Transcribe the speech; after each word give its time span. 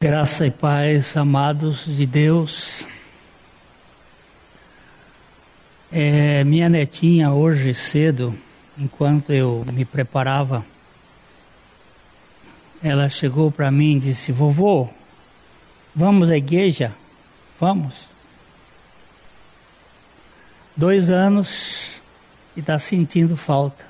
Graça 0.00 0.46
e 0.46 0.50
paz, 0.52 1.16
amados 1.16 1.84
de 1.84 2.06
Deus. 2.06 2.86
É, 5.90 6.44
minha 6.44 6.68
netinha 6.68 7.32
hoje 7.32 7.74
cedo, 7.74 8.32
enquanto 8.78 9.32
eu 9.32 9.66
me 9.72 9.84
preparava, 9.84 10.64
ela 12.80 13.08
chegou 13.08 13.50
para 13.50 13.72
mim 13.72 13.96
e 13.96 13.98
disse: 13.98 14.30
Vovô, 14.30 14.88
vamos 15.92 16.30
à 16.30 16.36
igreja? 16.36 16.94
Vamos. 17.58 18.08
Dois 20.76 21.10
anos 21.10 22.00
e 22.56 22.60
está 22.60 22.78
sentindo 22.78 23.36
falta 23.36 23.84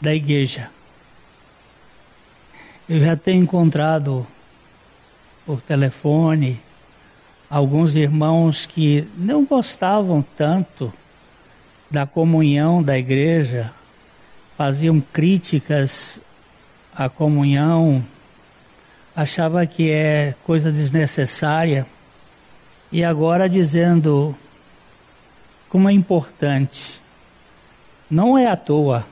da 0.00 0.14
igreja. 0.14 0.70
Eu 2.88 3.00
já 3.00 3.16
tenho 3.16 3.42
encontrado 3.42 4.24
por 5.44 5.60
telefone 5.60 6.60
alguns 7.52 7.94
irmãos 7.94 8.64
que 8.64 9.06
não 9.14 9.44
gostavam 9.44 10.24
tanto 10.36 10.90
da 11.90 12.06
comunhão 12.06 12.82
da 12.82 12.98
igreja, 12.98 13.70
faziam 14.56 14.98
críticas 15.12 16.18
à 16.94 17.10
comunhão, 17.10 18.02
achava 19.14 19.66
que 19.66 19.90
é 19.90 20.34
coisa 20.44 20.72
desnecessária, 20.72 21.86
e 22.90 23.04
agora 23.04 23.50
dizendo 23.50 24.34
como 25.68 25.90
é 25.90 25.92
importante. 25.92 27.02
Não 28.10 28.38
é 28.38 28.46
à 28.46 28.56
toa 28.56 29.06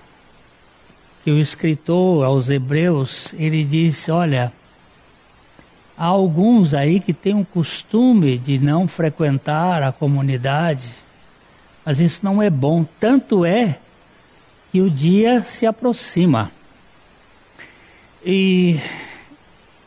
que 1.23 1.31
o 1.31 1.39
escritor 1.39 2.25
aos 2.25 2.49
Hebreus, 2.49 3.35
ele 3.35 3.65
disse, 3.65 4.11
olha, 4.11 4.51
Há 6.01 6.07
alguns 6.07 6.73
aí 6.73 6.99
que 6.99 7.13
têm 7.13 7.39
o 7.39 7.45
costume 7.45 8.39
de 8.39 8.59
não 8.59 8.89
frequentar 8.89 9.83
a 9.83 9.93
comunidade, 9.93 10.89
mas 11.85 12.01
isso 12.01 12.25
não 12.25 12.43
é 12.43 12.49
bom. 12.49 12.87
Tanto 12.99 13.45
é 13.45 13.79
que 14.73 14.81
o 14.81 14.91
dia 14.91 15.43
se 15.43 15.67
aproxima. 15.67 16.51
E 18.25 18.81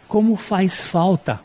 como 0.08 0.36
faz 0.36 0.86
falta. 0.86 1.42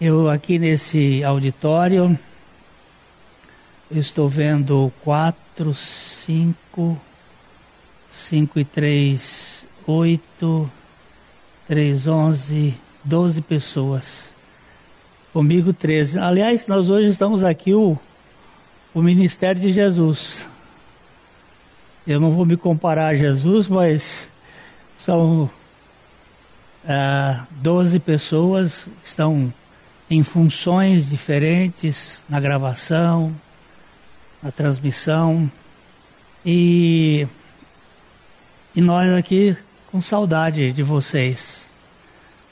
Eu 0.00 0.30
aqui 0.30 0.58
nesse 0.58 1.22
auditório, 1.22 2.18
estou 3.90 4.30
vendo 4.30 4.90
quatro, 5.02 5.74
cinco, 5.74 6.98
cinco 8.10 8.58
e 8.58 8.64
três, 8.64 9.66
oito, 9.86 10.72
3, 11.66 12.06
11, 12.06 12.74
12 13.02 13.40
pessoas. 13.40 14.34
Comigo 15.32 15.72
13. 15.72 16.18
Aliás, 16.18 16.68
nós 16.68 16.90
hoje 16.90 17.08
estamos 17.08 17.42
aqui 17.42 17.72
o, 17.72 17.98
o 18.92 19.00
Ministério 19.00 19.58
de 19.58 19.72
Jesus. 19.72 20.46
Eu 22.06 22.20
não 22.20 22.32
vou 22.32 22.44
me 22.44 22.54
comparar 22.54 23.06
a 23.06 23.14
Jesus, 23.14 23.66
mas 23.66 24.28
são 24.98 25.48
ah, 26.86 27.46
12 27.50 27.98
pessoas 27.98 28.86
que 29.02 29.08
estão 29.08 29.52
em 30.10 30.22
funções 30.22 31.08
diferentes 31.08 32.26
na 32.28 32.38
gravação, 32.40 33.34
na 34.42 34.52
transmissão. 34.52 35.50
E, 36.44 37.26
e 38.76 38.82
nós 38.82 39.10
aqui 39.14 39.56
com 39.94 40.02
saudade 40.02 40.72
de 40.72 40.82
vocês, 40.82 41.66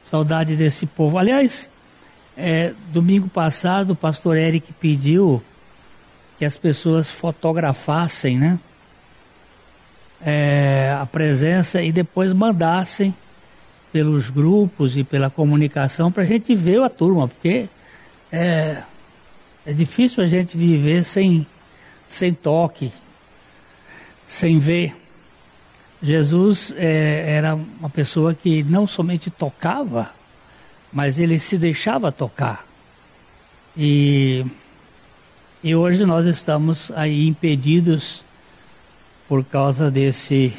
saudade 0.05 0.55
desse 0.55 0.87
povo. 0.87 1.19
Aliás, 1.19 1.69
é, 2.37 2.73
domingo 2.93 3.29
passado 3.29 3.95
o 3.95 3.97
pastor 3.97 4.37
Eric 4.37 4.73
pediu 4.75 5.43
que 6.39 6.45
as 6.45 6.57
pessoas 6.57 7.11
fotografassem, 7.11 8.39
né? 8.39 8.61
É, 10.25 10.97
a 11.01 11.05
presença 11.05 11.83
e 11.83 11.91
depois 11.91 12.33
mandassem 12.33 13.13
pelos 13.93 14.31
grupos 14.31 14.97
e 14.97 15.03
pela 15.03 15.29
comunicação 15.29 16.13
para 16.13 16.23
a 16.23 16.27
gente 16.27 16.55
ver 16.55 16.81
a 16.81 16.89
turma, 16.89 17.27
porque 17.27 17.69
é, 18.31 18.85
é 19.67 19.73
difícil 19.73 20.23
a 20.23 20.29
gente 20.29 20.57
viver 20.57 21.03
sem, 21.03 21.45
sem 22.07 22.33
toque, 22.33 22.93
sem 24.29 24.61
ver. 24.61 25.02
Jesus 26.03 26.75
é, 26.77 27.37
era 27.37 27.55
uma 27.55 27.89
pessoa 27.89 28.35
que 28.35 28.65
não 28.65 28.89
somente 28.89 29.31
tocava, 29.31 30.11
mas 30.93 31.21
ele 31.21 31.39
se 31.39 31.57
deixava 31.57 32.11
tocar. 32.11 32.67
E, 33.77 34.45
e 35.63 35.77
hoje 35.77 36.05
nós 36.05 36.27
estamos 36.27 36.91
aí 36.97 37.29
impedidos 37.29 38.25
por 39.29 39.45
causa 39.45 39.91
desse 39.93 40.53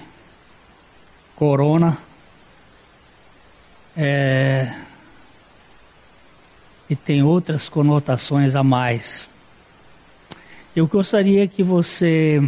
corona. 1.36 1.98
É, 3.98 4.74
e 6.90 6.96
tem 6.96 7.22
outras 7.22 7.68
conotações 7.68 8.56
a 8.56 8.64
mais. 8.64 9.30
Eu 10.74 10.88
gostaria 10.88 11.48
que 11.48 11.62
você 11.62 12.42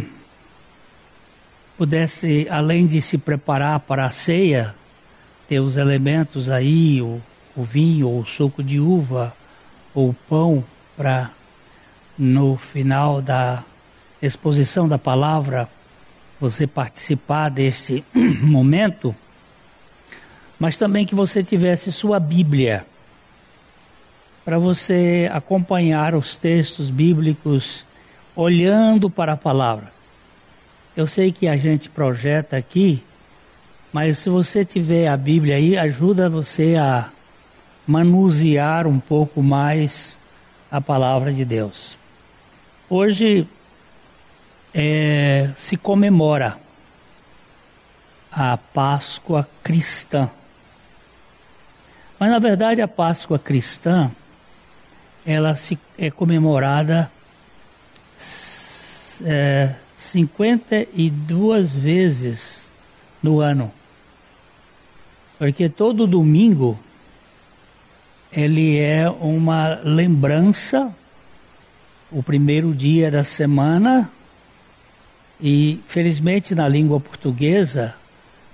pudesse, 1.76 2.46
além 2.50 2.86
de 2.86 3.00
se 3.00 3.18
preparar 3.18 3.80
para 3.80 4.06
a 4.06 4.10
ceia, 4.10 4.74
ter 5.48 5.60
os 5.60 5.76
elementos 5.76 6.48
aí, 6.48 7.00
o, 7.02 7.20
o 7.54 7.62
vinho, 7.62 8.08
ou 8.08 8.20
o 8.20 8.26
suco 8.26 8.62
de 8.62 8.80
uva, 8.80 9.34
ou 9.94 10.10
o 10.10 10.14
pão, 10.14 10.64
para 10.96 11.30
no 12.18 12.56
final 12.56 13.20
da 13.20 13.62
exposição 14.22 14.88
da 14.88 14.98
palavra 14.98 15.68
você 16.40 16.66
participar 16.66 17.50
desse 17.50 18.04
momento, 18.42 19.14
mas 20.58 20.78
também 20.78 21.04
que 21.04 21.14
você 21.14 21.42
tivesse 21.42 21.92
sua 21.92 22.18
Bíblia 22.18 22.86
para 24.44 24.58
você 24.58 25.28
acompanhar 25.32 26.14
os 26.14 26.36
textos 26.36 26.88
bíblicos 26.88 27.84
olhando 28.34 29.10
para 29.10 29.32
a 29.32 29.36
palavra. 29.36 29.95
Eu 30.96 31.06
sei 31.06 31.30
que 31.30 31.46
a 31.46 31.58
gente 31.58 31.90
projeta 31.90 32.56
aqui, 32.56 33.04
mas 33.92 34.18
se 34.18 34.30
você 34.30 34.64
tiver 34.64 35.08
a 35.08 35.16
Bíblia 35.16 35.56
aí, 35.56 35.76
ajuda 35.76 36.26
você 36.26 36.74
a 36.76 37.10
manusear 37.86 38.86
um 38.86 38.98
pouco 38.98 39.42
mais 39.42 40.18
a 40.70 40.80
palavra 40.80 41.34
de 41.34 41.44
Deus. 41.44 41.98
Hoje 42.88 43.46
é, 44.72 45.50
se 45.54 45.76
comemora 45.76 46.58
a 48.32 48.56
Páscoa 48.56 49.46
cristã. 49.62 50.30
Mas 52.18 52.30
na 52.30 52.38
verdade 52.38 52.80
a 52.80 52.88
Páscoa 52.88 53.38
cristã 53.38 54.10
ela 55.26 55.56
se, 55.56 55.78
é 55.98 56.10
comemorada 56.10 57.12
é, 59.26 59.74
52 60.06 61.74
vezes 61.74 62.70
no 63.22 63.40
ano. 63.40 63.72
Porque 65.38 65.68
todo 65.68 66.06
domingo 66.06 66.78
ele 68.32 68.78
é 68.78 69.08
uma 69.08 69.80
lembrança, 69.82 70.94
o 72.10 72.22
primeiro 72.22 72.74
dia 72.74 73.10
da 73.10 73.24
semana, 73.24 74.10
e 75.40 75.80
felizmente 75.86 76.54
na 76.54 76.68
língua 76.68 76.98
portuguesa 76.98 77.94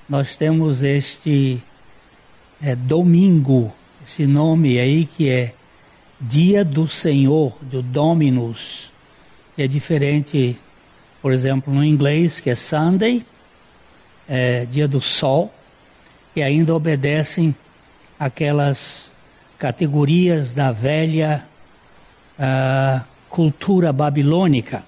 nós 0.08 0.36
temos 0.36 0.82
este 0.82 1.62
é, 2.60 2.74
domingo, 2.74 3.72
esse 4.04 4.26
nome 4.26 4.78
aí 4.78 5.06
que 5.06 5.28
é 5.30 5.54
Dia 6.20 6.64
do 6.64 6.86
Senhor, 6.86 7.56
do 7.60 7.82
Dominus, 7.82 8.92
é 9.58 9.66
diferente 9.66 10.56
por 11.22 11.32
exemplo, 11.32 11.72
no 11.72 11.84
inglês, 11.84 12.40
que 12.40 12.50
é 12.50 12.56
Sunday, 12.56 13.24
é 14.28 14.66
dia 14.66 14.88
do 14.88 15.00
sol, 15.00 15.54
e 16.34 16.42
ainda 16.42 16.74
obedecem 16.74 17.54
aquelas 18.18 19.12
categorias 19.58 20.52
da 20.52 20.72
velha 20.72 21.44
uh, 22.36 23.04
cultura 23.30 23.92
babilônica. 23.92 24.82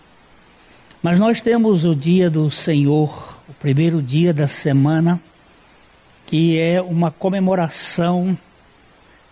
Mas 1.00 1.20
nós 1.20 1.40
temos 1.40 1.84
o 1.84 1.94
dia 1.94 2.28
do 2.28 2.50
Senhor, 2.50 3.38
o 3.48 3.52
primeiro 3.54 4.02
dia 4.02 4.34
da 4.34 4.48
semana, 4.48 5.20
que 6.26 6.58
é 6.58 6.82
uma 6.82 7.12
comemoração 7.12 8.36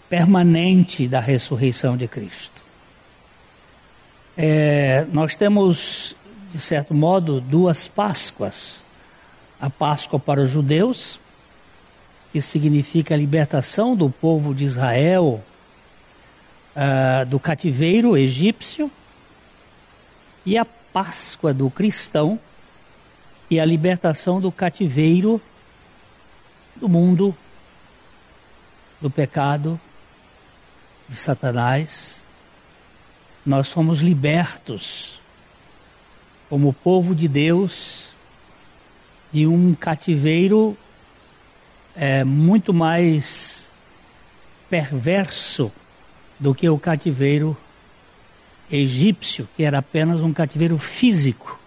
permanente 0.08 1.08
da 1.08 1.19
ressurreição 1.19 1.96
de 1.96 2.06
Cristo. 2.06 2.62
É, 4.37 5.06
nós 5.12 5.34
temos 5.34 6.14
de 6.52 6.60
certo 6.60 6.93
modo, 6.93 7.40
duas 7.40 7.88
Páscoas. 7.88 8.84
A 9.60 9.70
Páscoa 9.70 10.19
para 10.19 10.43
os 10.43 10.50
judeus 10.50 11.20
que 12.32 12.40
significa 12.40 13.14
a 13.14 13.16
libertação 13.16 13.94
do 13.94 14.08
povo 14.08 14.54
de 14.54 14.64
Israel 14.64 15.44
uh, 16.75 17.26
do 17.26 17.38
cativeiro 17.38 18.16
egípcio, 18.16 18.90
e 20.44 20.56
a 20.56 20.64
Páscoa 20.64 21.52
do 21.52 21.70
cristão, 21.70 22.40
e 23.50 23.60
a 23.60 23.64
libertação 23.66 24.40
do 24.40 24.50
cativeiro 24.50 25.40
do 26.75 26.88
mundo, 26.88 27.37
do 28.98 29.10
pecado, 29.10 29.78
de 31.06 31.14
Satanás. 31.14 32.22
Nós 33.44 33.70
fomos 33.70 34.00
libertos 34.00 35.20
como 36.52 36.70
povo 36.70 37.14
de 37.14 37.26
Deus 37.28 38.12
de 39.32 39.46
um 39.46 39.75
cativeiro 39.75 40.76
é, 41.96 42.25
muito 42.25 42.75
mais 42.75 43.70
perverso 44.69 45.72
do 46.38 46.54
que 46.54 46.69
o 46.69 46.78
cativeiro 46.78 47.56
egípcio, 48.70 49.49
que 49.56 49.64
era 49.64 49.78
apenas 49.78 50.20
um 50.20 50.31
cativeiro 50.31 50.76
físico. 50.76 51.58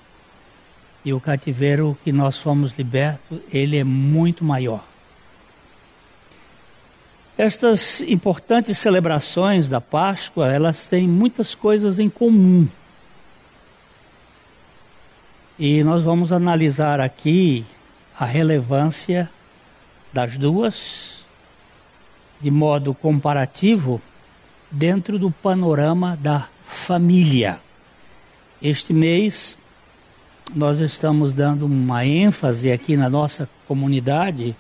E 1.04 1.12
o 1.12 1.20
cativeiro 1.20 1.98
que 2.04 2.12
nós 2.12 2.38
fomos 2.38 2.72
libertos, 2.78 3.40
ele 3.52 3.80
é 3.80 3.84
muito 3.84 4.46
maior. 4.46 4.86
Estas 7.36 8.02
importantes 8.02 8.78
celebrações 8.78 9.68
da 9.68 9.82
Páscoa, 9.82 10.54
elas 10.54 10.88
têm 10.88 11.08
muitas 11.08 11.56
coisas 11.56 11.98
em 11.98 12.08
comum. 12.08 12.68
E 15.58 15.82
nós 15.86 16.04
vamos 16.04 16.34
analisar 16.34 17.00
aqui 17.00 17.66
a 18.20 18.26
relevância 18.26 19.30
das 20.12 20.38
duas 20.38 21.24
de 22.42 22.52
modo 22.52 22.94
comparativo 22.94 24.02
dentro 24.70 25.18
do 25.18 25.32
panorama 25.32 26.18
da 26.18 26.50
família. 26.68 27.62
Este 28.62 28.92
mês 28.92 29.58
nós 30.54 30.82
estamos 30.82 31.34
dando 31.34 31.66
uma 31.66 32.06
ênfase 32.06 32.70
aqui 32.70 32.98
na 32.98 33.10
nossa 33.10 33.50
comunidade 33.66 34.54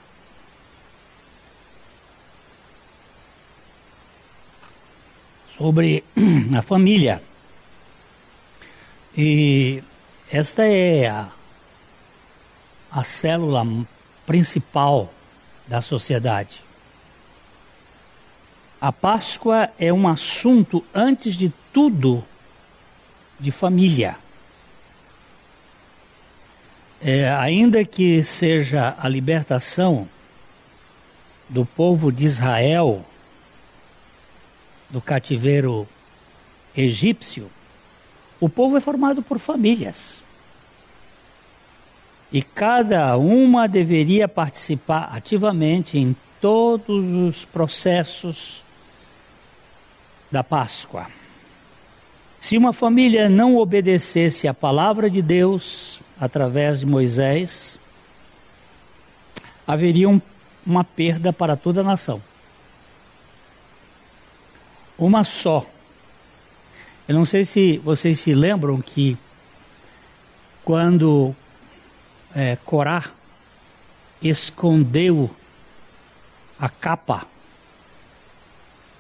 sobre 5.50 6.06
a 6.57 6.62
família. 6.62 7.21
E 9.18 9.83
esta 10.35 10.67
é 10.67 11.07
a, 11.07 11.29
a 12.91 13.05
célula 13.05 13.65
principal 14.25 15.09
da 15.65 15.81
sociedade. 15.81 16.61
A 18.81 18.91
Páscoa 18.91 19.69
é 19.79 19.93
um 19.93 20.05
assunto, 20.09 20.83
antes 20.93 21.35
de 21.35 21.53
tudo, 21.71 22.21
de 23.39 23.49
família. 23.49 24.17
É, 27.01 27.29
ainda 27.31 27.85
que 27.85 28.21
seja 28.21 28.93
a 28.99 29.07
libertação 29.07 30.05
do 31.47 31.65
povo 31.65 32.11
de 32.11 32.25
Israel 32.25 33.05
do 34.89 34.99
cativeiro 34.99 35.87
egípcio, 36.75 37.49
o 38.37 38.49
povo 38.49 38.75
é 38.75 38.81
formado 38.81 39.21
por 39.21 39.39
famílias. 39.39 40.25
E 42.35 42.41
cada 42.41 43.15
uma 43.15 43.65
deveria 43.65 44.27
participar 44.27 45.09
ativamente 45.13 45.97
em 45.97 46.13
todos 46.41 47.05
os 47.05 47.45
processos 47.45 48.61
da 50.29 50.43
Páscoa. 50.43 51.07
Se 52.37 52.57
uma 52.57 52.73
família 52.73 53.29
não 53.29 53.55
obedecesse 53.55 54.49
à 54.49 54.53
palavra 54.53 55.09
de 55.09 55.21
Deus 55.21 56.01
através 56.19 56.81
de 56.81 56.85
Moisés, 56.85 57.79
haveria 59.65 60.09
um, 60.09 60.19
uma 60.67 60.83
perda 60.83 61.31
para 61.31 61.55
toda 61.55 61.79
a 61.79 61.83
nação. 61.85 62.21
Uma 64.99 65.23
só. 65.23 65.65
Eu 67.07 67.15
não 67.15 67.25
sei 67.25 67.45
se 67.45 67.77
vocês 67.77 68.19
se 68.19 68.35
lembram 68.35 68.81
que 68.81 69.17
quando 70.65 71.33
é, 72.35 72.57
Corá 72.57 73.05
escondeu 74.21 75.29
a 76.59 76.67
capa 76.67 77.27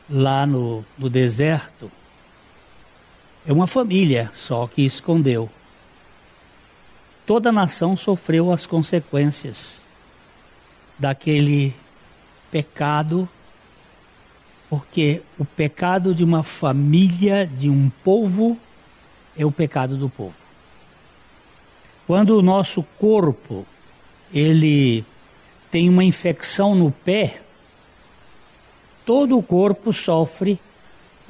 lá 0.09 0.45
no, 0.45 0.85
no 0.97 1.09
deserto, 1.09 1.91
é 3.45 3.51
uma 3.51 3.67
família 3.67 4.29
só 4.33 4.67
que 4.67 4.83
escondeu. 4.83 5.49
Toda 7.25 7.49
a 7.49 7.51
nação 7.51 7.97
sofreu 7.97 8.51
as 8.51 8.65
consequências 8.65 9.81
daquele 10.97 11.73
pecado, 12.51 13.27
porque 14.69 15.23
o 15.37 15.43
pecado 15.43 16.13
de 16.13 16.23
uma 16.23 16.43
família, 16.43 17.47
de 17.47 17.69
um 17.69 17.89
povo, 18.03 18.57
é 19.35 19.45
o 19.45 19.51
pecado 19.51 19.97
do 19.97 20.07
povo. 20.07 20.44
Quando 22.07 22.37
o 22.37 22.41
nosso 22.41 22.83
corpo 22.99 23.65
ele 24.33 25.03
tem 25.71 25.89
uma 25.89 26.03
infecção 26.03 26.75
no 26.75 26.91
pé, 26.91 27.41
todo 29.05 29.37
o 29.37 29.43
corpo 29.43 29.91
sofre 29.91 30.59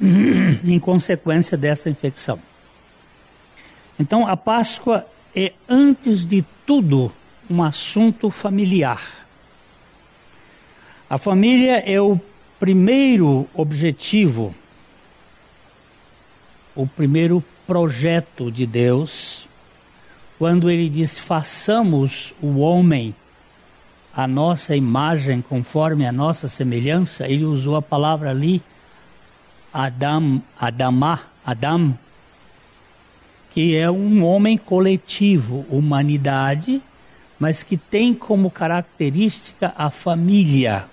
em 0.00 0.78
consequência 0.78 1.56
dessa 1.56 1.88
infecção. 1.88 2.38
Então, 3.98 4.26
a 4.26 4.36
Páscoa 4.36 5.06
é, 5.34 5.52
antes 5.68 6.26
de 6.26 6.44
tudo, 6.66 7.12
um 7.48 7.62
assunto 7.62 8.30
familiar. 8.30 9.26
A 11.08 11.18
família 11.18 11.78
é 11.78 12.00
o 12.00 12.20
primeiro 12.58 13.46
objetivo, 13.54 14.54
o 16.74 16.86
primeiro 16.86 17.42
projeto 17.66 18.50
de 18.50 18.66
Deus, 18.66 19.48
quando 20.38 20.70
ele 20.70 20.88
diz: 20.88 21.18
façamos 21.18 22.34
o 22.40 22.58
homem 22.58 23.14
a 24.16 24.26
nossa 24.26 24.74
imagem, 24.74 25.42
conforme 25.42 26.06
a 26.06 26.12
nossa 26.12 26.48
semelhança, 26.48 27.28
ele 27.28 27.44
usou 27.44 27.76
a 27.76 27.82
palavra 27.82 28.30
ali, 28.30 28.62
Adam, 29.70 30.40
Adamá, 30.58 31.20
Adam, 31.44 31.96
que 33.50 33.76
é 33.76 33.90
um 33.90 34.24
homem 34.24 34.56
coletivo, 34.56 35.66
humanidade, 35.68 36.80
mas 37.38 37.62
que 37.62 37.76
tem 37.76 38.14
como 38.14 38.50
característica 38.50 39.74
a 39.76 39.90
família. 39.90 40.86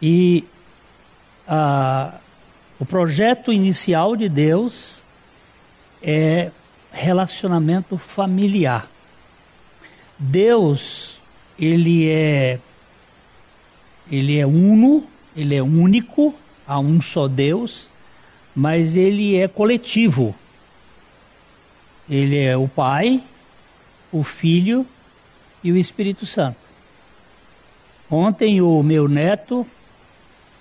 E 0.00 0.44
uh, 1.46 2.12
o 2.80 2.84
projeto 2.84 3.52
inicial 3.52 4.16
de 4.16 4.28
Deus 4.28 5.04
é 6.02 6.50
relacionamento 6.92 7.96
familiar. 7.98 8.88
Deus 10.18 11.18
ele 11.58 12.08
é 12.08 12.58
ele 14.10 14.38
é 14.38 14.46
uno, 14.46 15.06
ele 15.34 15.54
é 15.54 15.62
único, 15.62 16.34
há 16.66 16.78
um 16.78 17.00
só 17.00 17.26
Deus, 17.26 17.88
mas 18.54 18.94
ele 18.94 19.36
é 19.36 19.48
coletivo. 19.48 20.34
Ele 22.10 22.38
é 22.38 22.56
o 22.56 22.68
Pai, 22.68 23.22
o 24.10 24.22
Filho 24.22 24.84
e 25.62 25.72
o 25.72 25.76
Espírito 25.76 26.26
Santo. 26.26 26.58
Ontem 28.10 28.60
o 28.60 28.82
meu 28.82 29.08
neto 29.08 29.66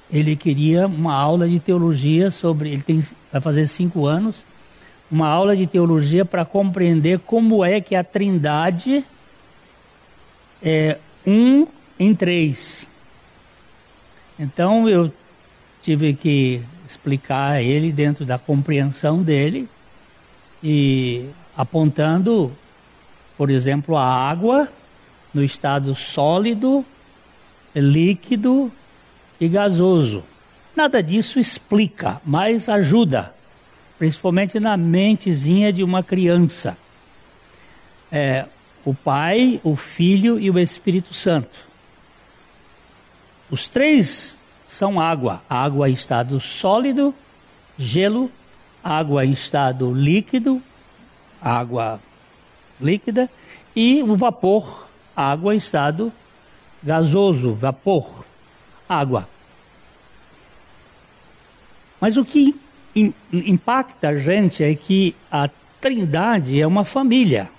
ele 0.10 0.36
queria 0.36 0.88
uma 0.88 1.14
aula 1.14 1.48
de 1.48 1.60
teologia 1.60 2.32
sobre 2.32 2.72
ele 2.72 2.82
tem 2.82 3.04
vai 3.32 3.42
fazer 3.42 3.68
cinco 3.68 4.06
anos 4.06 4.46
uma 5.12 5.28
aula 5.28 5.56
de 5.56 5.68
teologia 5.68 6.24
para 6.24 6.46
compreender 6.46 7.20
como 7.20 7.66
é 7.66 7.82
que 7.82 7.96
a 7.96 8.04
Trindade 8.04 9.04
é 10.64 10.98
um 11.28 11.68
em 12.00 12.16
três. 12.16 12.88
Então 14.40 14.88
eu 14.88 15.12
tive 15.82 16.14
que 16.14 16.62
explicar 16.88 17.52
a 17.52 17.62
ele 17.62 17.92
dentro 17.92 18.26
da 18.26 18.38
compreensão 18.38 19.22
dele 19.22 19.68
e 20.64 21.26
apontando, 21.56 22.52
por 23.38 23.50
exemplo, 23.50 23.98
a 23.98 24.06
água 24.06 24.70
no 25.34 25.44
estado 25.44 25.94
sólido, 25.96 26.86
líquido 27.76 28.72
e 29.40 29.48
gasoso. 29.48 30.24
Nada 30.76 31.04
disso 31.04 31.40
explica, 31.40 32.22
mas 32.26 32.70
ajuda, 32.70 33.34
principalmente 34.02 34.60
na 34.60 34.76
mentezinha 34.76 35.72
de 35.72 35.84
uma 35.84 36.02
criança. 36.02 36.76
É, 38.12 38.48
o 38.84 38.96
Pai, 38.96 39.62
o 39.64 39.76
Filho 39.76 40.40
e 40.40 40.50
o 40.50 40.58
Espírito 40.58 41.14
Santo. 41.14 41.60
Os 43.52 43.68
três 43.68 44.40
são 44.66 45.00
água: 45.00 45.44
água 45.48 45.88
em 45.88 45.94
estado 45.94 46.40
sólido, 46.40 47.14
gelo, 47.78 48.32
água 48.84 49.24
em 49.24 49.34
estado 49.34 49.94
líquido, 49.94 50.60
água 51.40 52.00
líquida, 52.82 53.30
e 53.76 54.02
o 54.02 54.16
vapor, 54.16 54.88
água 55.16 55.54
em 55.54 55.58
estado 55.58 56.12
gasoso, 56.82 57.54
vapor, 57.54 58.26
água. 58.90 59.30
Mas 62.00 62.18
o 62.18 62.26
que 62.26 62.60
impacta 62.96 64.10
a 64.10 64.16
gente 64.16 64.64
é 64.64 64.74
que 64.76 65.16
a 65.32 65.50
Trindade 65.80 66.62
é 66.62 66.68
uma 66.68 66.86
família. 66.86 67.50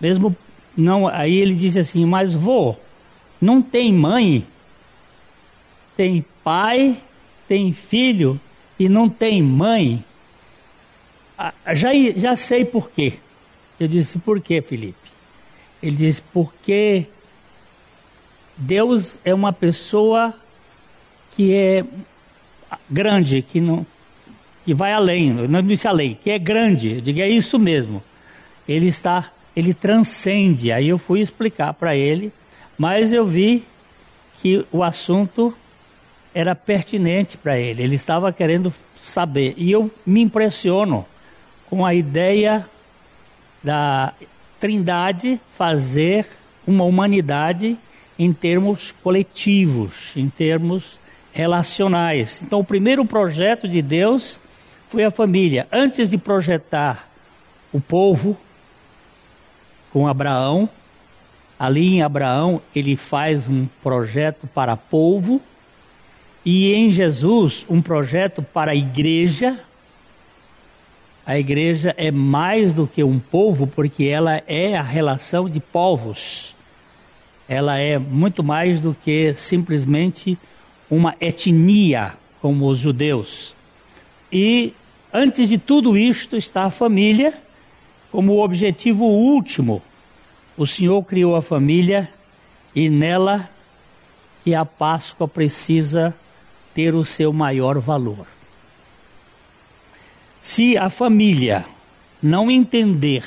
Mesmo 0.00 0.36
não, 0.76 1.08
aí 1.08 1.34
ele 1.36 1.54
disse 1.54 1.78
assim: 1.78 2.04
"Mas 2.04 2.32
vô, 2.32 2.76
não 3.40 3.60
tem 3.60 3.92
mãe, 3.92 4.46
tem 5.96 6.24
pai, 6.44 6.96
tem 7.48 7.72
filho 7.72 8.40
e 8.78 8.88
não 8.88 9.08
tem 9.08 9.42
mãe". 9.42 10.04
Já 11.74 11.90
já 12.16 12.36
sei 12.36 12.64
por 12.64 12.90
quê. 12.90 13.14
Eu 13.80 13.88
disse: 13.88 14.18
"Por 14.18 14.40
quê, 14.40 14.62
Felipe?" 14.62 15.10
Ele 15.82 15.96
disse: 15.96 16.22
"Porque 16.32 17.06
Deus 18.56 19.18
é 19.24 19.34
uma 19.34 19.52
pessoa 19.52 20.34
que 21.32 21.54
é 21.54 21.84
grande, 22.88 23.42
que 23.42 23.60
não 23.60 23.84
que 24.64 24.72
vai 24.74 24.92
além, 24.92 25.32
não 25.32 25.62
disse 25.62 25.88
além, 25.88 26.18
que 26.22 26.30
é 26.30 26.38
grande, 26.38 26.96
eu 26.96 27.00
digo, 27.00 27.20
é 27.20 27.28
isso 27.28 27.58
mesmo. 27.58 28.02
Ele 28.68 28.86
está, 28.86 29.30
ele 29.56 29.74
transcende. 29.74 30.70
Aí 30.70 30.88
eu 30.88 30.98
fui 30.98 31.20
explicar 31.20 31.72
para 31.74 31.96
ele, 31.96 32.32
mas 32.78 33.12
eu 33.12 33.26
vi 33.26 33.64
que 34.38 34.64
o 34.70 34.82
assunto 34.82 35.54
era 36.34 36.54
pertinente 36.54 37.36
para 37.36 37.58
ele, 37.58 37.82
ele 37.82 37.96
estava 37.96 38.32
querendo 38.32 38.72
saber. 39.02 39.54
E 39.56 39.70
eu 39.70 39.90
me 40.06 40.22
impressiono 40.22 41.04
com 41.68 41.84
a 41.84 41.94
ideia 41.94 42.66
da 43.62 44.12
Trindade 44.60 45.40
fazer 45.52 46.26
uma 46.66 46.84
humanidade 46.84 47.76
em 48.18 48.32
termos 48.32 48.94
coletivos, 49.02 50.12
em 50.16 50.28
termos 50.28 50.98
relacionais. 51.32 52.42
Então, 52.42 52.60
o 52.60 52.64
primeiro 52.64 53.04
projeto 53.04 53.66
de 53.66 53.82
Deus 53.82 54.38
foi 54.92 55.04
a 55.04 55.10
família. 55.10 55.66
Antes 55.72 56.10
de 56.10 56.18
projetar 56.18 57.08
o 57.72 57.80
povo 57.80 58.36
com 59.90 60.06
Abraão, 60.06 60.68
ali 61.58 61.94
em 61.94 62.02
Abraão 62.02 62.60
ele 62.76 62.94
faz 62.94 63.48
um 63.48 63.66
projeto 63.82 64.46
para 64.46 64.76
povo 64.76 65.40
e 66.44 66.74
em 66.74 66.92
Jesus 66.92 67.64
um 67.70 67.80
projeto 67.80 68.42
para 68.42 68.72
a 68.72 68.74
igreja. 68.74 69.58
A 71.24 71.38
igreja 71.38 71.94
é 71.96 72.10
mais 72.10 72.74
do 72.74 72.86
que 72.86 73.02
um 73.02 73.18
povo 73.18 73.66
porque 73.66 74.04
ela 74.04 74.42
é 74.46 74.76
a 74.76 74.82
relação 74.82 75.48
de 75.48 75.58
povos. 75.58 76.54
Ela 77.48 77.78
é 77.78 77.98
muito 77.98 78.44
mais 78.44 78.78
do 78.78 78.94
que 78.94 79.32
simplesmente 79.32 80.36
uma 80.90 81.16
etnia 81.18 82.12
como 82.42 82.68
os 82.68 82.78
judeus. 82.78 83.56
E 84.30 84.74
antes 85.12 85.48
de 85.48 85.58
tudo 85.58 85.96
isto 85.96 86.36
está 86.36 86.64
a 86.64 86.70
família 86.70 87.34
como 88.10 88.42
objetivo 88.42 89.04
último. 89.04 89.82
O 90.56 90.66
Senhor 90.66 91.02
criou 91.04 91.34
a 91.34 91.42
família 91.42 92.12
e 92.74 92.88
nela 92.88 93.48
que 94.44 94.54
a 94.54 94.64
Páscoa 94.64 95.28
precisa 95.28 96.14
ter 96.74 96.94
o 96.94 97.04
seu 97.04 97.32
maior 97.32 97.78
valor. 97.78 98.26
Se 100.40 100.76
a 100.76 100.90
família 100.90 101.64
não 102.22 102.50
entender 102.50 103.24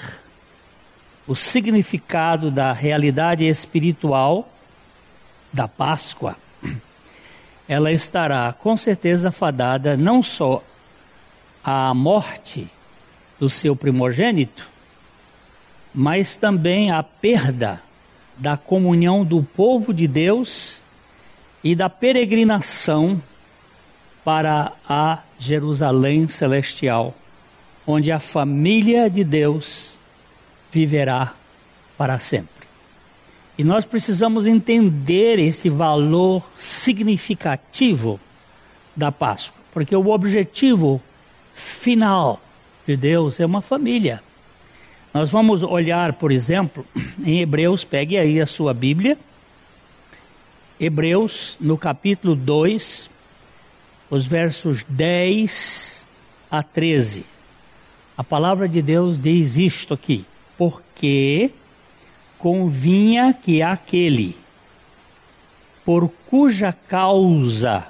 o 1.27 1.36
significado 1.36 2.51
da 2.51 2.72
realidade 2.74 3.46
espiritual 3.46 4.50
da 5.51 5.68
Páscoa, 5.68 6.36
ela 7.68 7.92
estará 7.92 8.54
com 8.54 8.75
certeza 8.77 9.32
fadada 9.32 9.98
não 9.98 10.22
só 10.22 10.62
à 11.66 11.92
morte 11.96 12.68
do 13.40 13.50
seu 13.50 13.76
primogênito, 13.76 14.70
mas 15.94 16.38
também 16.38 16.92
à 16.92 17.02
perda 17.02 17.82
da 18.38 18.56
comunhão 18.56 19.26
do 19.26 19.42
povo 19.42 19.92
de 19.92 20.08
Deus 20.08 20.82
e 21.64 21.74
da 21.74 21.90
peregrinação 21.90 23.20
para 24.24 24.74
a 24.88 25.20
Jerusalém 25.40 26.28
celestial, 26.28 27.16
onde 27.88 28.12
a 28.12 28.20
família 28.20 29.10
de 29.10 29.24
Deus 29.24 30.00
viverá 30.72 31.34
para 31.98 32.20
sempre. 32.20 32.68
E 33.58 33.64
nós 33.64 33.86
precisamos 33.86 34.46
entender 34.46 35.40
esse 35.40 35.70
valor 35.70 36.44
significativo 36.56 38.20
da 38.96 39.12
Páscoa, 39.12 39.60
porque 39.74 39.96
o 39.96 40.10
objetivo 40.10 41.02
final 41.56 42.42
de 42.86 42.96
Deus 42.96 43.40
é 43.40 43.46
uma 43.46 43.62
família. 43.62 44.22
Nós 45.14 45.30
vamos 45.30 45.64
olhar, 45.64 46.14
por 46.14 46.32
exemplo, 46.32 46.86
em 47.24 47.40
Hebreus, 47.40 47.86
pegue 47.86 48.18
aí 48.18 48.42
a 48.42 48.46
sua 48.46 48.74
Bíblia. 48.74 49.18
Hebreus, 50.78 51.58
no 51.60 51.78
capítulo 51.78 52.36
2, 52.36 53.10
os 54.10 54.26
versos 54.26 54.86
10 54.90 56.06
a 56.52 56.62
13. 56.62 57.26
A 58.18 58.24
palavra 58.24 58.68
de 58.68 58.82
Deus 58.82 59.22
diz 59.22 59.56
isto 59.56 59.94
aqui: 59.94 60.26
Porque 60.58 61.52
convinha 62.38 63.34
que 63.34 63.62
aquele 63.62 64.36
por 65.86 66.10
cuja 66.30 66.74
causa 66.74 67.88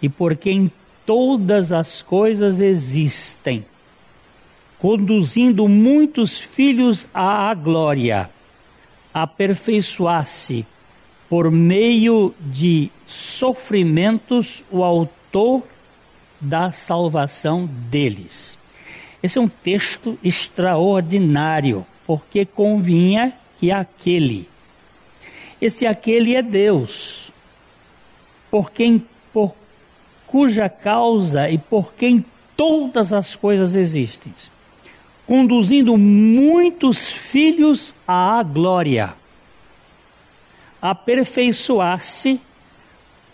e 0.00 0.08
por 0.08 0.34
quem 0.34 0.72
todas 1.06 1.72
as 1.72 2.02
coisas 2.02 2.60
existem, 2.60 3.64
conduzindo 4.78 5.68
muitos 5.68 6.38
filhos 6.38 7.08
à 7.12 7.52
glória, 7.54 8.30
aperfeiçoasse 9.12 10.66
por 11.28 11.50
meio 11.50 12.34
de 12.40 12.90
sofrimentos 13.06 14.64
o 14.70 14.82
autor 14.82 15.62
da 16.40 16.70
salvação 16.72 17.66
deles. 17.66 18.58
Esse 19.22 19.38
é 19.38 19.40
um 19.40 19.48
texto 19.48 20.18
extraordinário, 20.22 21.86
porque 22.06 22.44
convinha 22.44 23.32
que 23.58 23.70
aquele. 23.70 24.48
Esse 25.60 25.86
aquele 25.86 26.34
é 26.34 26.42
Deus, 26.42 27.32
por 28.50 28.72
quem, 28.72 29.02
cuja 30.32 30.66
causa 30.66 31.50
e 31.50 31.58
por 31.58 31.92
quem 31.92 32.24
todas 32.56 33.12
as 33.12 33.36
coisas 33.36 33.74
existem, 33.74 34.32
conduzindo 35.26 35.94
muitos 35.98 37.12
filhos 37.12 37.94
à 38.08 38.42
glória, 38.42 39.12
aperfeiçoar-se 40.80 42.40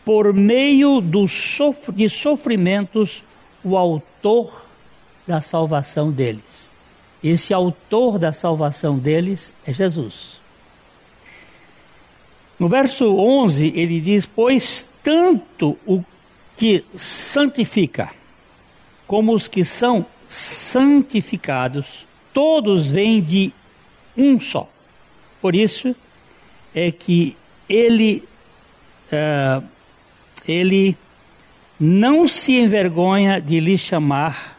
por 0.05 0.35
meio 0.35 1.01
sof 1.29 1.93
de 1.93 2.09
sofrimentos 2.09 3.23
o 3.63 3.77
autor 3.77 4.65
da 5.25 5.41
salvação 5.41 6.11
deles. 6.11 6.73
Esse 7.23 7.55
autor 7.55 8.19
da 8.19 8.33
salvação 8.33 8.99
deles 8.99 9.53
é 9.65 9.73
Jesus. 9.73 10.41
No 12.59 12.69
verso 12.69 13.07
11, 13.17 13.73
ele 13.77 14.01
diz: 14.01 14.27
Pois 14.27 14.89
tanto 15.03 15.79
o 15.87 16.03
que 16.59 16.85
santifica, 16.95 18.11
como 19.07 19.33
os 19.33 19.49
que 19.49 19.65
são 19.65 20.05
santificados, 20.27 22.07
todos 22.35 22.87
vêm 22.87 23.23
de 23.23 23.53
um 24.15 24.39
só. 24.39 24.69
Por 25.41 25.55
isso 25.55 25.97
é 26.75 26.93
que 26.93 27.35
ele, 27.67 28.23
uh, 29.11 29.65
ele 30.47 30.95
não 31.81 32.29
se 32.29 32.59
envergonha 32.59 33.41
de 33.41 33.59
lhe 33.59 33.79
chamar 33.79 34.59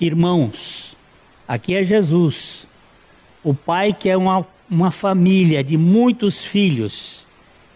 irmãos 0.00 0.92
Aqui 1.52 1.74
é 1.74 1.84
Jesus, 1.84 2.66
o 3.44 3.52
pai 3.52 3.92
que 3.92 4.08
é 4.08 4.16
uma, 4.16 4.46
uma 4.70 4.90
família 4.90 5.62
de 5.62 5.76
muitos 5.76 6.42
filhos. 6.42 7.26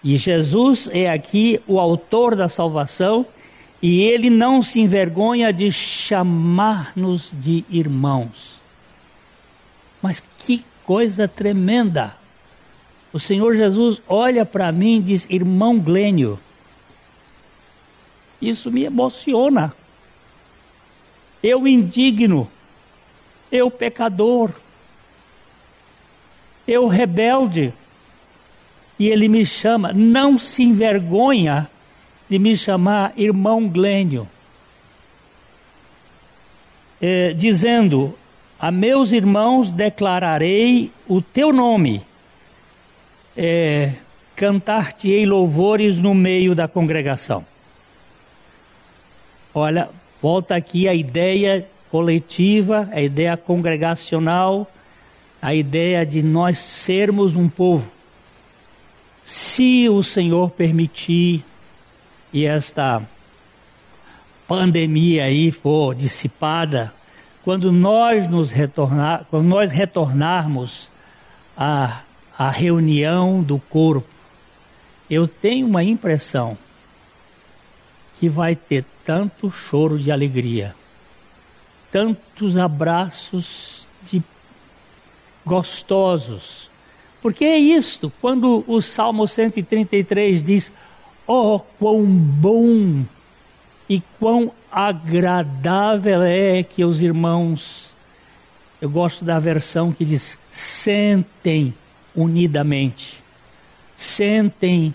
E 0.02 0.16
Jesus 0.16 0.88
é 0.92 1.10
aqui 1.10 1.60
o 1.66 1.78
autor 1.78 2.34
da 2.34 2.48
salvação 2.48 3.26
e 3.88 4.00
ele 4.00 4.28
não 4.28 4.64
se 4.64 4.80
envergonha 4.80 5.52
de 5.52 5.70
chamar-nos 5.70 7.30
de 7.32 7.64
irmãos. 7.70 8.58
Mas 10.02 10.20
que 10.38 10.64
coisa 10.84 11.28
tremenda! 11.28 12.16
O 13.12 13.20
Senhor 13.20 13.54
Jesus 13.54 14.02
olha 14.08 14.44
para 14.44 14.72
mim 14.72 14.96
e 14.96 15.02
diz: 15.02 15.24
Irmão 15.30 15.78
Glênio, 15.78 16.36
isso 18.42 18.72
me 18.72 18.82
emociona. 18.82 19.72
Eu 21.40 21.64
indigno, 21.64 22.50
eu 23.52 23.70
pecador, 23.70 24.50
eu 26.66 26.88
rebelde. 26.88 27.72
E 28.98 29.06
ele 29.06 29.28
me 29.28 29.46
chama, 29.46 29.92
não 29.92 30.36
se 30.36 30.64
envergonha 30.64 31.70
de 32.28 32.38
me 32.38 32.56
chamar 32.56 33.12
irmão 33.16 33.68
Glênio, 33.68 34.28
é, 37.00 37.32
dizendo: 37.32 38.14
A 38.58 38.70
meus 38.70 39.12
irmãos 39.12 39.72
declararei 39.72 40.90
o 41.06 41.20
teu 41.20 41.52
nome, 41.52 42.02
é, 43.36 43.92
cantar-te-ei 44.34 45.24
louvores 45.26 46.00
no 46.00 46.14
meio 46.14 46.54
da 46.54 46.66
congregação. 46.66 47.44
Olha, 49.54 49.88
volta 50.20 50.54
aqui 50.54 50.88
a 50.88 50.94
ideia 50.94 51.66
coletiva, 51.90 52.88
a 52.92 53.00
ideia 53.00 53.36
congregacional, 53.36 54.70
a 55.40 55.54
ideia 55.54 56.04
de 56.04 56.22
nós 56.22 56.58
sermos 56.58 57.36
um 57.36 57.48
povo. 57.48 57.90
Se 59.24 59.88
o 59.88 60.02
Senhor 60.02 60.50
permitir 60.50 61.44
e 62.32 62.44
esta 62.44 63.02
pandemia 64.46 65.24
aí 65.24 65.50
for 65.50 65.94
dissipada, 65.94 66.92
quando 67.42 67.72
nós 67.72 68.28
nos 68.28 68.50
retornar, 68.50 69.24
quando 69.30 69.46
nós 69.46 69.70
retornarmos 69.70 70.90
à, 71.56 72.02
à 72.36 72.50
reunião 72.50 73.42
do 73.42 73.58
corpo, 73.58 74.08
eu 75.08 75.28
tenho 75.28 75.66
uma 75.66 75.84
impressão 75.84 76.58
que 78.18 78.28
vai 78.28 78.56
ter 78.56 78.84
tanto 79.04 79.50
choro 79.50 79.98
de 79.98 80.10
alegria, 80.10 80.74
tantos 81.92 82.56
abraços 82.56 83.86
de 84.02 84.22
gostosos. 85.44 86.68
Porque 87.22 87.44
é 87.44 87.58
isto, 87.58 88.12
quando 88.20 88.64
o 88.66 88.80
Salmo 88.82 89.28
133 89.28 90.42
diz: 90.42 90.72
Oh, 91.26 91.60
quão 91.78 92.04
bom 92.04 93.04
e 93.88 94.00
quão 94.18 94.52
agradável 94.70 96.22
é 96.22 96.62
que 96.62 96.84
os 96.84 97.02
irmãos, 97.02 97.90
eu 98.80 98.88
gosto 98.88 99.24
da 99.24 99.38
versão 99.38 99.92
que 99.92 100.04
diz: 100.04 100.38
sentem 100.48 101.74
unidamente, 102.14 103.22
sentem 103.96 104.94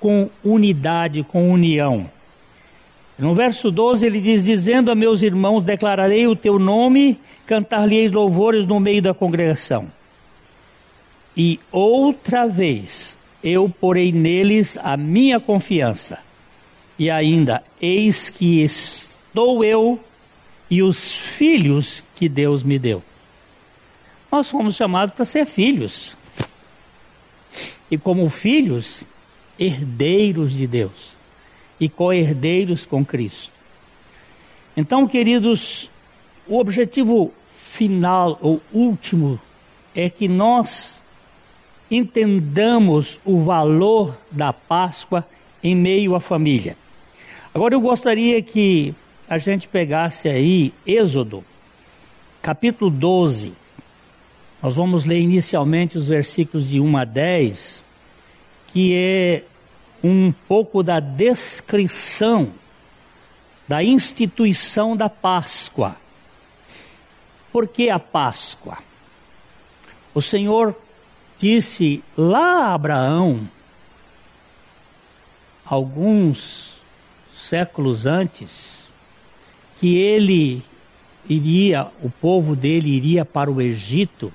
com 0.00 0.30
unidade, 0.42 1.22
com 1.22 1.52
união. 1.52 2.10
No 3.18 3.34
verso 3.34 3.70
12 3.70 4.06
ele 4.06 4.20
diz: 4.20 4.44
Dizendo 4.44 4.90
a 4.90 4.94
meus 4.94 5.20
irmãos, 5.20 5.64
declararei 5.64 6.26
o 6.26 6.34
teu 6.34 6.58
nome, 6.58 7.20
cantar-lhe 7.44 8.08
louvores 8.08 8.66
no 8.66 8.80
meio 8.80 9.02
da 9.02 9.12
congregação. 9.12 9.86
E 11.36 11.60
outra 11.70 12.46
vez 12.46 13.18
eu 13.42 13.68
porei 13.68 14.12
neles 14.12 14.78
a 14.82 14.96
minha 14.96 15.40
confiança. 15.40 16.18
E 16.98 17.10
ainda, 17.10 17.62
eis 17.80 18.30
que 18.30 18.62
estou 18.62 19.64
eu 19.64 19.98
e 20.70 20.82
os 20.82 21.12
filhos 21.12 22.04
que 22.14 22.28
Deus 22.28 22.62
me 22.62 22.78
deu. 22.78 23.02
Nós 24.30 24.48
fomos 24.48 24.76
chamados 24.76 25.14
para 25.14 25.24
ser 25.24 25.46
filhos. 25.46 26.16
E 27.90 27.98
como 27.98 28.28
filhos, 28.30 29.02
herdeiros 29.58 30.54
de 30.54 30.66
Deus 30.66 31.12
e 31.78 31.88
co-herdeiros 31.88 32.86
com 32.86 33.04
Cristo. 33.04 33.52
Então, 34.76 35.06
queridos, 35.06 35.90
o 36.46 36.58
objetivo 36.58 37.32
final 37.50 38.38
ou 38.40 38.62
último 38.72 39.38
é 39.94 40.08
que 40.08 40.28
nós 40.28 41.01
entendamos 41.96 43.20
o 43.24 43.44
valor 43.44 44.16
da 44.30 44.52
Páscoa 44.52 45.26
em 45.62 45.76
meio 45.76 46.14
à 46.14 46.20
família. 46.20 46.76
Agora 47.54 47.74
eu 47.74 47.80
gostaria 47.80 48.40
que 48.42 48.94
a 49.28 49.36
gente 49.36 49.68
pegasse 49.68 50.28
aí 50.28 50.72
Êxodo, 50.86 51.44
capítulo 52.40 52.90
12. 52.90 53.52
Nós 54.62 54.74
vamos 54.74 55.04
ler 55.04 55.20
inicialmente 55.20 55.98
os 55.98 56.06
versículos 56.08 56.68
de 56.68 56.80
1 56.80 56.96
a 56.96 57.04
10, 57.04 57.84
que 58.68 58.94
é 58.94 59.44
um 60.02 60.32
pouco 60.48 60.82
da 60.82 60.98
descrição 60.98 62.52
da 63.68 63.82
instituição 63.82 64.96
da 64.96 65.08
Páscoa. 65.08 65.96
Por 67.52 67.68
que 67.68 67.88
a 67.88 67.98
Páscoa? 67.98 68.78
O 70.14 70.20
Senhor 70.20 70.76
disse 71.42 72.04
lá 72.16 72.68
a 72.68 72.74
Abraão, 72.74 73.48
alguns 75.64 76.80
séculos 77.34 78.06
antes, 78.06 78.86
que 79.76 79.98
ele 79.98 80.62
iria, 81.28 81.88
o 82.00 82.08
povo 82.08 82.54
dele 82.54 82.88
iria 82.90 83.24
para 83.24 83.50
o 83.50 83.60
Egito, 83.60 84.32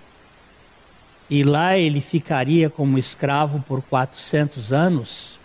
e 1.30 1.44
lá 1.44 1.78
ele 1.78 2.02
ficaria 2.02 2.70
como 2.70 2.98
escravo 2.98 3.64
por 3.66 3.82
400 3.82 4.74
anos 4.74 5.38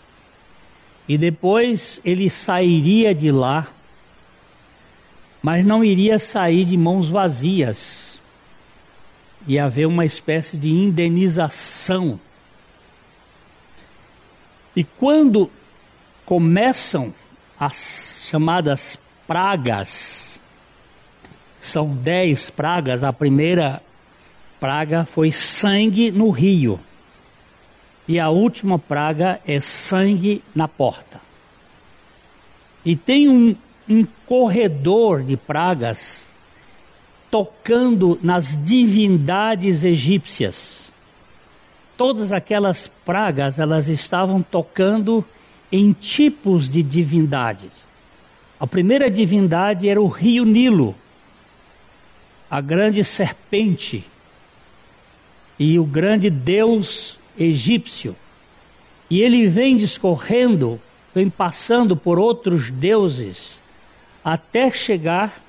e 1.08 1.18
depois 1.18 2.00
ele 2.04 2.30
sairia 2.30 3.14
de 3.14 3.30
lá, 3.30 3.68
mas 5.42 5.64
não 5.64 5.84
iria 5.84 6.18
sair 6.18 6.64
de 6.64 6.76
mãos 6.76 7.08
vazias. 7.08 8.11
Ia 9.46 9.64
haver 9.64 9.86
uma 9.86 10.04
espécie 10.04 10.56
de 10.56 10.70
indenização. 10.70 12.18
E 14.74 14.84
quando 14.84 15.50
começam 16.24 17.12
as 17.58 18.22
chamadas 18.28 18.98
pragas, 19.26 20.40
são 21.60 21.94
dez 21.94 22.50
pragas, 22.50 23.04
a 23.04 23.12
primeira 23.12 23.82
praga 24.58 25.04
foi 25.04 25.30
sangue 25.30 26.10
no 26.10 26.30
rio. 26.30 26.80
E 28.06 28.18
a 28.18 28.30
última 28.30 28.78
praga 28.78 29.40
é 29.46 29.60
sangue 29.60 30.42
na 30.54 30.66
porta. 30.66 31.20
E 32.84 32.96
tem 32.96 33.28
um, 33.28 33.54
um 33.88 34.04
corredor 34.26 35.22
de 35.22 35.36
pragas 35.36 36.31
tocando 37.32 38.18
nas 38.22 38.62
divindades 38.62 39.84
egípcias. 39.84 40.92
Todas 41.96 42.30
aquelas 42.30 42.88
pragas, 43.06 43.58
elas 43.58 43.88
estavam 43.88 44.42
tocando 44.42 45.24
em 45.72 45.94
tipos 45.94 46.68
de 46.68 46.82
divindades. 46.82 47.70
A 48.60 48.66
primeira 48.66 49.10
divindade 49.10 49.88
era 49.88 49.98
o 49.98 50.08
rio 50.08 50.44
Nilo, 50.44 50.94
a 52.50 52.60
grande 52.60 53.02
serpente 53.02 54.04
e 55.58 55.78
o 55.78 55.84
grande 55.84 56.28
deus 56.28 57.18
egípcio. 57.38 58.14
E 59.08 59.22
ele 59.22 59.48
vem 59.48 59.74
discorrendo, 59.78 60.78
vem 61.14 61.30
passando 61.30 61.96
por 61.96 62.18
outros 62.18 62.70
deuses, 62.70 63.62
até 64.22 64.70
chegar 64.70 65.42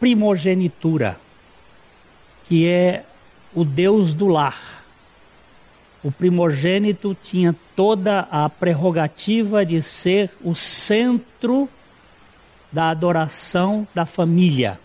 primogenitura, 0.00 1.20
que 2.44 2.66
é 2.66 3.04
o 3.54 3.64
Deus 3.64 4.14
do 4.14 4.26
lar. 4.26 4.82
O 6.02 6.10
primogênito 6.10 7.14
tinha 7.22 7.54
toda 7.76 8.20
a 8.30 8.48
prerrogativa 8.48 9.64
de 9.64 9.82
ser 9.82 10.30
o 10.42 10.54
centro 10.54 11.68
da 12.72 12.88
adoração 12.88 13.86
da 13.94 14.06
família. 14.06 14.80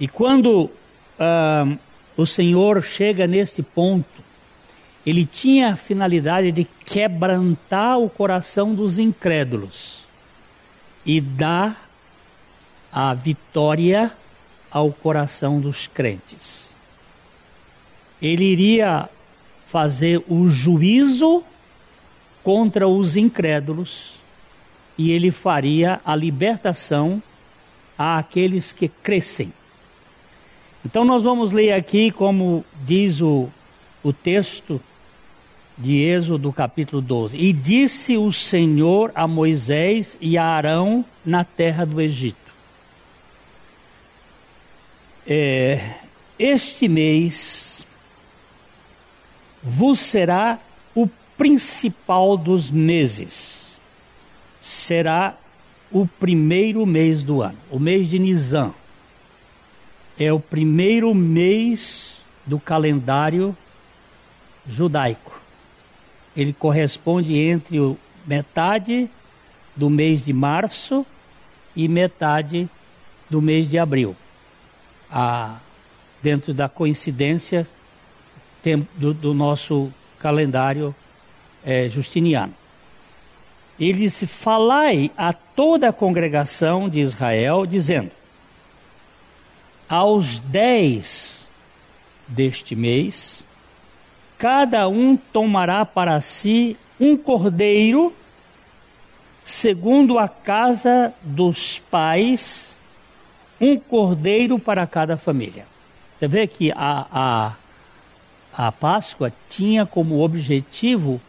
E 0.00 0.08
quando 0.08 0.64
uh, 0.64 1.78
o 2.16 2.24
Senhor 2.24 2.82
chega 2.82 3.26
neste 3.26 3.62
ponto, 3.62 4.24
ele 5.04 5.26
tinha 5.26 5.74
a 5.74 5.76
finalidade 5.76 6.50
de 6.50 6.64
quebrantar 6.84 7.98
o 7.98 8.08
coração 8.08 8.74
dos 8.74 8.98
incrédulos 8.98 10.00
e 11.04 11.20
dar 11.20 11.85
a 12.96 13.12
vitória 13.12 14.10
ao 14.70 14.90
coração 14.90 15.60
dos 15.60 15.86
crentes. 15.86 16.70
Ele 18.22 18.46
iria 18.46 19.06
fazer 19.66 20.24
o 20.26 20.48
juízo 20.48 21.44
contra 22.42 22.88
os 22.88 23.14
incrédulos 23.14 24.14
e 24.96 25.10
ele 25.10 25.30
faria 25.30 26.00
a 26.06 26.16
libertação 26.16 27.22
àqueles 27.98 28.72
que 28.72 28.88
crescem. 28.88 29.52
Então 30.82 31.04
nós 31.04 31.22
vamos 31.22 31.52
ler 31.52 31.72
aqui 31.72 32.10
como 32.10 32.64
diz 32.82 33.20
o, 33.20 33.50
o 34.02 34.10
texto 34.10 34.80
de 35.76 36.00
Êxodo 36.00 36.50
capítulo 36.50 37.02
12. 37.02 37.36
E 37.36 37.52
disse 37.52 38.16
o 38.16 38.32
Senhor 38.32 39.12
a 39.14 39.28
Moisés 39.28 40.16
e 40.18 40.38
a 40.38 40.46
Arão 40.46 41.04
na 41.22 41.44
terra 41.44 41.84
do 41.84 42.00
Egito. 42.00 42.45
É, 45.26 45.98
este 46.38 46.88
mês 46.88 47.86
vos 49.62 49.98
será 49.98 50.58
o 50.94 51.08
principal 51.36 52.36
dos 52.36 52.70
meses. 52.70 53.80
Será 54.60 55.36
o 55.90 56.06
primeiro 56.06 56.84
mês 56.86 57.24
do 57.24 57.42
ano, 57.42 57.58
o 57.70 57.78
mês 57.78 58.08
de 58.08 58.18
Nisan. 58.18 58.72
É 60.18 60.32
o 60.32 60.40
primeiro 60.40 61.14
mês 61.14 62.16
do 62.46 62.58
calendário 62.58 63.56
judaico 64.68 65.36
ele 66.36 66.52
corresponde 66.52 67.34
entre 67.34 67.96
metade 68.26 69.08
do 69.74 69.88
mês 69.88 70.24
de 70.24 70.32
março 70.32 71.06
e 71.74 71.88
metade 71.88 72.68
do 73.30 73.40
mês 73.40 73.70
de 73.70 73.78
abril. 73.78 74.14
A, 75.10 75.58
dentro 76.22 76.52
da 76.52 76.68
coincidência 76.68 77.66
do, 78.96 79.14
do, 79.14 79.32
nosso 79.32 79.92
calendário 80.18 80.94
é, 81.64 81.88
justiniano. 81.88 82.52
Ele 83.78 83.98
disse: 83.98 84.26
Falai 84.26 85.10
a 85.16 85.32
toda 85.32 85.88
a 85.88 85.92
congregação 85.92 86.88
de 86.88 87.00
Israel, 87.00 87.66
dizendo: 87.66 88.10
Aos 89.88 90.40
dez 90.40 91.46
deste 92.26 92.74
mês, 92.74 93.44
cada 94.38 94.88
um 94.88 95.16
tomará 95.16 95.84
para 95.84 96.20
si 96.20 96.76
um 96.98 97.16
cordeiro, 97.16 98.12
segundo 99.44 100.18
a 100.18 100.28
casa 100.28 101.12
dos 101.22 101.78
pais, 101.78 102.75
um 103.60 103.78
cordeiro 103.78 104.58
para 104.58 104.86
cada 104.86 105.16
família. 105.16 105.66
Você 106.18 106.28
vê 106.28 106.46
que 106.46 106.72
a, 106.72 107.06
a, 107.12 108.66
a 108.66 108.72
Páscoa 108.72 109.32
tinha 109.48 109.84
como 109.84 110.22
objetivo 110.22 111.20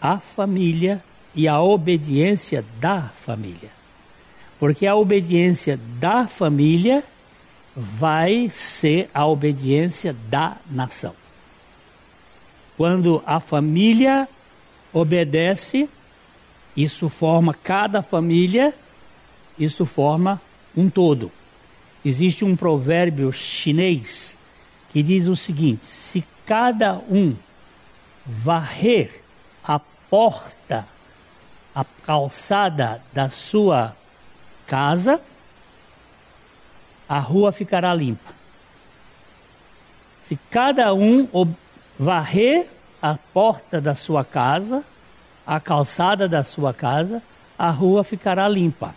a 0.00 0.18
família 0.18 1.02
e 1.34 1.46
a 1.46 1.60
obediência 1.60 2.64
da 2.80 3.02
família. 3.24 3.70
Porque 4.58 4.86
a 4.86 4.94
obediência 4.94 5.78
da 5.98 6.26
família 6.26 7.04
vai 7.74 8.48
ser 8.50 9.10
a 9.14 9.26
obediência 9.26 10.14
da 10.28 10.56
nação. 10.70 11.14
Quando 12.76 13.22
a 13.26 13.40
família 13.40 14.28
obedece, 14.92 15.88
isso 16.76 17.08
forma 17.08 17.54
cada 17.54 18.02
família, 18.02 18.74
isso 19.58 19.86
forma 19.86 20.40
um 20.76 20.88
todo. 20.88 21.30
Existe 22.04 22.44
um 22.44 22.56
provérbio 22.56 23.32
chinês 23.32 24.36
que 24.90 25.02
diz 25.02 25.26
o 25.26 25.36
seguinte: 25.36 25.86
se 25.86 26.24
cada 26.46 26.94
um 26.94 27.34
varrer 28.26 29.22
a 29.64 29.78
porta, 29.78 30.86
a 31.74 31.84
calçada 31.84 33.02
da 33.12 33.30
sua 33.30 33.96
casa, 34.66 35.20
a 37.08 37.18
rua 37.18 37.52
ficará 37.52 37.94
limpa. 37.94 38.32
Se 40.22 40.38
cada 40.50 40.94
um 40.94 41.28
varrer 41.98 42.68
a 43.00 43.18
porta 43.32 43.80
da 43.80 43.94
sua 43.94 44.24
casa, 44.24 44.84
a 45.46 45.58
calçada 45.58 46.28
da 46.28 46.44
sua 46.44 46.72
casa, 46.72 47.22
a 47.58 47.70
rua 47.70 48.04
ficará 48.04 48.48
limpa. 48.48 48.94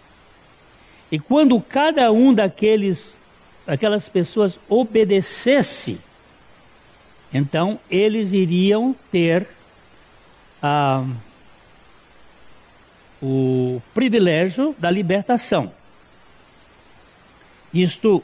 E 1.16 1.20
quando 1.20 1.62
cada 1.62 2.12
um 2.12 2.34
daqueles 2.34 3.22
aquelas 3.66 4.10
pessoas 4.10 4.60
obedecesse, 4.68 5.98
então 7.34 7.80
eles 7.90 8.34
iriam 8.34 8.94
ter 9.10 9.48
ah, 10.62 11.08
o 13.24 13.82
privilégio 13.94 14.76
da 14.78 14.92
libertação. 14.92 15.72
Isto, 17.74 18.22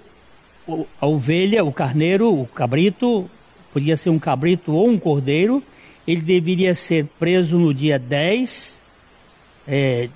a 1.00 1.08
ovelha, 1.08 1.64
o 1.64 1.72
carneiro, 1.72 2.42
o 2.42 2.46
cabrito, 2.46 3.32
podia 3.72 3.96
ser 3.96 4.10
um 4.10 4.20
cabrito 4.20 4.74
ou 4.74 4.90
um 4.90 5.00
cordeiro, 5.00 5.64
ele 6.06 6.20
deveria 6.20 6.76
ser 6.76 7.06
preso 7.18 7.58
no 7.58 7.74
dia 7.74 7.98
10, 7.98 8.82
é, 9.66 10.10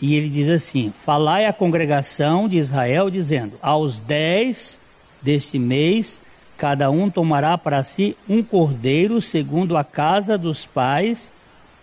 e 0.00 0.14
ele 0.14 0.28
diz 0.28 0.48
assim: 0.48 0.92
Falai 1.04 1.46
à 1.46 1.52
congregação 1.52 2.48
de 2.48 2.56
Israel, 2.56 3.10
dizendo: 3.10 3.58
Aos 3.62 3.98
10 4.00 4.80
deste 5.22 5.58
mês, 5.58 6.20
cada 6.56 6.90
um 6.90 7.08
tomará 7.10 7.56
para 7.56 7.82
si 7.82 8.16
um 8.28 8.42
cordeiro, 8.42 9.20
segundo 9.20 9.76
a 9.76 9.84
casa 9.84 10.36
dos 10.36 10.66
pais, 10.66 11.32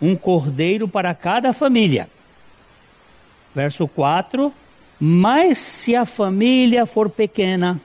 um 0.00 0.16
cordeiro 0.16 0.86
para 0.86 1.14
cada 1.14 1.52
família. 1.52 2.08
Verso 3.54 3.88
4: 3.88 4.52
Mas 5.00 5.58
se 5.58 5.96
a 5.96 6.04
família 6.04 6.86
for 6.86 7.10
pequena, 7.10 7.80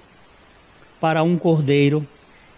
para 0.99 1.23
um 1.23 1.37
cordeiro, 1.37 2.05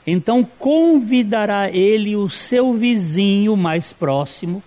então 0.06 0.44
convidará 0.44 1.70
ele 1.70 2.16
o 2.16 2.28
seu 2.28 2.74
vizinho 2.74 3.56
mais 3.56 3.94
próximo, 3.94 4.64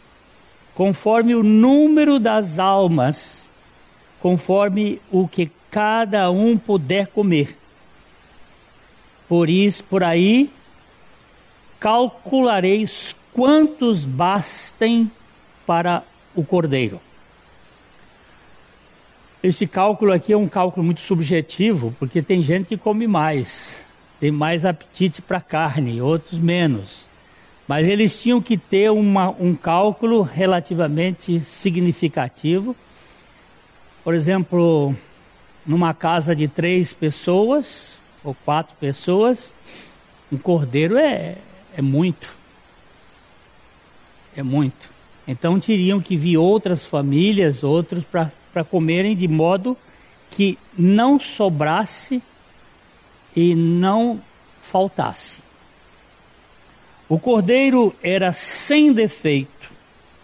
conforme 0.74 1.34
o 1.34 1.42
número 1.42 2.18
das 2.18 2.58
almas, 2.58 3.48
conforme 4.20 5.00
o 5.10 5.28
que 5.28 5.50
cada 5.70 6.30
um 6.30 6.56
puder 6.56 7.08
comer. 7.08 7.56
Por 9.28 9.48
isso, 9.48 9.82
por 9.84 10.02
aí, 10.02 10.50
calculareis 11.80 13.16
quantos 13.32 14.04
bastem 14.04 15.10
para 15.66 16.02
o 16.34 16.44
cordeiro. 16.44 17.00
Este 19.42 19.66
cálculo 19.66 20.12
aqui 20.12 20.32
é 20.32 20.36
um 20.36 20.48
cálculo 20.48 20.84
muito 20.84 21.00
subjetivo, 21.00 21.94
porque 21.98 22.22
tem 22.22 22.40
gente 22.40 22.66
que 22.66 22.76
come 22.76 23.06
mais 23.06 23.84
tem 24.24 24.30
mais 24.30 24.64
apetite 24.64 25.20
para 25.20 25.38
carne, 25.38 26.00
outros 26.00 26.38
menos. 26.38 27.06
Mas 27.66 27.86
eles 27.86 28.20
tinham 28.20 28.42
que 28.42 28.58
ter 28.58 28.90
uma, 28.90 29.30
um 29.30 29.54
cálculo 29.54 30.22
relativamente 30.22 31.40
significativo. 31.40 32.76
Por 34.02 34.14
exemplo, 34.14 34.94
numa 35.66 35.94
casa 35.94 36.36
de 36.36 36.46
três 36.46 36.92
pessoas 36.92 37.96
ou 38.22 38.34
quatro 38.44 38.74
pessoas, 38.78 39.54
um 40.30 40.36
cordeiro 40.36 40.98
é, 40.98 41.36
é 41.74 41.80
muito. 41.80 42.28
É 44.36 44.42
muito. 44.42 44.90
Então 45.26 45.58
teriam 45.58 46.00
que 46.00 46.16
vir 46.16 46.36
outras 46.36 46.84
famílias, 46.84 47.62
outros, 47.62 48.04
para 48.04 48.64
comerem 48.64 49.16
de 49.16 49.26
modo 49.26 49.76
que 50.30 50.58
não 50.76 51.18
sobrasse 51.18 52.22
e 53.34 53.54
não 53.54 54.20
faltasse. 54.60 55.40
O 57.08 57.18
cordeiro 57.18 57.94
era 58.02 58.32
sem 58.32 58.92
defeito, 58.92 59.70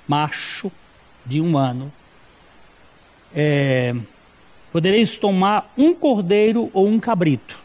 macho, 0.09 0.73
de 1.27 1.41
um 1.41 1.59
ano. 1.59 1.93
É, 3.35 3.95
podereis 4.73 5.19
tomar 5.19 5.73
um 5.77 5.95
cordeiro 5.95 6.71
ou 6.73 6.89
um 6.89 6.99
cabrito, 6.99 7.59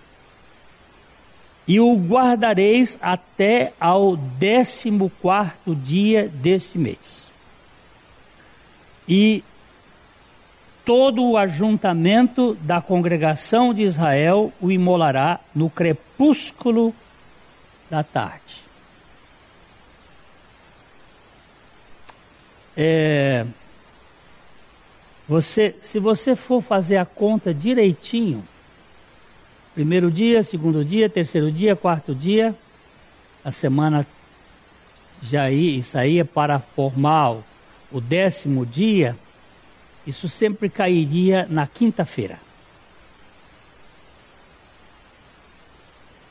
e 1.67 1.79
o 1.79 1.95
guardareis 1.95 2.97
até 3.01 3.73
ao 3.79 4.15
décimo 4.15 5.11
quarto 5.21 5.73
dia 5.73 6.27
deste 6.27 6.77
mês. 6.77 7.31
E 9.07 9.43
todo 10.83 11.23
o 11.23 11.37
ajuntamento 11.37 12.55
da 12.61 12.79
congregação 12.79 13.73
de 13.73 13.81
Israel 13.81 14.53
o 14.61 14.71
imolará 14.71 15.39
no 15.55 15.69
crepúsculo 15.69 16.93
da 17.89 18.03
tarde. 18.03 18.64
É, 22.75 23.45
você, 25.27 25.75
se 25.79 25.99
você 25.99 26.35
for 26.35 26.61
fazer 26.61 26.97
a 26.97 27.05
conta 27.05 27.53
direitinho, 27.53 28.45
primeiro 29.73 30.11
dia, 30.11 30.43
segundo 30.43 30.83
dia, 30.83 31.09
terceiro 31.09 31.51
dia, 31.51 31.75
quarto 31.75 32.13
dia, 32.13 32.55
a 33.43 33.51
semana 33.51 34.05
já 35.21 35.49
ia, 35.49 35.79
isso 35.79 35.97
aí 35.97 36.19
é 36.19 36.23
para 36.23 36.59
formar 36.59 37.37
o 37.91 38.01
décimo 38.01 38.65
dia, 38.65 39.15
isso 40.05 40.27
sempre 40.27 40.69
cairia 40.69 41.47
na 41.49 41.65
quinta-feira. 41.65 42.39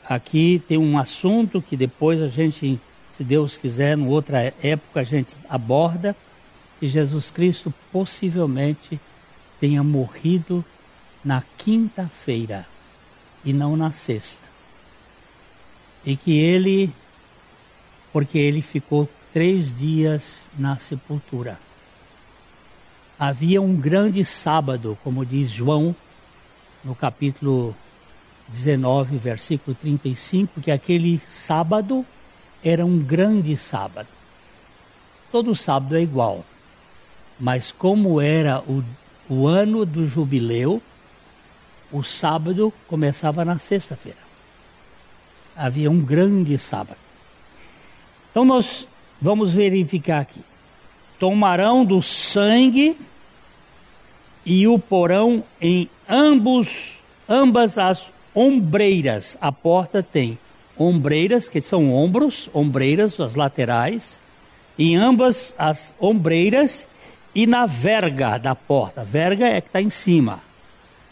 aqui 0.09 0.63
tem 0.69 0.79
um 0.79 0.99
assunto 0.99 1.63
que 1.63 1.77
depois 1.77 2.23
a 2.23 2.29
gente, 2.29 2.79
se 3.13 3.25
Deus 3.25 3.57
quiser, 3.57 3.97
em 3.97 4.07
outra 4.07 4.55
época 4.63 5.01
a 5.01 5.05
gente 5.05 5.35
aborda, 5.49 6.15
que 6.85 6.89
Jesus 6.89 7.31
Cristo 7.31 7.73
possivelmente 7.91 9.01
tenha 9.59 9.83
morrido 9.83 10.63
na 11.25 11.43
quinta-feira 11.57 12.67
e 13.43 13.55
não 13.55 13.75
na 13.75 13.91
sexta. 13.91 14.47
E 16.05 16.15
que 16.15 16.39
ele, 16.39 16.93
porque 18.13 18.37
ele 18.37 18.61
ficou 18.61 19.09
três 19.33 19.75
dias 19.75 20.51
na 20.59 20.77
sepultura. 20.77 21.59
Havia 23.19 23.63
um 23.63 23.75
grande 23.75 24.23
sábado, 24.23 24.99
como 25.03 25.25
diz 25.25 25.49
João, 25.49 25.97
no 26.85 26.95
capítulo 26.95 27.75
19, 28.49 29.17
versículo 29.17 29.75
35, 29.75 30.61
que 30.61 30.71
aquele 30.71 31.19
sábado 31.27 32.05
era 32.63 32.85
um 32.85 32.99
grande 32.99 33.57
sábado. 33.57 34.09
Todo 35.33 35.57
sábado 35.57 35.97
é 35.97 36.03
igual, 36.03 36.45
mas 37.39 37.73
como 37.73 38.21
era 38.21 38.61
o, 38.61 38.85
o 39.29 39.47
ano 39.47 39.85
do 39.85 40.07
jubileu, 40.07 40.81
o 41.91 42.03
sábado 42.03 42.73
começava 42.89 43.45
na 43.45 43.59
sexta-feira. 43.59 44.19
Havia 45.57 45.91
um 45.91 46.01
grande 46.01 46.59
sábado. 46.59 46.99
Então 48.31 48.45
nós 48.45 48.89
vamos 49.21 49.53
verificar 49.53 50.21
aqui. 50.21 50.41
Tomarão 51.19 51.85
do 51.85 52.03
sangue 52.03 52.97
e 54.45 54.67
o 54.67 54.79
porão 54.79 55.45
em 55.61 55.89
ambos, 56.09 56.99
ambas 57.29 57.79
as 57.79 58.13
ombreiras. 58.35 59.39
A 59.41 59.53
porta 59.53 60.03
tem 60.03 60.39
ombreiras, 60.77 61.49
que 61.49 61.61
são 61.61 61.95
ombros, 61.95 62.51
ombreiras, 62.53 63.21
as 63.21 63.37
laterais, 63.37 64.19
em 64.77 64.97
ambas 64.97 65.55
as 65.57 65.95
ombreiras 66.01 66.89
e 67.35 67.47
na 67.47 67.67
verga 67.67 68.39
da 68.39 68.55
porta. 68.55 69.05
Verga 69.05 69.47
é 69.47 69.61
que 69.61 69.69
está 69.69 69.83
em 69.83 69.91
cima 69.91 70.41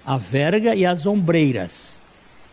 a 0.05 0.17
verga 0.17 0.75
e 0.75 0.85
as 0.85 1.07
ombreiras. 1.07 1.95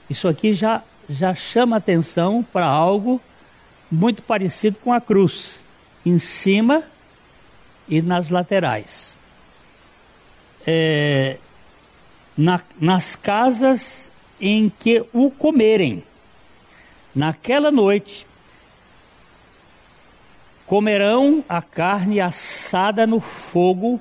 Isso 0.10 0.27
aqui 0.27 0.53
já, 0.53 0.84
já 1.08 1.34
chama 1.34 1.77
atenção 1.77 2.43
para 2.43 2.67
algo 2.67 3.21
muito 3.91 4.21
parecido 4.21 4.77
com 4.84 4.93
a 4.93 5.01
cruz, 5.01 5.63
em 6.05 6.19
cima 6.19 6.84
e 7.88 8.01
nas 8.01 8.29
laterais. 8.29 9.15
É, 10.65 11.39
na, 12.38 12.62
nas 12.79 13.15
casas 13.15 14.12
em 14.39 14.69
que 14.69 15.03
o 15.12 15.32
comerem. 15.32 16.03
Naquela 17.15 17.71
noite, 17.71 18.27
comerão 20.69 21.43
a 21.49 21.63
carne 21.63 22.21
assada 22.21 23.08
no 23.08 23.19
fogo 23.19 23.99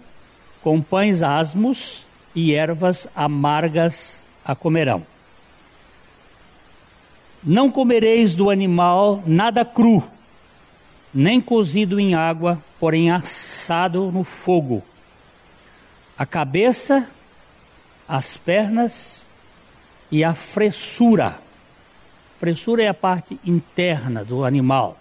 com 0.63 0.83
pães 0.83 1.23
asmos 1.23 2.07
e 2.35 2.55
ervas 2.55 3.09
amargas 3.17 4.23
a 4.45 4.55
comerão. 4.55 5.03
Não 7.43 7.71
comereis 7.71 8.35
do 8.35 8.51
animal 8.51 9.23
nada 9.27 9.65
cru, 9.65 10.05
nem 11.15 11.41
cozido 11.41 11.99
em 11.99 12.15
água, 12.15 12.63
porém 12.79 13.11
assado 13.11 14.13
no 14.13 14.23
fogo. 14.23 14.83
A 16.19 16.27
cabeça, 16.27 17.09
as 18.07 18.37
pernas 18.37 19.27
e 20.13 20.23
a 20.23 20.35
fressura. 20.35 21.39
Fressura 22.39 22.83
é 22.83 22.89
a 22.89 22.95
parte 22.95 23.41
interna 23.43 24.23
do 24.23 24.45
animal. 24.45 24.99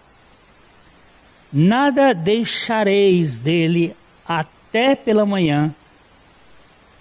Nada 1.52 2.12
deixareis 2.12 3.38
dele 3.38 3.96
até 4.26 4.94
pela 4.94 5.24
manhã, 5.24 5.74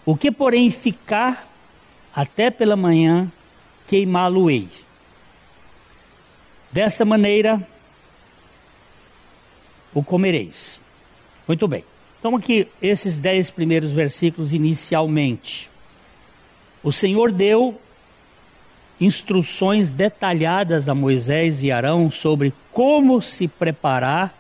o 0.06 0.16
que, 0.16 0.32
porém, 0.32 0.70
ficar 0.70 1.48
até 2.16 2.50
pela 2.50 2.76
manhã, 2.76 3.32
queimá-lo-eis. 3.88 4.86
Desta 6.72 7.04
maneira 7.04 7.68
o 9.94 10.04
comereis. 10.04 10.80
Muito 11.48 11.68
bem. 11.68 11.84
Então, 12.20 12.36
aqui, 12.36 12.68
esses 12.82 13.18
dez 13.18 13.50
primeiros 13.50 13.92
versículos 13.92 14.54
inicialmente. 14.54 15.70
O 16.84 16.92
Senhor 16.92 17.32
deu 17.32 17.80
instruções 19.00 19.90
detalhadas 19.90 20.88
a 20.88 20.96
Moisés 20.96 21.62
e 21.62 21.72
Arão 21.72 22.10
sobre 22.10 22.54
como 22.72 23.22
se 23.22 23.48
preparar 23.48 24.37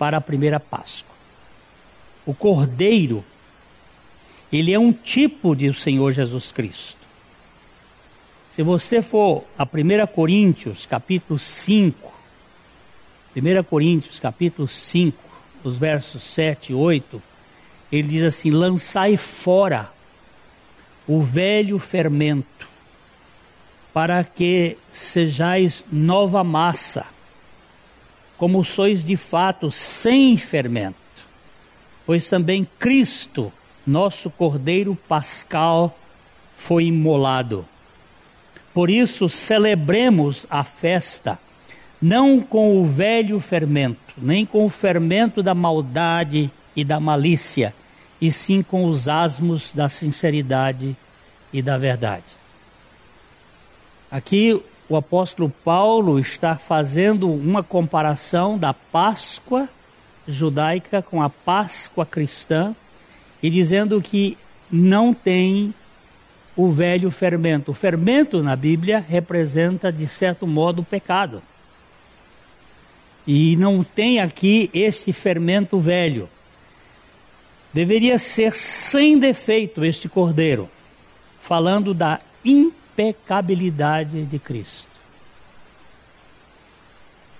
para 0.00 0.16
a 0.16 0.20
primeira 0.22 0.58
Páscoa. 0.58 1.14
O 2.24 2.32
cordeiro 2.32 3.22
ele 4.50 4.72
é 4.72 4.78
um 4.78 4.94
tipo 4.94 5.54
de 5.54 5.68
o 5.68 5.74
Senhor 5.74 6.10
Jesus 6.10 6.50
Cristo. 6.52 6.96
Se 8.50 8.62
você 8.62 9.02
for 9.02 9.44
a 9.58 9.64
1 9.64 10.06
Coríntios, 10.06 10.86
capítulo 10.86 11.38
5, 11.38 12.10
1 13.36 13.62
Coríntios, 13.64 14.18
capítulo 14.18 14.66
5, 14.66 15.18
os 15.62 15.76
versos 15.76 16.22
7 16.22 16.72
e 16.72 16.74
8, 16.74 17.22
ele 17.92 18.08
diz 18.08 18.22
assim: 18.22 18.50
lançai 18.50 19.18
fora 19.18 19.92
o 21.06 21.20
velho 21.20 21.78
fermento, 21.78 22.66
para 23.92 24.24
que 24.24 24.78
sejais 24.94 25.84
nova 25.92 26.42
massa, 26.42 27.04
como 28.40 28.64
sois 28.64 29.04
de 29.04 29.18
fato 29.18 29.70
sem 29.70 30.34
fermento, 30.34 30.96
pois 32.06 32.26
também 32.26 32.66
Cristo 32.78 33.52
nosso 33.86 34.30
Cordeiro 34.30 34.96
Pascal 35.06 35.94
foi 36.56 36.86
imolado. 36.86 37.68
Por 38.72 38.88
isso, 38.88 39.28
celebremos 39.28 40.46
a 40.48 40.64
festa, 40.64 41.38
não 42.00 42.40
com 42.40 42.80
o 42.80 42.86
velho 42.86 43.38
fermento, 43.40 44.14
nem 44.16 44.46
com 44.46 44.64
o 44.64 44.70
fermento 44.70 45.42
da 45.42 45.54
maldade 45.54 46.50
e 46.74 46.82
da 46.82 46.98
malícia, 46.98 47.74
e 48.18 48.32
sim 48.32 48.62
com 48.62 48.86
os 48.86 49.06
asmos 49.06 49.74
da 49.74 49.90
sinceridade 49.90 50.96
e 51.52 51.60
da 51.60 51.76
verdade. 51.76 52.24
Aqui 54.10 54.58
o 54.90 54.96
apóstolo 54.96 55.48
Paulo 55.64 56.18
está 56.18 56.56
fazendo 56.56 57.32
uma 57.32 57.62
comparação 57.62 58.58
da 58.58 58.74
Páscoa 58.74 59.68
judaica 60.26 61.00
com 61.00 61.22
a 61.22 61.30
Páscoa 61.30 62.04
cristã 62.04 62.74
e 63.40 63.48
dizendo 63.48 64.02
que 64.02 64.36
não 64.68 65.14
tem 65.14 65.72
o 66.56 66.72
velho 66.72 67.08
fermento. 67.08 67.70
O 67.70 67.74
fermento 67.74 68.42
na 68.42 68.56
Bíblia 68.56 68.98
representa, 68.98 69.92
de 69.92 70.08
certo 70.08 70.44
modo, 70.44 70.82
o 70.82 70.84
pecado. 70.84 71.40
E 73.24 73.54
não 73.58 73.84
tem 73.84 74.18
aqui 74.18 74.68
esse 74.74 75.12
fermento 75.12 75.78
velho. 75.78 76.28
Deveria 77.72 78.18
ser 78.18 78.56
sem 78.56 79.16
defeito 79.20 79.84
este 79.84 80.08
cordeiro, 80.08 80.68
falando 81.40 81.94
da 81.94 82.18
impecabilidade 83.00 84.24
de 84.26 84.38
Cristo. 84.38 84.88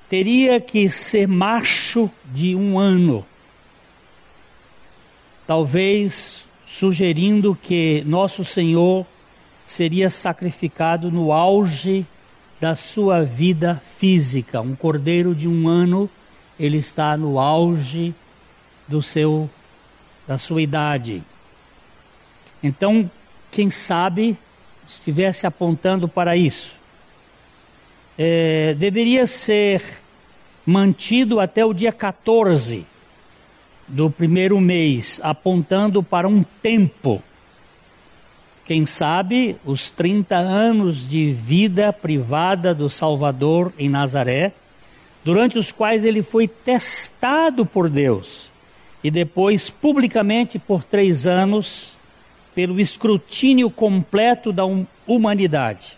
Teria 0.09 0.61
que 0.61 0.89
ser 0.89 1.29
macho 1.29 2.11
de 2.25 2.57
um 2.57 2.79
ano 2.79 3.25
talvez 5.47 6.47
sugerindo 6.65 7.59
que 7.61 8.05
nosso 8.07 8.45
Senhor 8.45 9.05
seria 9.67 10.09
sacrificado 10.09 11.11
no 11.11 11.33
auge 11.33 12.07
da 12.61 12.77
sua 12.77 13.25
vida 13.25 13.83
física. 13.99 14.61
Um 14.61 14.77
cordeiro 14.77 15.35
de 15.35 15.49
um 15.49 15.67
ano, 15.67 16.09
ele 16.59 16.79
está 16.79 17.17
no 17.17 17.39
auge 17.39 18.15
do 18.87 19.03
seu 19.03 19.51
da 20.27 20.39
sua 20.39 20.63
idade. 20.63 21.21
Então, 22.63 23.11
quem 23.51 23.71
sabe 23.71 24.39
estivesse 24.97 25.47
apontando 25.47 26.09
para 26.09 26.37
isso. 26.37 26.77
É, 28.19 28.75
deveria 28.75 29.27
ser 29.27 29.83
mantido 30.67 31.41
até 31.41 31.65
o 31.65 31.73
dia 31.73 31.93
14 31.93 32.87
do 33.89 34.11
primeiro 34.11 34.61
mês, 34.61 35.21
apontando 35.23 36.03
para 36.03 36.29
um 36.29 36.45
tempo. 36.63 37.23
Quem 38.65 38.87
sabe 38.87 39.57
os 39.65 39.91
30 39.91 40.37
anos 40.37 41.09
de 41.09 41.33
vida 41.33 41.93
privada 41.93 42.75
do 42.75 42.89
Salvador 42.89 43.73
em 43.79 43.89
Nazaré, 43.89 44.53
durante 45.25 45.59
os 45.59 45.73
quais 45.73 46.05
ele 46.05 46.23
foi 46.23 46.47
testado 46.47 47.67
por 47.67 47.89
Deus 47.89 48.51
e 49.03 49.11
depois 49.11 49.71
publicamente 49.71 50.59
por 50.59 50.85
três 50.85 51.27
anos 51.27 51.97
pelo 52.55 52.81
escrutínio 52.81 53.71
completo 53.71 54.53
da 54.53 54.65
humanidade. 55.07 55.97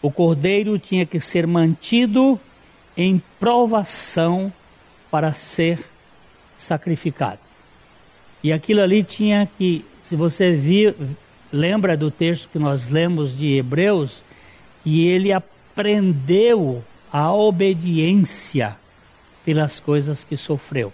O 0.00 0.10
cordeiro 0.10 0.78
tinha 0.78 1.04
que 1.04 1.20
ser 1.20 1.46
mantido 1.46 2.38
em 2.96 3.22
provação 3.38 4.52
para 5.10 5.32
ser 5.32 5.78
sacrificado. 6.56 7.40
E 8.42 8.52
aquilo 8.52 8.82
ali 8.82 9.02
tinha 9.02 9.48
que, 9.58 9.84
se 10.02 10.14
você 10.14 10.52
vir, 10.52 10.94
lembra 11.52 11.96
do 11.96 12.10
texto 12.10 12.48
que 12.52 12.58
nós 12.58 12.88
lemos 12.88 13.36
de 13.36 13.56
Hebreus, 13.56 14.22
que 14.82 15.06
ele 15.06 15.32
aprendeu 15.32 16.84
a 17.10 17.32
obediência 17.32 18.76
pelas 19.44 19.80
coisas 19.80 20.24
que 20.24 20.36
sofreu. 20.36 20.92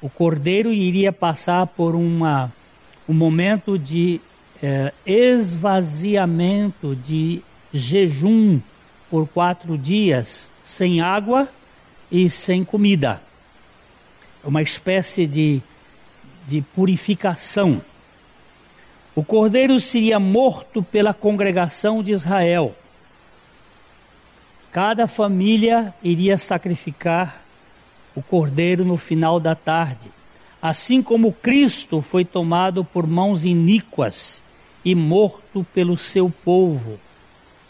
O 0.00 0.08
cordeiro 0.08 0.72
iria 0.72 1.12
passar 1.12 1.66
por 1.66 1.94
uma, 1.94 2.52
um 3.08 3.14
momento 3.14 3.78
de 3.78 4.20
eh, 4.62 4.92
esvaziamento, 5.04 6.96
de 6.96 7.42
jejum 7.72 8.60
por 9.10 9.28
quatro 9.28 9.78
dias, 9.78 10.50
sem 10.64 11.00
água 11.00 11.48
e 12.10 12.28
sem 12.28 12.64
comida. 12.64 13.22
Uma 14.42 14.62
espécie 14.62 15.26
de, 15.26 15.62
de 16.46 16.62
purificação. 16.74 17.82
O 19.14 19.24
cordeiro 19.24 19.80
seria 19.80 20.18
morto 20.18 20.82
pela 20.82 21.14
congregação 21.14 22.02
de 22.02 22.12
Israel. 22.12 22.74
Cada 24.70 25.06
família 25.06 25.94
iria 26.02 26.36
sacrificar 26.36 27.42
o 28.14 28.22
cordeiro 28.22 28.84
no 28.84 28.96
final 28.96 29.40
da 29.40 29.54
tarde. 29.54 30.10
Assim 30.60 31.02
como 31.02 31.32
Cristo 31.32 32.00
foi 32.00 32.24
tomado 32.24 32.84
por 32.84 33.06
mãos 33.06 33.44
iníquas 33.44 34.42
e 34.84 34.94
morto 34.94 35.66
pelo 35.74 35.98
seu 35.98 36.30
povo, 36.30 36.98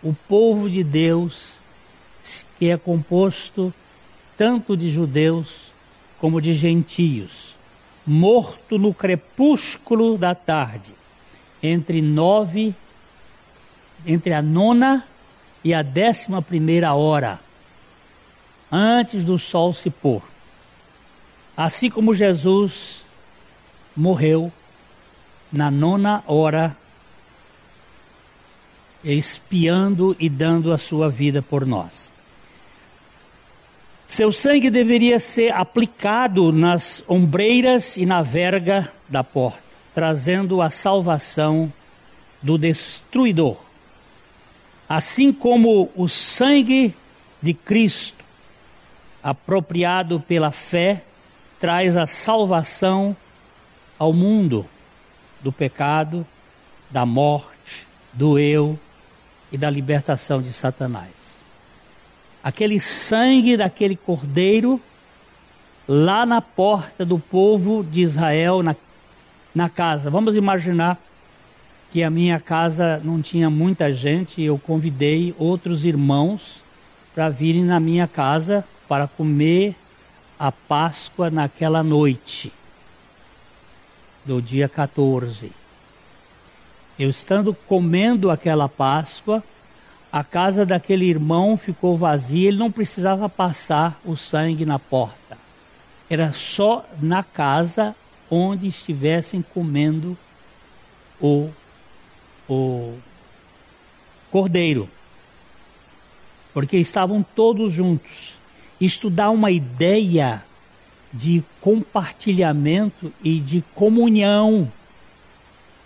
o 0.03 0.15
povo 0.29 0.69
de 0.71 0.85
Deus, 0.85 1.55
que 2.59 2.71
é 2.71 2.77
composto 2.77 3.73
tanto 4.37 4.77
de 4.77 4.91
judeus 4.91 5.73
como 6.19 6.41
de 6.41 6.55
gentios, 6.55 7.57
morto 8.07 8.79
no 8.79 8.95
crepúsculo 8.95 10.17
da 10.17 10.35
tarde 10.35 10.95
entre 11.63 12.01
nove, 12.01 12.75
entre 14.07 14.33
a 14.33 14.43
nona 14.43 15.05
e 15.65 15.75
a 15.75 15.83
décima 15.83 16.41
primeira 16.41 16.95
hora, 16.95 17.41
antes 18.71 19.25
do 19.25 19.39
sol 19.39 19.73
se 19.75 19.91
pôr. 19.91 20.23
Assim 21.57 21.89
como 21.89 22.15
Jesus 22.15 23.05
morreu 23.97 24.53
na 25.51 25.71
nona 25.71 26.23
hora, 26.27 26.77
espiando 29.03 30.15
e 30.19 30.29
dando 30.29 30.73
a 30.73 30.79
sua 30.79 31.09
vida 31.09 31.41
por 31.41 31.65
nós. 31.65 32.11
Seu 34.07 34.31
sangue 34.31 34.71
deveria 34.71 35.19
ser 35.19 35.53
aplicado 35.53 36.53
nas 36.53 37.03
ombreiras 37.09 37.97
e 37.97 38.05
na 38.05 38.23
verga 38.23 38.93
da 39.09 39.25
porta 39.25 39.67
trazendo 39.97 40.61
a 40.61 40.69
salvação 40.69 41.73
do 42.43 42.59
destruidor. 42.59 43.57
Assim 44.87 45.33
como 45.33 45.91
o 45.97 46.07
sangue 46.07 46.95
de 47.41 47.55
Cristo, 47.55 48.23
apropriado 49.23 50.21
pela 50.21 50.53
fé, 50.53 51.03
traz 51.61 51.97
a 51.97 52.07
salvação 52.07 53.17
ao 53.99 54.13
mundo 54.13 54.67
do 55.41 55.51
pecado, 55.53 56.27
da 56.91 57.07
morte, 57.07 57.87
do 58.13 58.39
eu 58.39 58.79
e 59.51 59.59
da 59.59 59.71
libertação 59.71 60.43
de 60.43 60.53
Satanás. 60.53 61.11
Aquele 62.43 62.79
sangue 62.79 63.57
daquele 63.57 63.97
cordeiro 63.97 64.81
lá 65.89 66.27
na 66.27 66.41
porta 66.41 67.05
do 67.05 67.19
povo 67.19 67.85
de 67.85 68.01
Israel, 68.01 68.63
na 68.63 68.75
na 69.57 69.71
casa. 69.71 70.11
Vamos 70.11 70.37
imaginar 70.37 71.01
que 71.91 72.03
a 72.03 72.11
minha 72.11 72.39
casa 72.39 73.01
não 73.03 73.23
tinha 73.23 73.49
muita 73.49 73.91
gente, 73.91 74.43
eu 74.43 74.59
convidei 74.59 75.35
outros 75.39 75.83
irmãos 75.83 76.61
para 77.15 77.31
virem 77.31 77.65
na 77.65 77.81
minha 77.81 78.07
casa 78.07 78.63
para 78.87 79.09
comer 79.09 79.75
a 80.39 80.53
Páscoa 80.53 81.31
naquela 81.31 81.83
noite 81.83 82.53
do 84.25 84.43
dia 84.43 84.69
14. 84.69 85.53
Eu 86.99 87.11
estando 87.11 87.55
comendo 87.55 88.31
aquela 88.31 88.69
Páscoa, 88.69 89.43
a 90.11 90.25
casa 90.25 90.65
daquele 90.65 91.05
irmão 91.05 91.57
ficou 91.57 91.97
vazia, 91.97 92.49
ele 92.49 92.57
não 92.57 92.71
precisava 92.71 93.29
passar 93.29 94.01
o 94.05 94.17
sangue 94.17 94.65
na 94.65 94.79
porta. 94.79 95.39
Era 96.09 96.33
só 96.33 96.85
na 97.01 97.23
casa 97.23 97.95
onde 98.31 98.67
estivessem 98.67 99.43
comendo 99.43 100.17
o, 101.21 101.51
o 102.49 102.95
cordeiro. 104.31 104.89
Porque 106.53 106.79
estavam 106.79 107.23
todos 107.23 107.73
juntos. 107.73 108.39
Isto 108.81 109.09
dá 109.09 109.31
uma 109.31 109.51
ideia 109.51 110.45
de 111.13 111.43
compartilhamento 111.61 113.13
e 113.23 113.41
de 113.41 113.65
comunhão. 113.75 114.71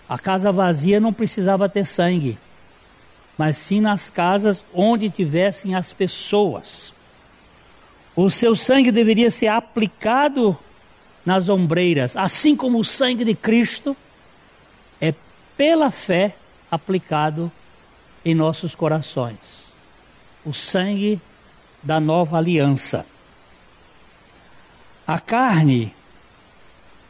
A 0.08 0.18
casa 0.18 0.50
vazia 0.50 0.98
não 0.98 1.12
precisava 1.12 1.68
ter 1.68 1.84
sangue, 1.84 2.36
mas 3.38 3.56
sim 3.56 3.80
nas 3.80 4.10
casas 4.10 4.64
onde 4.74 5.08
tivessem 5.08 5.74
as 5.74 5.92
pessoas. 5.92 6.92
O 8.16 8.28
seu 8.28 8.56
sangue 8.56 8.90
deveria 8.90 9.30
ser 9.30 9.46
aplicado 9.46 10.58
nas 11.24 11.48
ombreiras, 11.48 12.16
assim 12.16 12.56
como 12.56 12.78
o 12.78 12.84
sangue 12.84 13.24
de 13.24 13.34
Cristo 13.34 13.96
é 15.00 15.14
pela 15.56 15.90
fé 15.90 16.34
aplicado 16.70 17.52
em 18.24 18.34
nossos 18.34 18.74
corações. 18.74 19.38
O 20.44 20.52
sangue 20.52 21.20
da 21.82 21.98
nova 21.98 22.36
aliança. 22.38 23.06
A 25.06 25.18
carne 25.18 25.94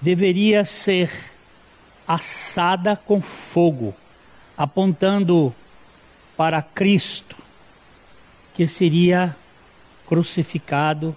deveria 0.00 0.64
ser 0.64 1.11
assada 2.06 2.96
com 2.96 3.20
fogo, 3.20 3.94
apontando 4.56 5.54
para 6.37 6.62
Cristo, 6.62 7.37
que 8.54 8.66
seria 8.66 9.37
crucificado 10.06 11.16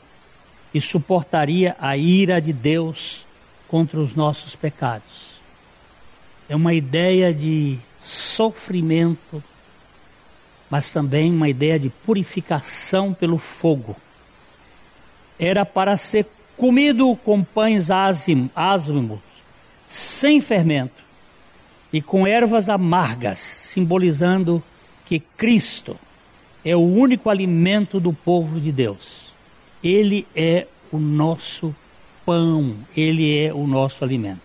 e 0.73 0.81
suportaria 0.81 1.75
a 1.79 1.95
ira 1.95 2.41
de 2.41 2.51
Deus 2.51 3.25
contra 3.67 3.99
os 3.99 4.15
nossos 4.15 4.55
pecados. 4.55 5.33
É 6.49 6.55
uma 6.55 6.73
ideia 6.73 7.33
de 7.33 7.79
sofrimento, 7.99 9.43
mas 10.69 10.91
também 10.91 11.31
uma 11.31 11.49
ideia 11.49 11.79
de 11.79 11.89
purificação 11.89 13.13
pelo 13.13 13.37
fogo. 13.37 13.95
Era 15.37 15.65
para 15.65 15.97
ser 15.97 16.27
comido 16.57 17.15
com 17.23 17.43
pães 17.43 17.89
ázimos, 17.89 19.19
sem 19.87 20.39
fermento, 20.41 21.03
e 21.91 22.01
com 22.01 22.25
ervas 22.25 22.69
amargas, 22.69 23.39
simbolizando 23.39 24.63
que 25.05 25.19
Cristo 25.19 25.97
é 26.65 26.75
o 26.75 26.81
único 26.81 27.29
alimento 27.29 27.99
do 27.99 28.13
povo 28.13 28.59
de 28.59 28.71
Deus. 28.71 29.33
Ele 29.83 30.25
é 30.35 30.65
o 30.91 30.97
nosso 30.97 31.75
pão, 32.25 32.75
ele 32.95 33.37
é 33.37 33.53
o 33.53 33.67
nosso 33.67 34.03
alimento. 34.03 34.41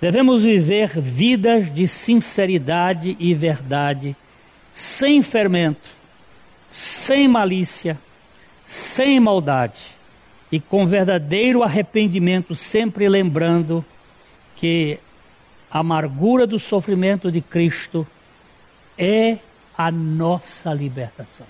Devemos 0.00 0.42
viver 0.42 1.00
vidas 1.00 1.72
de 1.72 1.86
sinceridade 1.86 3.16
e 3.18 3.34
verdade, 3.34 4.16
sem 4.72 5.22
fermento, 5.22 5.90
sem 6.70 7.28
malícia, 7.28 7.98
sem 8.64 9.20
maldade 9.20 9.82
e 10.50 10.60
com 10.60 10.86
verdadeiro 10.86 11.62
arrependimento, 11.62 12.54
sempre 12.54 13.08
lembrando 13.08 13.84
que 14.56 14.98
a 15.70 15.78
amargura 15.80 16.46
do 16.46 16.58
sofrimento 16.58 17.30
de 17.30 17.40
Cristo 17.40 18.06
é 18.96 19.38
a 19.76 19.90
nossa 19.90 20.72
libertação. 20.72 21.46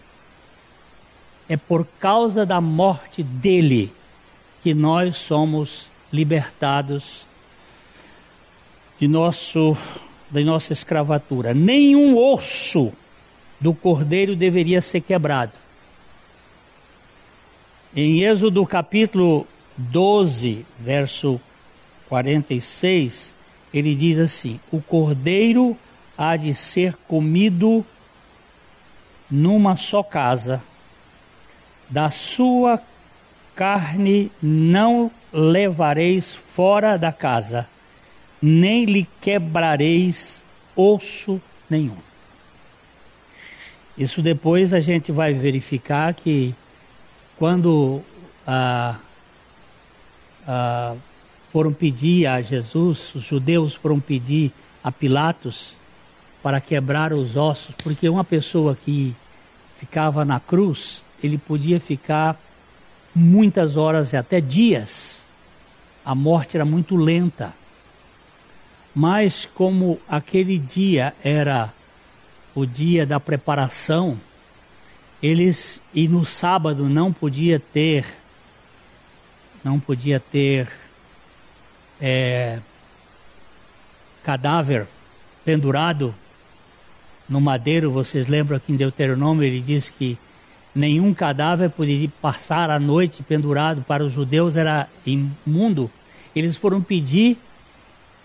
É 1.48 1.56
por 1.56 1.86
causa 1.98 2.46
da 2.46 2.60
morte 2.60 3.22
dele 3.22 3.92
que 4.62 4.72
nós 4.72 5.16
somos 5.16 5.88
libertados 6.12 7.26
de 8.98 9.08
nosso 9.08 9.76
da 10.30 10.40
nossa 10.40 10.72
escravatura. 10.72 11.52
Nenhum 11.52 12.16
osso 12.16 12.92
do 13.62 13.72
cordeiro 13.72 14.34
deveria 14.34 14.82
ser 14.82 15.00
quebrado. 15.00 15.52
Em 17.94 18.24
Êxodo 18.24 18.66
capítulo 18.66 19.46
12, 19.78 20.66
verso 20.80 21.40
46, 22.08 23.32
ele 23.72 23.94
diz 23.94 24.18
assim: 24.18 24.58
O 24.72 24.82
cordeiro 24.82 25.78
há 26.18 26.36
de 26.36 26.52
ser 26.54 26.96
comido 27.06 27.86
numa 29.30 29.76
só 29.76 30.02
casa, 30.02 30.60
da 31.88 32.10
sua 32.10 32.82
carne 33.54 34.32
não 34.42 35.08
levareis 35.32 36.34
fora 36.34 36.96
da 36.96 37.12
casa, 37.12 37.68
nem 38.40 38.86
lhe 38.86 39.06
quebrareis 39.20 40.44
osso 40.74 41.40
nenhum. 41.70 42.11
Isso 43.96 44.22
depois 44.22 44.72
a 44.72 44.80
gente 44.80 45.12
vai 45.12 45.34
verificar 45.34 46.14
que 46.14 46.54
quando 47.36 48.00
ah, 48.46 48.96
ah, 50.46 50.94
foram 51.52 51.72
pedir 51.72 52.26
a 52.26 52.40
Jesus, 52.40 53.14
os 53.14 53.24
judeus 53.24 53.74
foram 53.74 54.00
pedir 54.00 54.52
a 54.82 54.90
Pilatos 54.90 55.76
para 56.42 56.60
quebrar 56.60 57.12
os 57.12 57.36
ossos, 57.36 57.74
porque 57.82 58.08
uma 58.08 58.24
pessoa 58.24 58.74
que 58.74 59.14
ficava 59.78 60.24
na 60.24 60.40
cruz, 60.40 61.04
ele 61.22 61.36
podia 61.36 61.78
ficar 61.78 62.40
muitas 63.14 63.76
horas 63.76 64.12
e 64.12 64.16
até 64.16 64.40
dias. 64.40 65.20
A 66.04 66.14
morte 66.14 66.56
era 66.56 66.64
muito 66.64 66.96
lenta. 66.96 67.54
Mas 68.94 69.48
como 69.54 70.00
aquele 70.08 70.58
dia 70.58 71.14
era 71.22 71.72
o 72.54 72.66
dia 72.66 73.06
da 73.06 73.18
preparação, 73.18 74.20
eles 75.22 75.80
e 75.94 76.08
no 76.08 76.26
sábado 76.26 76.88
não 76.88 77.12
podia 77.12 77.60
ter 77.60 78.04
não 79.64 79.78
podia 79.78 80.18
ter 80.18 80.68
é, 82.00 82.58
cadáver 84.24 84.88
pendurado 85.44 86.12
no 87.28 87.40
madeiro. 87.40 87.90
Vocês 87.92 88.26
lembram 88.26 88.58
que 88.58 88.72
em 88.72 88.76
Deuteronômio 88.76 89.44
ele 89.44 89.60
diz 89.60 89.88
que 89.88 90.18
nenhum 90.74 91.14
cadáver 91.14 91.70
poderia 91.70 92.10
passar 92.20 92.70
a 92.70 92.80
noite 92.80 93.22
pendurado. 93.22 93.82
Para 93.82 94.04
os 94.04 94.12
judeus 94.12 94.56
era 94.56 94.88
imundo. 95.06 95.88
Eles 96.34 96.56
foram 96.56 96.82
pedir 96.82 97.38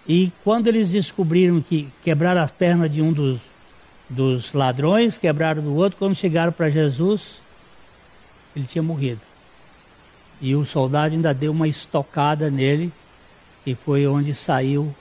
e 0.08 0.32
quando 0.44 0.68
eles 0.68 0.90
descobriram 0.90 1.62
que 1.62 1.90
quebraram 2.04 2.42
as 2.42 2.50
pernas 2.50 2.90
de 2.90 3.02
um 3.02 3.12
dos, 3.12 3.40
dos 4.10 4.53
ladrões, 4.53 5.18
quebraram 5.18 5.62
do 5.62 5.76
outro, 5.76 5.97
quando 5.97 6.16
chegaram 6.16 6.51
para 6.51 6.70
Jesus, 6.70 7.41
ele 8.55 8.66
tinha 8.66 8.82
morrido. 8.82 9.22
E 10.39 10.55
o 10.55 10.66
soldado 10.66 11.14
ainda 11.14 11.34
deu 11.34 11.51
uma 11.51 11.68
estocada 11.68 12.49
nele, 12.49 12.91
e 13.66 13.76
foi 13.76 14.08
onde 14.08 14.34
saiu 14.34 14.95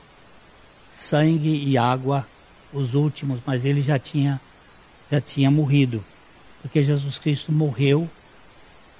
sangue 0.93 1.69
e 1.69 1.77
água, 1.77 2.27
os 2.73 2.95
últimos, 2.95 3.41
mas 3.47 3.65
ele 3.65 3.81
já 3.81 3.99
tinha, 3.99 4.41
já 5.11 5.21
tinha 5.21 5.51
morrido. 5.51 6.05
Porque 6.63 6.83
Jesus 6.83 7.19
Cristo 7.19 7.53
morreu 7.53 8.11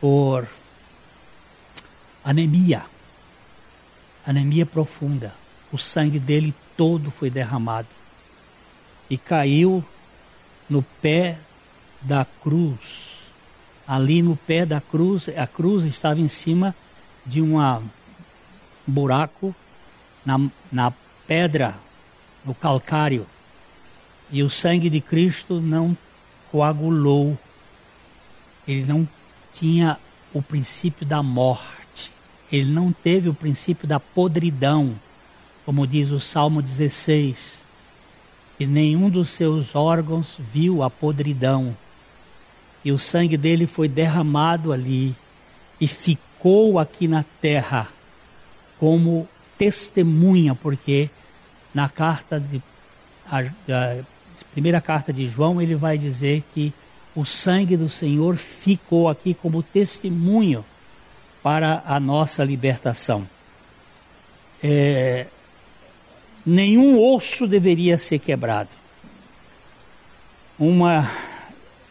por 0.01 0.47
anemia, 2.25 2.85
anemia 4.25 4.65
profunda 4.65 5.35
o 5.73 5.79
sangue 5.79 6.19
dele 6.19 6.55
todo 6.77 7.11
foi 7.11 7.31
derramado 7.31 7.89
e 9.11 9.17
caiu 9.17 9.85
no 10.69 10.83
pé 10.83 11.39
da 12.01 12.25
cruz. 12.43 13.17
Ali 13.87 14.23
no 14.23 14.37
pé 14.37 14.67
da 14.67 14.81
cruz, 14.81 15.29
a 15.29 15.47
cruz 15.47 15.85
estava 15.85 16.21
em 16.21 16.29
cima 16.29 16.75
de 17.25 17.41
um 17.41 17.57
buraco 18.87 19.55
na, 20.25 20.41
na 20.71 20.93
pedra, 21.27 21.77
no 22.45 22.55
calcário. 22.55 23.27
E 24.31 24.43
o 24.43 24.51
sangue 24.51 24.91
de 24.91 25.01
Cristo 25.01 25.61
não 25.61 25.97
coagulou. 26.51 27.39
Ele 28.67 28.85
não 28.85 29.09
tinha 29.53 29.99
o 30.33 30.43
princípio 30.43 31.07
da 31.07 31.23
morte. 31.23 32.13
Ele 32.51 32.71
não 32.71 32.93
teve 32.93 33.29
o 33.29 33.35
princípio 33.35 33.87
da 33.87 34.01
podridão 34.01 34.97
como 35.67 35.85
diz 35.85 36.13
o 36.13 36.21
Salmo 36.21 36.63
16, 36.63 37.65
e 38.59 38.67
nenhum 38.67 39.11
dos 39.11 39.31
seus 39.31 39.75
órgãos 39.75 40.37
viu 40.39 40.83
a 40.83 40.91
podridão, 40.91 41.77
e 42.85 42.93
o 42.93 42.99
sangue 42.99 43.37
dele 43.37 43.67
foi 43.67 43.89
derramado 43.89 44.73
ali 44.73 45.15
e 45.81 45.89
ficou 45.89 46.79
aqui 46.79 47.09
na 47.09 47.25
terra 47.41 47.89
como 48.79 49.29
testemunha, 49.59 50.55
porque 50.55 51.11
na 51.75 51.89
carta 51.89 52.39
de 52.39 52.63
a, 53.31 53.41
a 53.41 54.05
primeira 54.53 54.81
carta 54.81 55.13
de 55.13 55.27
João 55.27 55.61
ele 55.61 55.75
vai 55.75 55.99
dizer 55.99 56.45
que 56.55 56.73
o 57.15 57.25
sangue 57.25 57.77
do 57.77 57.89
Senhor 57.89 58.37
ficou 58.37 59.09
aqui 59.09 59.35
como 59.35 59.63
testemunho 59.63 60.65
para 61.43 61.83
a 61.87 61.99
nossa 61.99 62.45
libertação. 62.45 63.27
É, 64.63 65.27
nenhum 66.47 67.03
osso 67.03 67.47
deveria 67.47 67.99
ser 67.99 68.21
quebrado. 68.21 68.71
Uma 70.59 71.11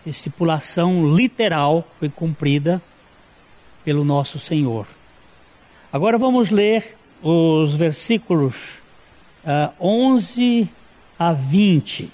estipulação 0.05 1.13
literal 1.13 1.85
foi 1.99 2.09
cumprida 2.09 2.81
pelo 3.83 4.05
nosso 4.05 4.39
Senhor. 4.39 4.87
Agora 5.91 6.17
vamos 6.17 6.49
ler 6.49 6.97
os 7.21 7.73
versículos 7.73 8.77
uh, 9.43 9.69
ah, 9.69 9.73
11 9.79 10.69
a 11.19 11.33
20. 11.33 12.11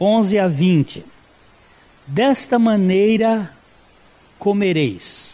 11 0.00 0.38
a 0.38 0.48
20. 0.48 1.04
Desta 2.06 2.58
maneira 2.58 3.52
comereis 4.38 5.28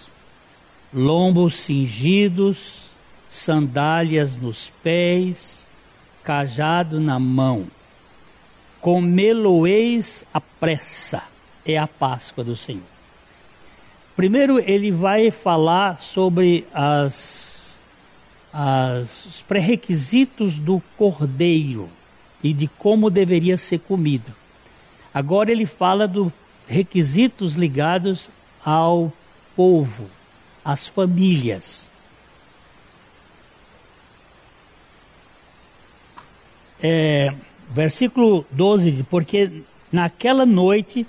lombos 0.94 1.56
cingidos, 1.56 2.84
sandálias 3.28 4.36
nos 4.36 4.70
pés, 4.82 5.63
cajado 6.24 6.98
na 6.98 7.18
mão. 7.18 7.66
Comê-lo-eis 8.80 10.24
à 10.32 10.40
pressa, 10.40 11.22
é 11.64 11.78
a 11.78 11.86
Páscoa 11.86 12.42
do 12.42 12.56
Senhor. 12.56 12.82
Primeiro, 14.16 14.58
ele 14.58 14.90
vai 14.90 15.30
falar 15.30 16.00
sobre 16.00 16.66
as, 16.72 17.76
as, 18.52 19.26
os 19.26 19.42
pré-requisitos 19.42 20.58
do 20.58 20.82
cordeiro 20.96 21.88
e 22.42 22.52
de 22.52 22.68
como 22.68 23.10
deveria 23.10 23.56
ser 23.56 23.80
comido. 23.80 24.32
Agora, 25.12 25.50
ele 25.50 25.66
fala 25.66 26.06
dos 26.06 26.32
requisitos 26.66 27.54
ligados 27.54 28.30
ao 28.64 29.12
povo, 29.56 30.08
às 30.64 30.86
famílias. 30.86 31.88
É, 36.86 37.32
versículo 37.70 38.44
12, 38.50 39.04
porque 39.04 39.50
naquela 39.90 40.44
noite 40.44 41.06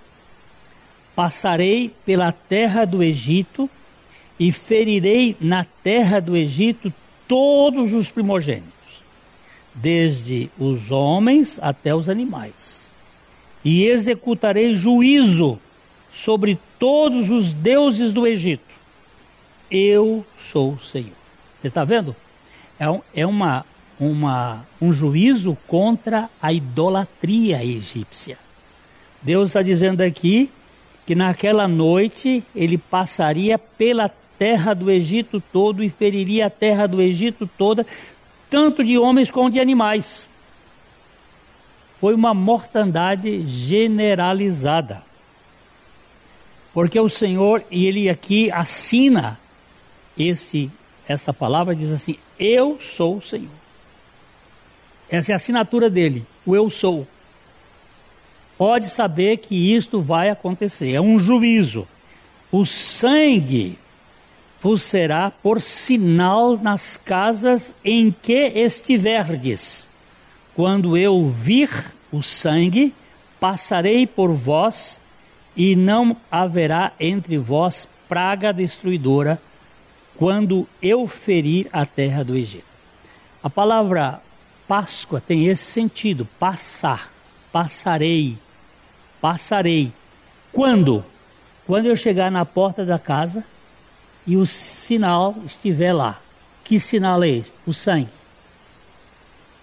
passarei 1.14 1.94
pela 2.06 2.32
terra 2.32 2.86
do 2.86 3.04
Egito 3.04 3.70
e 4.40 4.54
ferirei 4.54 5.36
na 5.38 5.66
terra 5.66 6.22
do 6.22 6.34
Egito 6.34 6.94
todos 7.28 7.92
os 7.92 8.10
primogênitos, 8.10 8.72
desde 9.74 10.50
os 10.58 10.92
homens 10.92 11.60
até 11.62 11.94
os 11.94 12.08
animais, 12.08 12.90
e 13.64 13.84
executarei 13.84 14.76
juízo 14.76 15.60
sobre 16.10 16.58
todos 16.80 17.30
os 17.30 17.52
deuses 17.54 18.14
do 18.14 18.26
Egito. 18.26 18.64
Eu 19.70 20.26
sou 20.40 20.74
o 20.74 20.80
Senhor. 20.80 21.12
Você 21.60 21.68
está 21.68 21.84
vendo? 21.84 22.16
É, 22.80 22.90
um, 22.90 23.02
é 23.14 23.26
uma 23.26 23.66
uma, 24.00 24.66
um 24.82 24.92
juízo 24.92 25.58
contra 25.68 26.30
a 26.42 26.52
idolatria 26.52 27.64
egípcia. 27.64 28.38
Deus 29.22 29.50
está 29.50 29.62
dizendo 29.62 30.02
aqui 30.02 30.52
que 31.06 31.16
naquela 31.16 31.68
noite 31.68 32.44
ele 32.56 32.78
passaria 32.78 33.58
pela 33.58 34.10
terra 34.38 34.74
do 34.74 34.92
Egito 34.92 35.42
todo 35.52 35.84
e 35.84 35.90
feriria 35.90 36.48
a 36.48 36.50
terra 36.50 36.88
do 36.88 37.02
Egito 37.02 37.50
toda, 37.58 37.86
tanto 38.50 38.84
de 38.84 38.98
homens 38.98 39.32
como 39.32 39.50
de 39.50 39.60
animais. 39.60 40.28
Foi 42.00 42.14
uma 42.14 42.34
mortandade 42.34 43.46
generalizada. 43.48 45.04
Porque 46.74 47.00
o 47.00 47.08
Senhor, 47.08 47.64
e 47.72 47.86
ele 47.86 48.10
aqui 48.10 48.52
assina 48.52 49.40
esse 50.18 50.72
essa 51.08 51.34
palavra 51.34 51.76
diz 51.76 51.92
assim: 51.92 52.18
Eu 52.38 52.80
sou 52.80 53.18
o 53.18 53.22
Senhor. 53.22 53.65
Essa 55.10 55.32
é 55.32 55.34
a 55.34 55.36
assinatura 55.36 55.90
dele, 55.90 56.26
o 56.46 56.56
eu 56.56 56.70
sou. 56.70 57.08
Pode 58.58 58.90
saber 58.90 59.38
que 59.38 59.76
isto 59.76 60.02
vai 60.02 60.30
acontecer, 60.30 60.94
é 60.94 61.02
um 61.02 61.20
juízo. 61.20 61.88
O 62.52 62.66
sangue 62.66 63.78
vos 64.62 64.82
será 64.82 65.30
por 65.30 65.62
sinal 65.62 66.58
nas 66.58 66.98
casas 66.98 67.74
em 67.84 68.10
que 68.10 68.48
estiverdes. 68.48 69.88
Quando 70.56 70.98
eu 70.98 71.28
vir 71.28 71.70
o 72.12 72.24
sangue, 72.24 72.94
passarei 73.40 74.08
por 74.08 74.32
vós 74.32 75.00
e 75.56 75.76
não 75.76 76.18
haverá 76.32 76.94
entre 77.00 77.38
vós 77.38 77.88
praga 78.10 78.52
destruidora 78.52 79.40
quando 80.18 80.68
eu 80.82 81.06
ferir 81.08 81.68
a 81.72 81.86
terra 81.86 82.24
do 82.24 82.36
Egito. 82.36 82.66
A 83.44 83.50
palavra 83.50 84.22
Páscoa 84.68 85.22
tem 85.22 85.48
esse 85.48 85.64
sentido, 85.64 86.28
passar, 86.40 87.12
passarei, 87.52 88.38
passarei. 89.22 89.92
Quando? 90.52 91.06
Quando 91.66 91.86
eu 91.88 91.96
chegar 91.96 92.32
na 92.32 92.46
porta 92.46 92.86
da 92.86 92.98
casa 92.98 93.44
e 94.26 94.36
o 94.36 94.46
sinal 94.46 95.36
estiver 95.46 95.94
lá. 95.94 96.20
Que 96.64 96.80
sinal 96.80 97.24
é 97.24 97.30
este? 97.30 97.54
O 97.66 97.74
sangue. 97.74 98.10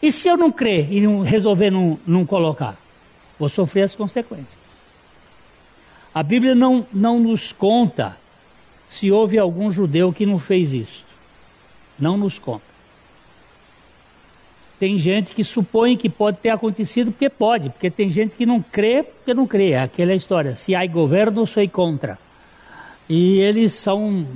E 0.01 0.11
se 0.11 0.29
eu 0.29 0.37
não 0.37 0.51
crer 0.51 0.93
e 0.93 1.01
não 1.01 1.23
resolver 1.23 1.71
não, 1.71 1.99
não 2.07 2.27
colocar? 2.27 2.77
Vou 3.39 3.49
sofrer 3.49 3.83
as 3.83 3.95
consequências. 3.95 4.61
A 6.15 6.23
Bíblia 6.23 6.55
não, 6.55 6.87
não 6.93 7.19
nos 7.19 7.53
conta 7.53 8.17
se 8.89 9.11
houve 9.11 9.39
algum 9.39 9.71
judeu 9.71 10.13
que 10.13 10.27
não 10.27 10.39
fez 10.39 10.73
isso. 10.73 11.05
Não 11.99 12.17
nos 12.17 12.39
conta. 12.39 12.72
Tem 14.83 14.99
gente 14.99 15.33
que 15.33 15.45
supõe 15.45 15.97
que 15.97 16.09
pode 16.09 16.39
ter 16.39 16.49
acontecido 16.49 17.13
porque 17.13 17.31
pode, 17.31 17.71
porque 17.71 17.89
tem 17.89 18.11
gente 18.11 18.35
que 18.35 18.45
não 18.45 18.61
crê 18.61 19.05
porque 19.05 19.33
não 19.33 19.47
crê. 19.47 19.77
Aquela 19.77 20.11
é 20.11 20.17
história. 20.17 20.57
Se 20.57 20.75
há 20.75 20.85
governo, 20.89 21.47
sou 21.47 21.69
contra. 21.69 22.19
E 23.09 23.39
eles 23.39 23.75
são 23.75 24.27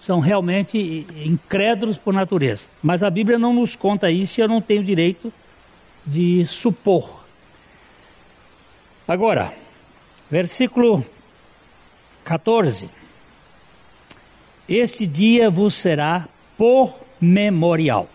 são 0.00 0.18
realmente 0.18 1.06
incrédulos 1.24 1.98
por 1.98 2.12
natureza. 2.12 2.64
Mas 2.82 3.04
a 3.04 3.08
Bíblia 3.08 3.38
não 3.38 3.54
nos 3.54 3.76
conta 3.76 4.10
isso 4.10 4.40
e 4.40 4.42
eu 4.42 4.48
não 4.48 4.60
tenho 4.60 4.82
direito 4.82 5.32
de 6.04 6.44
supor. 6.46 7.24
Agora, 9.06 9.54
versículo 10.28 11.06
14. 12.24 12.90
Este 14.68 15.06
dia 15.06 15.48
vos 15.48 15.76
será 15.76 16.28
por 16.58 16.98
memorial, 17.20 18.08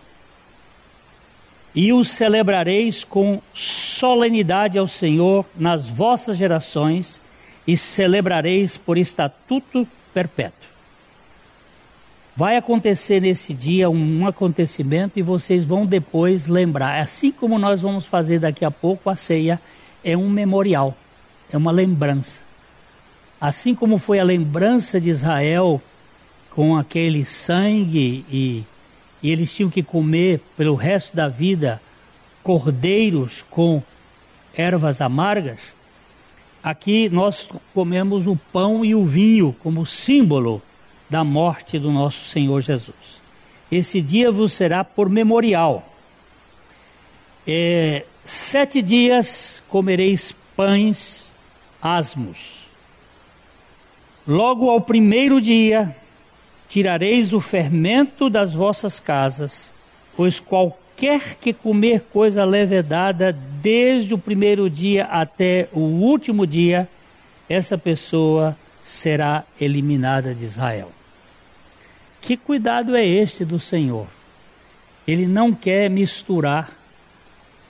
e 1.74 1.92
o 1.92 2.04
celebrareis 2.04 3.04
com 3.04 3.40
solenidade 3.54 4.78
ao 4.78 4.86
Senhor 4.86 5.44
nas 5.56 5.88
vossas 5.88 6.36
gerações, 6.36 7.20
e 7.66 7.76
celebrareis 7.76 8.76
por 8.76 8.98
estatuto 8.98 9.86
perpétuo. 10.12 10.68
Vai 12.34 12.56
acontecer 12.56 13.20
nesse 13.20 13.52
dia 13.52 13.90
um 13.90 14.26
acontecimento 14.26 15.18
e 15.18 15.22
vocês 15.22 15.64
vão 15.64 15.84
depois 15.84 16.46
lembrar. 16.46 17.00
Assim 17.00 17.30
como 17.30 17.58
nós 17.58 17.80
vamos 17.80 18.06
fazer 18.06 18.38
daqui 18.38 18.64
a 18.64 18.70
pouco, 18.70 19.10
a 19.10 19.16
ceia 19.16 19.60
é 20.02 20.16
um 20.16 20.30
memorial, 20.30 20.96
é 21.52 21.56
uma 21.56 21.70
lembrança. 21.70 22.40
Assim 23.40 23.74
como 23.74 23.98
foi 23.98 24.18
a 24.18 24.24
lembrança 24.24 25.00
de 25.00 25.10
Israel 25.10 25.80
com 26.50 26.76
aquele 26.76 27.24
sangue 27.24 28.24
e, 28.30 28.64
e 29.22 29.30
eles 29.30 29.54
tinham 29.54 29.70
que 29.70 29.82
comer 29.82 30.40
pelo 30.56 30.74
resto 30.74 31.14
da 31.14 31.28
vida 31.28 31.80
cordeiros 32.42 33.44
com 33.48 33.82
ervas 34.54 35.00
amargas, 35.00 35.60
aqui 36.62 37.08
nós 37.08 37.48
comemos 37.72 38.26
o 38.26 38.36
pão 38.52 38.84
e 38.84 38.94
o 38.94 39.04
vinho 39.04 39.54
como 39.62 39.86
símbolo 39.86 40.60
da 41.08 41.22
morte 41.22 41.78
do 41.78 41.92
nosso 41.92 42.24
Senhor 42.24 42.60
Jesus. 42.60 43.22
Esse 43.70 44.02
dia 44.02 44.30
vos 44.30 44.52
será 44.52 44.82
por 44.84 45.08
memorial. 45.08 45.88
É, 47.46 48.04
sete 48.24 48.82
dias 48.82 49.62
comereis 49.68 50.34
pães 50.56 51.30
asmos. 51.80 52.62
Logo 54.26 54.70
ao 54.70 54.80
primeiro 54.80 55.40
dia 55.40 55.96
tirareis 56.72 57.34
o 57.34 57.40
fermento 57.40 58.30
das 58.30 58.54
vossas 58.54 58.98
casas, 58.98 59.74
pois 60.16 60.40
qualquer 60.40 61.34
que 61.34 61.52
comer 61.52 62.00
coisa 62.10 62.46
levedada 62.46 63.30
desde 63.30 64.14
o 64.14 64.18
primeiro 64.18 64.70
dia 64.70 65.04
até 65.04 65.68
o 65.70 65.80
último 65.80 66.46
dia, 66.46 66.88
essa 67.46 67.76
pessoa 67.76 68.56
será 68.80 69.44
eliminada 69.60 70.34
de 70.34 70.46
Israel. 70.46 70.90
Que 72.22 72.38
cuidado 72.38 72.96
é 72.96 73.04
este 73.04 73.44
do 73.44 73.60
Senhor? 73.60 74.06
Ele 75.06 75.26
não 75.26 75.52
quer 75.52 75.90
misturar 75.90 76.72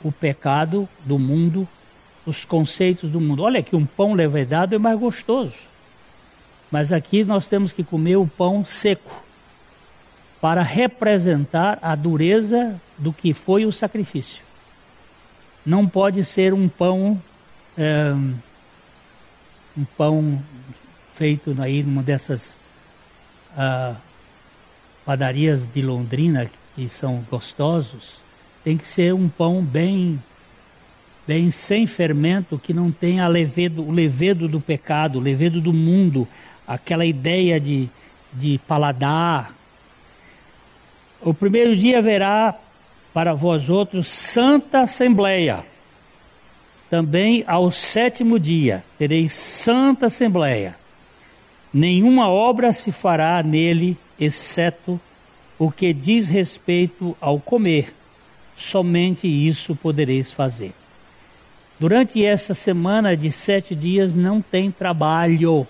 o 0.01 0.13
pecado 0.13 0.89
do 1.05 1.19
mundo, 1.19 1.67
os 2.25 2.45
conceitos 2.45 3.11
do 3.11 3.21
mundo. 3.21 3.43
Olha 3.43 3.65
que 3.65 3.75
um 3.75 3.85
pão 3.85 4.13
levedado 4.13 4.77
é 4.77 4.79
mais 4.79 4.97
gostoso. 4.97 5.72
Mas 6.73 6.91
aqui 6.91 7.23
nós 7.23 7.47
temos 7.47 7.73
que 7.73 7.85
comer 7.85 8.17
o 8.17 8.27
pão 8.27 8.65
seco 8.65 9.23
para 10.41 10.63
representar 10.63 11.79
a 11.83 11.95
dureza 11.95 12.81
do 12.97 13.13
que 13.13 13.35
foi 13.35 13.67
o 13.67 13.73
sacrifício. 13.73 14.43
Não 15.65 15.87
pode 15.87 16.25
ser 16.25 16.55
um 16.55 16.69
pão 16.69 17.23
é, 17.77 18.13
um 19.77 19.85
pão 19.97 20.43
feito 21.15 21.55
aí 21.61 21.83
numa 21.83 22.03
dessas 22.03 22.59
uh, 23.57 23.97
padarias 25.05 25.69
de 25.69 25.83
Londrina 25.83 26.51
que 26.75 26.89
são 26.89 27.25
gostosos, 27.31 28.15
tem 28.65 28.79
que 28.79 28.89
ser 28.89 29.15
um 29.15 29.29
pão 29.29 29.63
bem 29.63 30.23
bem 31.27 31.51
sem 31.51 31.87
fermento, 31.87 32.59
que 32.59 32.75
não 32.75 32.91
tenha 32.91 33.29
levedo, 33.29 33.83
o 33.83 33.93
levedo 33.93 34.49
do 34.49 34.61
pecado, 34.61 35.19
o 35.19 35.23
levedo 35.23 35.61
do 35.61 35.73
mundo, 35.73 36.27
aquela 36.67 37.05
ideia 37.05 37.61
de, 37.61 37.89
de 38.33 38.59
paladar. 38.67 39.55
O 41.21 41.33
primeiro 41.33 41.77
dia 41.77 41.99
haverá 41.99 42.55
para 43.13 43.35
vós 43.35 43.69
outros 43.69 44.09
santa 44.09 44.81
assembleia. 44.81 45.65
Também 46.91 47.45
ao 47.47 47.71
sétimo 47.71 48.39
dia 48.39 48.85
tereis 48.99 49.33
santa 49.33 50.07
assembleia. 50.07 50.77
Nenhuma 51.73 52.29
obra 52.29 52.73
se 52.73 52.93
fará 52.93 53.43
nele 53.43 53.97
exceto 54.19 55.01
o 55.59 55.71
que 55.71 55.93
diz 55.93 56.29
respeito 56.29 57.17
ao 57.21 57.41
comer. 57.41 57.95
Somente 58.57 59.27
isso 59.27 59.75
podereis 59.75 60.31
fazer. 60.31 60.73
Durante 61.81 62.25
essa 62.25 62.55
semana 62.55 63.17
de 63.17 63.33
sete 63.33 63.75
dias 63.75 64.15
não 64.15 64.41
tem 64.41 64.71
trabalho, 64.71 65.67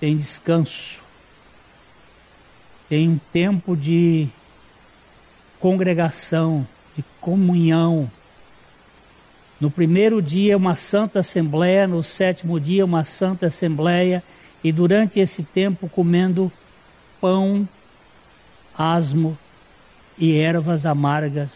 tem 0.00 0.16
descanso, 0.16 1.02
tem 2.88 3.08
um 3.08 3.18
tempo 3.32 3.76
de 3.76 4.28
congregação, 5.58 6.66
de 6.96 7.04
comunhão. 7.20 8.10
No 9.60 9.70
primeiro 9.70 10.20
dia, 10.20 10.56
uma 10.56 10.76
santa 10.76 11.20
assembleia, 11.20 11.86
no 11.86 12.04
sétimo 12.04 12.60
dia, 12.60 12.84
uma 12.84 13.04
santa 13.04 13.46
assembleia 13.46 14.22
e 14.62 14.70
durante 14.70 15.18
esse 15.18 15.42
tempo 15.42 15.88
comendo 15.88 16.52
pão, 17.20 17.66
asmo 18.76 19.36
e 20.18 20.38
ervas 20.38 20.84
amargas 20.84 21.50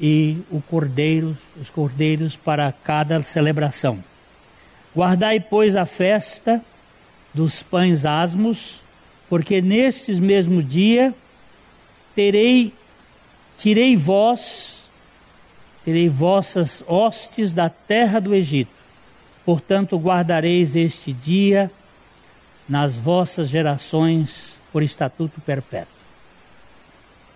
e 0.00 0.42
o 0.50 0.62
cordeiro, 0.62 1.36
os 1.60 1.68
cordeiros 1.68 2.34
para 2.34 2.72
cada 2.72 3.22
celebração. 3.22 4.02
Guardai, 4.96 5.38
pois, 5.38 5.76
a 5.76 5.84
festa 5.84 6.64
dos 7.32 7.62
pães 7.62 8.04
asmos, 8.04 8.80
porque 9.28 9.60
nestes 9.62 10.18
mesmo 10.18 10.62
dia 10.62 11.14
terei 12.14 12.72
tirei 13.56 13.96
vós 13.96 14.80
terei 15.84 16.08
vossas 16.08 16.84
hostes 16.86 17.52
da 17.52 17.68
terra 17.68 18.20
do 18.20 18.34
Egito. 18.34 18.70
Portanto, 19.44 19.96
guardareis 19.96 20.76
este 20.76 21.12
dia 21.12 21.70
nas 22.68 22.96
vossas 22.96 23.48
gerações 23.48 24.58
por 24.72 24.82
estatuto 24.82 25.40
perpétuo. 25.40 26.00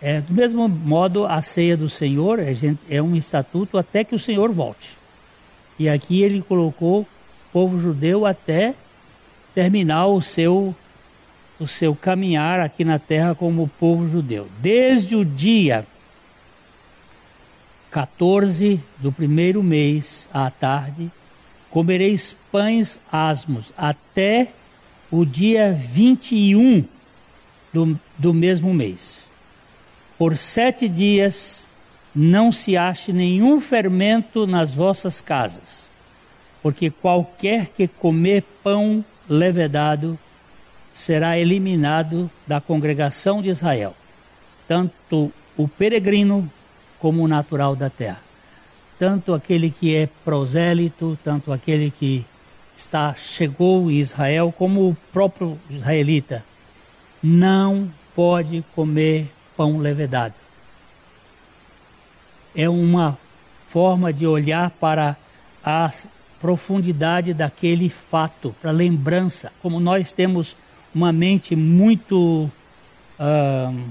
É, 0.01 0.21
do 0.21 0.35
mesmo 0.35 0.69
modo, 0.69 1.27
a 1.27 1.41
ceia 1.41 1.77
do 1.77 1.89
Senhor 1.89 2.39
é, 2.39 2.53
é 2.89 3.03
um 3.03 3.17
estatuto 3.17 3.79
até 3.79 4.05
que 4.05 4.15
o 4.15 4.19
Senhor 4.19 4.53
volte. 4.53 4.91
E 5.79 5.89
aqui 5.89 6.23
ele 6.23 6.43
colocou 6.43 7.01
o 7.01 7.07
povo 7.53 7.81
judeu 7.81 8.27
até 8.27 8.75
terminar 9.55 10.07
o 10.07 10.21
seu, 10.21 10.75
o 11.59 11.67
seu 11.69 11.95
caminhar 11.95 12.61
aqui 12.61 12.85
na 12.85 12.99
terra 12.99 13.35
como 13.35 13.71
povo 13.79 14.09
judeu. 14.09 14.49
Desde 14.61 15.15
o 15.15 15.25
dia 15.25 15.87
14 17.91 18.81
do 18.99 19.13
primeiro 19.13 19.63
mês 19.63 20.29
à 20.33 20.51
tarde, 20.51 21.11
comereis 21.71 22.37
pães 22.51 23.01
asmos 23.11 23.73
até 23.77 24.49
o 25.11 25.25
dia 25.25 25.73
21 25.73 26.85
do, 27.73 27.99
do 28.19 28.35
mesmo 28.35 28.75
mês. 28.75 29.29
Por 30.19 30.37
sete 30.37 30.89
dias 30.89 31.69
não 32.15 32.51
se 32.53 32.77
ache 32.77 33.13
nenhum 33.13 33.61
fermento 33.61 34.47
nas 34.47 34.73
vossas 34.73 35.21
casas. 35.21 35.85
porque 36.65 36.89
qualquer 36.91 37.67
que 37.67 37.87
comer 37.87 38.43
pão 38.63 39.05
levedado 39.29 40.19
será 40.93 41.39
eliminado 41.39 42.31
da 42.47 42.61
congregação 42.61 43.43
de 43.43 43.49
Israel, 43.49 43.95
tanto 44.69 45.33
o 45.57 45.67
peregrino 45.67 46.51
como 46.99 47.23
o 47.23 47.29
natural 47.29 47.75
da 47.75 47.91
terra. 47.91 48.21
Tanto 48.99 49.35
aquele 49.35 49.71
que 49.71 49.95
é 49.95 50.09
prosélito, 50.25 51.19
tanto 51.25 51.53
aquele 51.53 51.91
que 51.91 52.25
está 52.77 53.15
chegou 53.15 53.91
em 53.91 53.97
Israel, 53.97 54.55
como 54.57 54.89
o 54.89 54.97
próprio 55.13 55.59
israelita, 55.69 56.45
não 57.23 57.91
pode 58.15 58.65
comer 58.75 59.33
pão 59.57 59.79
levedado. 59.79 60.35
É 62.55 62.69
uma 62.69 63.19
forma 63.69 64.13
de 64.13 64.27
olhar 64.27 64.71
para 64.71 65.17
a 65.65 65.91
profundidade 66.45 67.33
daquele 67.33 67.89
fato, 67.89 68.55
para 68.61 68.71
lembrança. 68.71 69.51
Como 69.63 69.81
nós 69.81 70.13
temos 70.13 70.55
uma 70.95 71.11
mente 71.11 71.57
muito. 71.57 72.51
Uh, 73.19 73.89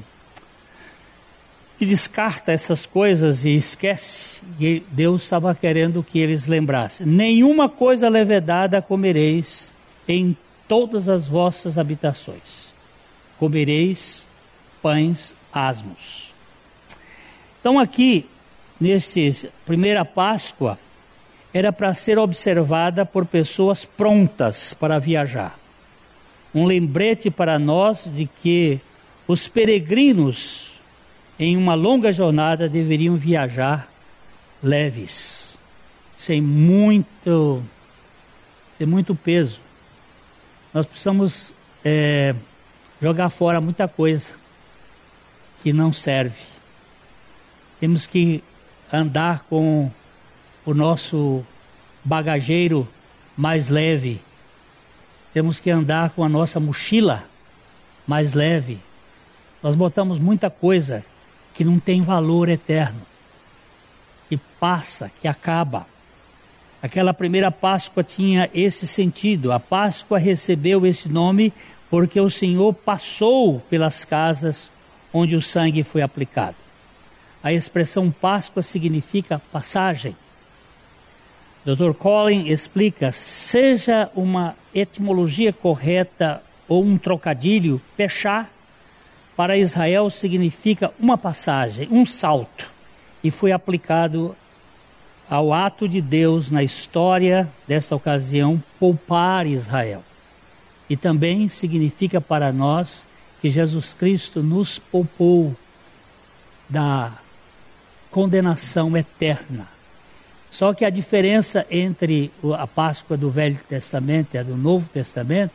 que 1.79 1.85
descarta 1.87 2.51
essas 2.51 2.85
coisas 2.85 3.43
e 3.43 3.55
esquece, 3.55 4.39
e 4.59 4.83
Deus 4.91 5.23
estava 5.23 5.55
querendo 5.55 6.03
que 6.03 6.19
eles 6.19 6.45
lembrassem: 6.45 7.07
Nenhuma 7.07 7.67
coisa 7.67 8.07
levedada 8.07 8.83
comereis 8.83 9.73
em 10.07 10.37
todas 10.67 11.09
as 11.09 11.27
vossas 11.27 11.75
habitações, 11.75 12.71
comereis 13.39 14.27
pães 14.79 15.35
asmos. 15.51 16.31
Então, 17.59 17.79
aqui, 17.79 18.29
nesse 18.79 19.49
primeira 19.65 20.05
Páscoa, 20.05 20.77
era 21.53 21.71
para 21.71 21.93
ser 21.93 22.17
observada 22.17 23.05
por 23.05 23.25
pessoas 23.25 23.85
prontas 23.85 24.73
para 24.73 24.97
viajar. 24.97 25.57
Um 26.53 26.65
lembrete 26.65 27.29
para 27.29 27.59
nós 27.59 28.09
de 28.11 28.25
que 28.25 28.81
os 29.27 29.47
peregrinos 29.47 30.73
em 31.37 31.55
uma 31.55 31.75
longa 31.75 32.11
jornada 32.11 32.67
deveriam 32.67 33.15
viajar 33.15 33.87
leves, 34.61 35.57
sem 36.15 36.41
muito, 36.41 37.63
sem 38.77 38.87
muito 38.87 39.13
peso. 39.13 39.59
Nós 40.73 40.85
precisamos 40.85 41.51
é, 41.85 42.33
jogar 43.01 43.29
fora 43.29 43.61
muita 43.61 43.87
coisa 43.87 44.31
que 45.61 45.71
não 45.71 45.93
serve. 45.93 46.41
Temos 47.79 48.07
que 48.07 48.43
andar 48.91 49.45
com 49.49 49.91
o 50.65 50.73
nosso 50.73 51.43
bagageiro 52.03 52.87
mais 53.35 53.69
leve. 53.69 54.21
Temos 55.33 55.59
que 55.59 55.69
andar 55.69 56.11
com 56.11 56.23
a 56.23 56.29
nossa 56.29 56.59
mochila 56.59 57.23
mais 58.05 58.33
leve. 58.33 58.79
Nós 59.61 59.75
botamos 59.75 60.19
muita 60.19 60.49
coisa 60.49 61.03
que 61.53 61.63
não 61.63 61.79
tem 61.79 62.01
valor 62.01 62.49
eterno, 62.49 63.01
que 64.29 64.37
passa, 64.59 65.11
que 65.21 65.27
acaba. 65.27 65.87
Aquela 66.81 67.13
primeira 67.13 67.49
Páscoa 67.49 68.03
tinha 68.03 68.49
esse 68.53 68.85
sentido. 68.85 69.51
A 69.51 69.59
Páscoa 69.59 70.19
recebeu 70.19 70.85
esse 70.85 71.07
nome 71.07 71.53
porque 71.89 72.19
o 72.19 72.29
Senhor 72.29 72.73
passou 72.73 73.61
pelas 73.69 74.03
casas 74.03 74.69
onde 75.13 75.35
o 75.35 75.41
sangue 75.41 75.83
foi 75.83 76.01
aplicado. 76.01 76.55
A 77.41 77.53
expressão 77.53 78.09
Páscoa 78.09 78.63
significa 78.63 79.41
passagem. 79.51 80.15
Dr. 81.65 81.93
Collin 81.93 82.47
explica: 82.47 83.11
seja 83.11 84.09
uma 84.15 84.55
etimologia 84.73 85.53
correta 85.53 86.43
ou 86.67 86.83
um 86.83 86.97
trocadilho, 86.97 87.81
pechar 87.95 88.51
para 89.35 89.57
Israel 89.57 90.09
significa 90.09 90.93
uma 90.99 91.17
passagem, 91.17 91.87
um 91.89 92.05
salto, 92.05 92.71
e 93.23 93.31
foi 93.31 93.51
aplicado 93.51 94.35
ao 95.29 95.53
ato 95.53 95.87
de 95.87 96.01
Deus 96.01 96.51
na 96.51 96.61
história 96.61 97.49
desta 97.67 97.95
ocasião 97.95 98.61
poupar 98.79 99.47
Israel. 99.47 100.03
E 100.89 100.95
também 100.95 101.47
significa 101.47 102.21
para 102.21 102.51
nós 102.51 103.01
que 103.41 103.49
Jesus 103.49 103.93
Cristo 103.93 104.43
nos 104.43 104.77
poupou 104.77 105.55
da 106.69 107.13
condenação 108.11 108.95
eterna 108.95 109.72
só 110.53 110.71
que 110.71 110.85
a 110.85 110.91
diferença 110.91 111.65
entre 111.67 112.31
a 112.55 112.67
Páscoa 112.67 113.17
do 113.17 113.31
Velho 113.31 113.59
Testamento 113.67 114.35
e 114.35 114.37
a 114.37 114.43
do 114.43 114.55
Novo 114.55 114.87
Testamento 114.87 115.51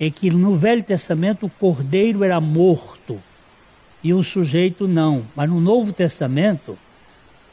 é 0.00 0.10
que 0.10 0.30
no 0.30 0.56
Velho 0.56 0.82
Testamento 0.82 1.46
o 1.46 1.48
cordeiro 1.48 2.24
era 2.24 2.40
morto 2.40 3.22
e 4.02 4.12
o 4.12 4.24
sujeito 4.24 4.88
não. 4.88 5.22
Mas 5.36 5.48
no 5.48 5.60
Novo 5.60 5.92
Testamento, 5.92 6.76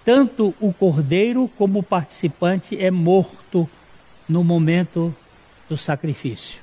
tanto 0.04 0.56
o 0.60 0.74
cordeiro 0.74 1.48
como 1.60 1.78
o 1.78 1.84
participante 1.84 2.76
é 2.76 2.90
morto 2.90 3.70
no 4.28 4.44
momento 4.44 5.16
do 5.70 5.78
sacrifício. 5.78 6.60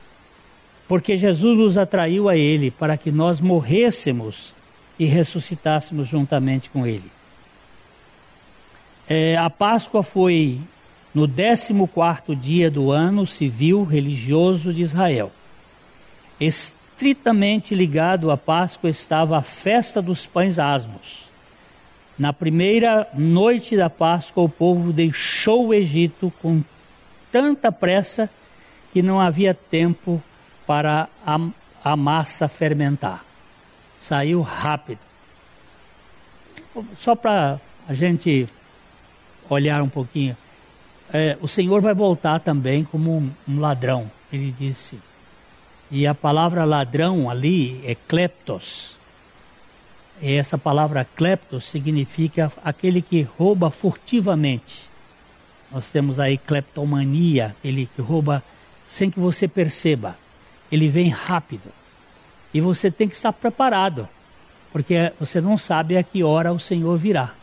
Porque 0.88 1.16
Jesus 1.16 1.56
nos 1.56 1.78
atraiu 1.78 2.28
a 2.28 2.36
Ele 2.36 2.72
para 2.72 2.96
que 2.96 3.12
nós 3.12 3.40
morrêssemos 3.40 4.56
e 4.98 5.04
ressuscitássemos 5.04 6.08
juntamente 6.08 6.68
com 6.68 6.84
Ele. 6.84 7.19
É, 9.12 9.36
a 9.36 9.50
Páscoa 9.50 10.04
foi 10.04 10.60
no 11.12 11.26
14 11.26 12.36
dia 12.36 12.70
do 12.70 12.92
ano 12.92 13.26
civil 13.26 13.82
religioso 13.82 14.72
de 14.72 14.82
Israel. 14.82 15.32
Estritamente 16.38 17.74
ligado 17.74 18.30
à 18.30 18.36
Páscoa 18.36 18.88
estava 18.88 19.36
a 19.36 19.42
festa 19.42 20.00
dos 20.00 20.26
pães 20.26 20.60
asmos. 20.60 21.24
Na 22.16 22.32
primeira 22.32 23.08
noite 23.12 23.76
da 23.76 23.90
Páscoa, 23.90 24.44
o 24.44 24.48
povo 24.48 24.92
deixou 24.92 25.66
o 25.66 25.74
Egito 25.74 26.32
com 26.40 26.62
tanta 27.32 27.72
pressa 27.72 28.30
que 28.92 29.02
não 29.02 29.20
havia 29.20 29.52
tempo 29.52 30.22
para 30.64 31.08
a, 31.26 31.40
a 31.82 31.96
massa 31.96 32.46
fermentar. 32.46 33.24
Saiu 33.98 34.40
rápido. 34.40 35.00
Só 36.96 37.16
para 37.16 37.60
a 37.88 37.94
gente 37.94 38.48
olhar 39.54 39.82
um 39.82 39.88
pouquinho. 39.88 40.36
É, 41.12 41.36
o 41.40 41.48
Senhor 41.48 41.82
vai 41.82 41.92
voltar 41.92 42.38
também 42.38 42.84
como 42.84 43.18
um, 43.18 43.30
um 43.48 43.60
ladrão, 43.60 44.10
ele 44.32 44.54
disse. 44.56 44.98
E 45.90 46.06
a 46.06 46.14
palavra 46.14 46.64
ladrão 46.64 47.28
ali 47.28 47.82
é 47.84 47.96
kleptos. 47.96 48.96
E 50.22 50.34
essa 50.34 50.56
palavra 50.56 51.04
kleptos 51.04 51.64
significa 51.68 52.52
aquele 52.64 53.02
que 53.02 53.22
rouba 53.22 53.70
furtivamente. 53.70 54.88
Nós 55.72 55.90
temos 55.90 56.20
aí 56.20 56.38
kleptomania, 56.38 57.56
ele 57.64 57.88
que 57.94 58.00
rouba 58.00 58.42
sem 58.86 59.10
que 59.10 59.18
você 59.18 59.48
perceba. 59.48 60.16
Ele 60.70 60.88
vem 60.88 61.08
rápido. 61.08 61.72
E 62.54 62.60
você 62.60 62.90
tem 62.90 63.08
que 63.08 63.14
estar 63.14 63.32
preparado, 63.32 64.08
porque 64.72 65.12
você 65.18 65.40
não 65.40 65.58
sabe 65.58 65.96
a 65.96 66.02
que 66.02 66.22
hora 66.22 66.52
o 66.52 66.60
Senhor 66.60 66.96
virá 66.98 67.39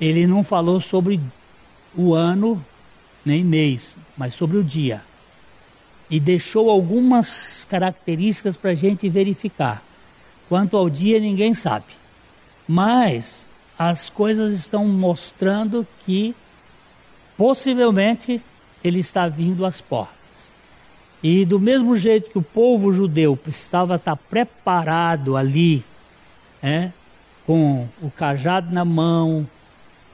ele 0.00 0.26
não 0.26 0.44
falou 0.44 0.80
sobre 0.80 1.20
o 1.94 2.14
ano 2.14 2.62
nem 3.24 3.44
mês, 3.44 3.94
mas 4.16 4.34
sobre 4.34 4.56
o 4.56 4.64
dia. 4.64 5.02
E 6.08 6.20
deixou 6.20 6.70
algumas 6.70 7.66
características 7.68 8.56
para 8.56 8.70
a 8.70 8.74
gente 8.74 9.08
verificar. 9.08 9.82
Quanto 10.48 10.76
ao 10.76 10.88
dia, 10.88 11.18
ninguém 11.18 11.54
sabe. 11.54 11.86
Mas 12.68 13.46
as 13.78 14.08
coisas 14.08 14.54
estão 14.54 14.86
mostrando 14.86 15.86
que 16.04 16.34
possivelmente 17.36 18.40
ele 18.82 19.00
está 19.00 19.28
vindo 19.28 19.66
às 19.66 19.80
portas. 19.80 20.16
E 21.22 21.44
do 21.44 21.58
mesmo 21.58 21.96
jeito 21.96 22.30
que 22.30 22.38
o 22.38 22.42
povo 22.42 22.92
judeu 22.92 23.36
precisava 23.36 23.96
estar 23.96 24.16
preparado 24.16 25.36
ali, 25.36 25.82
é, 26.62 26.92
com 27.44 27.88
o 28.00 28.10
cajado 28.10 28.72
na 28.72 28.84
mão, 28.84 29.46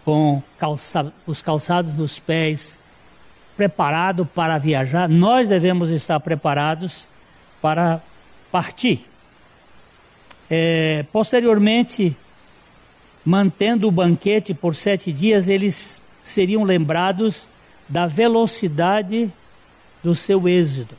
com 0.05 0.43
calça, 0.59 1.13
os 1.27 1.41
calçados 1.41 1.93
dos 1.93 2.19
pés, 2.19 2.79
preparado 3.57 4.27
para 4.27 4.59
viajar, 4.59 5.09
nós 5.09 5.49
devemos 5.49 5.91
estar 5.91 6.19
preparados 6.21 7.07
para 7.61 8.01
partir. 8.51 9.07
É, 10.51 11.05
posteriormente, 11.13 12.17
mantendo 13.25 13.89
o 13.89 13.93
banquete 13.93 14.53
por 14.53 14.75
sete 14.75 15.13
dias, 15.13 15.49
eles 15.49 16.01
seriam 16.23 16.65
lembrados 16.65 17.49
da 17.89 18.07
velocidade 18.07 19.31
do 20.03 20.15
seu 20.15 20.49
êxodo. 20.49 20.97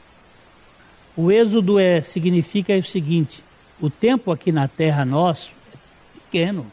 O 1.16 1.32
êxodo 1.32 1.80
é, 1.80 2.01
significa 2.01 2.74
o 2.78 2.84
seguinte: 2.84 3.43
o 3.80 3.89
tempo 3.89 4.32
aqui 4.32 4.51
na 4.51 4.68
terra 4.68 5.04
nosso 5.04 5.51
é 5.74 5.78
pequeno 6.20 6.72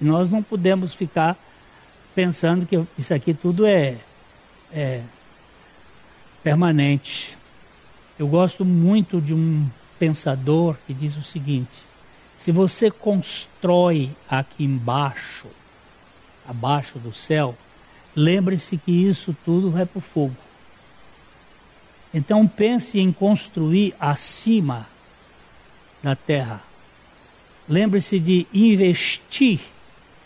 nós 0.00 0.30
não 0.30 0.42
podemos 0.42 0.94
ficar 0.94 1.36
pensando 2.14 2.66
que 2.66 2.82
isso 2.98 3.14
aqui 3.14 3.34
tudo 3.34 3.66
é, 3.66 3.98
é, 4.72 5.02
permanente. 6.42 7.36
Eu 8.18 8.28
gosto 8.28 8.64
muito 8.64 9.20
de 9.20 9.34
um 9.34 9.68
pensador 9.98 10.76
que 10.86 10.94
diz 10.94 11.16
o 11.16 11.22
seguinte: 11.22 11.76
se 12.36 12.50
você 12.50 12.90
constrói 12.90 14.10
aqui 14.28 14.64
embaixo, 14.64 15.48
abaixo 16.46 16.98
do 16.98 17.12
céu, 17.12 17.56
lembre-se 18.14 18.76
que 18.76 18.90
isso 18.90 19.36
tudo 19.44 19.70
vai 19.70 19.86
para 19.86 19.98
o 19.98 20.02
fogo. 20.02 20.36
Então 22.12 22.46
pense 22.46 22.98
em 22.98 23.12
construir 23.12 23.94
acima 24.00 24.88
da 26.02 26.16
terra. 26.16 26.62
Lembre-se 27.68 28.18
de 28.18 28.48
investir 28.52 29.60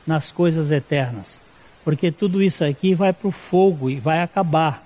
nas 0.07 0.31
coisas 0.31 0.71
eternas, 0.71 1.43
porque 1.85 2.11
tudo 2.11 2.43
isso 2.43 2.65
aqui 2.65 2.95
vai 2.95 3.13
para 3.13 3.29
o 3.29 3.33
fogo 3.33 3.91
e 3.91 4.01
vai 4.01 4.23
acabar. 4.23 4.85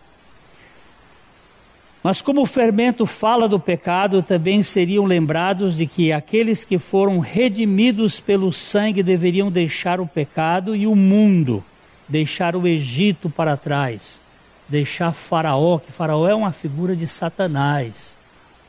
Mas 2.03 2.21
como 2.21 2.43
o 2.43 2.47
fermento 2.47 3.07
fala 3.07 3.49
do 3.49 3.59
pecado, 3.59 4.23
também 4.23 4.63
seriam 4.63 5.05
lembrados 5.05 5.77
de 5.77 5.87
que 5.87 6.13
aqueles 6.13 6.65
que 6.65 6.79
foram 6.79 7.19
redimidos 7.19 8.21
pelo 8.21 8.53
sangue 8.53 9.03
deveriam 9.03 9.51
deixar 9.51 10.01
o 10.01 10.07
pecado 10.07 10.77
e 10.77 10.87
o 10.87 10.95
mundo, 10.95 11.63
deixar 12.09 12.55
o 12.55 12.67
Egito 12.67 13.29
para 13.29 13.57
trás, 13.57 14.21
deixar 14.69 15.13
Faraó, 15.13 15.79
que 15.79 15.93
Faraó 15.93 16.29
é 16.29 16.35
uma 16.35 16.53
figura 16.53 16.95
de 16.95 17.07
Satanás. 17.07 18.17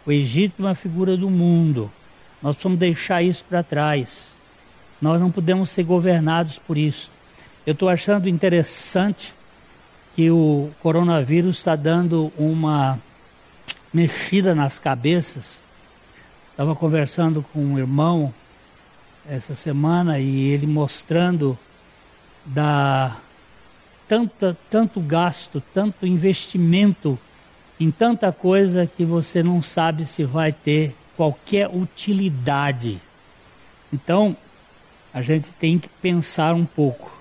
O 0.06 0.12
Egito 0.12 0.64
é 0.64 0.66
uma 0.66 0.76
figura 0.76 1.16
do 1.16 1.30
mundo. 1.30 1.92
Nós 2.42 2.56
precisamos 2.56 2.80
deixar 2.80 3.22
isso 3.22 3.46
para 3.48 3.62
trás. 3.62 4.34
Nós 5.02 5.20
não 5.20 5.30
podemos 5.30 5.70
ser 5.70 5.84
governados 5.84 6.58
por 6.58 6.78
isso. 6.78 7.12
Eu 7.70 7.74
estou 7.74 7.88
achando 7.88 8.28
interessante 8.28 9.32
que 10.16 10.32
o 10.32 10.72
coronavírus 10.82 11.60
está 11.60 11.76
dando 11.76 12.34
uma 12.36 12.98
mexida 13.94 14.56
nas 14.56 14.80
cabeças. 14.80 15.60
Estava 16.50 16.76
conversando 16.76 17.46
com 17.54 17.64
um 17.64 17.78
irmão 17.78 18.34
essa 19.30 19.54
semana 19.54 20.18
e 20.18 20.48
ele 20.48 20.66
mostrando 20.66 21.56
da 22.44 23.16
tanta, 24.08 24.58
tanto 24.68 25.00
gasto, 25.00 25.62
tanto 25.72 26.08
investimento 26.08 27.20
em 27.80 27.92
tanta 27.92 28.32
coisa 28.32 28.88
que 28.88 29.06
você 29.06 29.44
não 29.44 29.62
sabe 29.62 30.06
se 30.06 30.24
vai 30.24 30.52
ter 30.52 30.96
qualquer 31.16 31.70
utilidade. 31.70 33.00
Então, 33.94 34.36
a 35.14 35.22
gente 35.22 35.52
tem 35.52 35.78
que 35.78 35.88
pensar 36.02 36.56
um 36.56 36.66
pouco. 36.66 37.19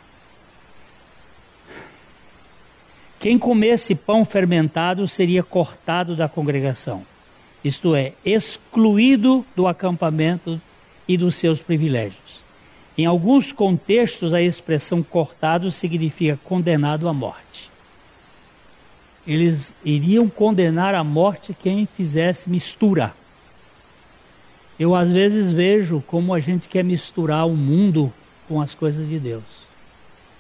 Quem 3.21 3.39
comesse 3.39 3.95
pão 3.95 4.25
fermentado 4.25 5.09
seria 5.09 5.43
cortado 5.43 6.15
da 6.15 6.29
congregação, 6.29 7.05
isto 7.65 7.95
é, 7.95 8.13
excluído 8.25 9.45
do 9.57 9.67
acampamento 9.67 10.61
e 11.09 11.17
dos 11.17 11.35
seus 11.35 11.61
privilégios. 11.61 12.45
Em 12.97 13.07
alguns 13.07 13.51
contextos, 13.51 14.33
a 14.33 14.41
expressão 14.41 15.03
cortado 15.03 15.71
significa 15.71 16.39
condenado 16.45 17.09
à 17.09 17.13
morte. 17.13 17.71
Eles 19.27 19.75
iriam 19.85 20.29
condenar 20.29 20.95
à 20.95 21.03
morte 21.03 21.57
quem 21.61 21.87
fizesse 21.87 22.49
mistura. 22.49 23.15
Eu 24.79 24.95
às 24.95 25.09
vezes 25.09 25.51
vejo 25.51 26.03
como 26.07 26.33
a 26.33 26.41
gente 26.41 26.69
quer 26.69 26.85
misturar 26.85 27.47
o 27.47 27.57
mundo 27.57 28.13
com 28.49 28.61
as 28.61 28.75
coisas 28.75 29.09
de 29.09 29.19
Deus. 29.19 29.45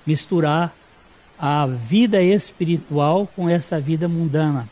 Misturar 0.06 0.74
a 1.38 1.66
vida 1.66 2.20
espiritual 2.20 3.28
com 3.36 3.48
essa 3.48 3.80
vida 3.80 4.08
mundana. 4.08 4.68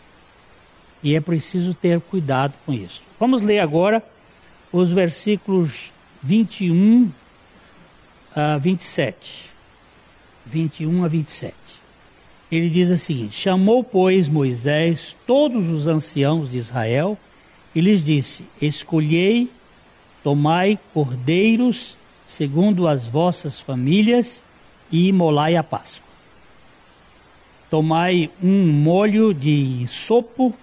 E 1.02 1.14
é 1.14 1.20
preciso 1.20 1.72
ter 1.72 2.00
cuidado 2.00 2.54
com 2.64 2.72
isso. 2.72 3.02
Vamos 3.20 3.40
ler 3.40 3.60
agora 3.60 4.02
os 4.72 4.90
versículos 4.90 5.92
21 6.22 7.10
a 8.34 8.58
27. 8.58 9.50
21 10.44 11.04
a 11.04 11.08
27. 11.08 11.54
Ele 12.50 12.68
diz 12.68 12.90
o 12.90 12.98
seguinte: 12.98 13.36
Chamou, 13.36 13.84
pois, 13.84 14.28
Moisés 14.28 15.16
todos 15.26 15.68
os 15.68 15.86
anciãos 15.86 16.50
de 16.50 16.58
Israel 16.58 17.16
e 17.74 17.80
lhes 17.80 18.02
disse: 18.02 18.44
Escolhei, 18.60 19.50
tomai 20.24 20.78
cordeiros 20.92 21.96
segundo 22.26 22.88
as 22.88 23.06
vossas 23.06 23.60
famílias 23.60 24.42
e 24.90 25.08
imolai 25.08 25.56
a 25.56 25.62
Páscoa 25.62 26.05
tomai 27.70 28.30
um 28.42 28.66
molho 28.66 29.34
de 29.34 29.86
sopo, 29.86 30.54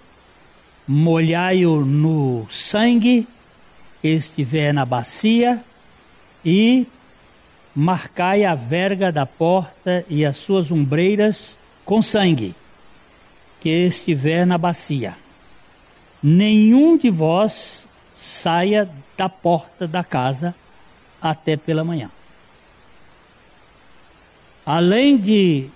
molhai-o 0.88 1.84
no 1.86 2.48
sangue 2.50 3.28
estiver 4.04 4.74
na 4.74 4.86
bacia 4.86 5.64
e 6.44 6.86
marcai 7.74 8.44
a 8.44 8.54
verga 8.54 9.12
da 9.12 9.26
porta 9.26 10.06
e 10.10 10.26
as 10.26 10.38
suas 10.38 10.72
ombreiras 10.72 11.58
com 11.86 12.02
sangue 12.02 12.54
que 13.60 13.70
estiver 13.70 14.46
na 14.46 14.58
bacia. 14.58 15.16
Nenhum 16.22 16.98
de 16.98 17.10
vós 17.10 17.88
saia 18.14 18.90
da 19.18 19.30
porta 19.30 19.88
da 19.88 20.04
casa 20.04 20.54
até 21.22 21.56
pela 21.56 21.84
manhã. 21.84 22.12
Além 24.66 25.18
de 25.18 25.70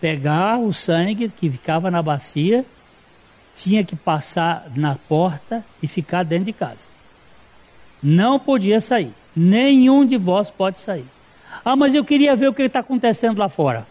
pegar 0.00 0.58
o 0.58 0.72
sangue 0.72 1.28
que 1.28 1.50
ficava 1.50 1.90
na 1.90 2.02
bacia, 2.02 2.64
tinha 3.54 3.84
que 3.84 3.94
passar 3.94 4.66
na 4.74 4.94
porta 4.94 5.64
e 5.82 5.86
ficar 5.86 6.22
dentro 6.22 6.46
de 6.46 6.52
casa. 6.52 6.88
Não 8.02 8.38
podia 8.38 8.80
sair. 8.80 9.12
Nenhum 9.36 10.06
de 10.06 10.16
vós 10.16 10.50
pode 10.50 10.78
sair. 10.78 11.04
Ah, 11.64 11.76
mas 11.76 11.94
eu 11.94 12.04
queria 12.04 12.34
ver 12.34 12.48
o 12.48 12.54
que 12.54 12.62
está 12.62 12.80
acontecendo 12.80 13.38
lá 13.38 13.48
fora. 13.48 13.86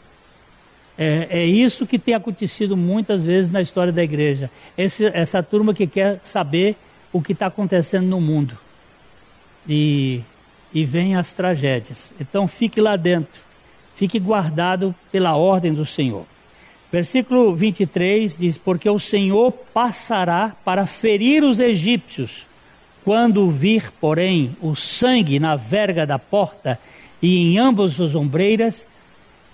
É, 0.97 1.27
é, 1.29 1.45
isso 1.45 1.85
que 1.85 1.99
tem 1.99 2.13
acontecido 2.13 2.75
muitas 2.75 3.23
vezes 3.23 3.51
na 3.51 3.61
história 3.61 3.93
da 3.93 4.03
igreja. 4.03 4.49
Esse, 4.77 5.05
essa 5.05 5.41
turma 5.43 5.73
que 5.73 5.87
quer 5.87 6.19
saber 6.23 6.75
o 7.13 7.21
que 7.21 7.33
está 7.33 7.45
acontecendo 7.45 8.07
no 8.07 8.19
mundo. 8.19 8.57
E, 9.67 10.21
e 10.73 10.83
vem 10.83 11.15
as 11.15 11.33
tragédias. 11.33 12.11
Então 12.19 12.47
fique 12.47 12.81
lá 12.81 12.95
dentro 12.95 13.48
fique 13.99 14.17
guardado 14.17 14.95
pela 15.11 15.35
ordem 15.35 15.73
do 15.73 15.85
Senhor. 15.85 16.25
Versículo 16.89 17.53
23 17.53 18.37
diz: 18.37 18.57
Porque 18.57 18.89
o 18.89 18.97
Senhor 18.97 19.51
passará 19.51 20.55
para 20.63 20.85
ferir 20.85 21.43
os 21.43 21.59
egípcios, 21.59 22.47
quando 23.03 23.51
vir, 23.51 23.91
porém, 23.99 24.55
o 24.61 24.73
sangue 24.73 25.37
na 25.37 25.57
verga 25.57 26.07
da 26.07 26.17
porta 26.17 26.79
e 27.21 27.39
em 27.39 27.59
ambas 27.59 27.99
as 27.99 28.15
ombreiras, 28.15 28.87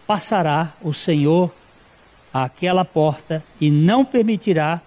passará 0.06 0.74
o 0.80 0.94
Senhor 0.94 1.52
àquela 2.32 2.86
porta 2.86 3.44
e 3.60 3.72
não 3.72 4.06
permitirá 4.06 4.80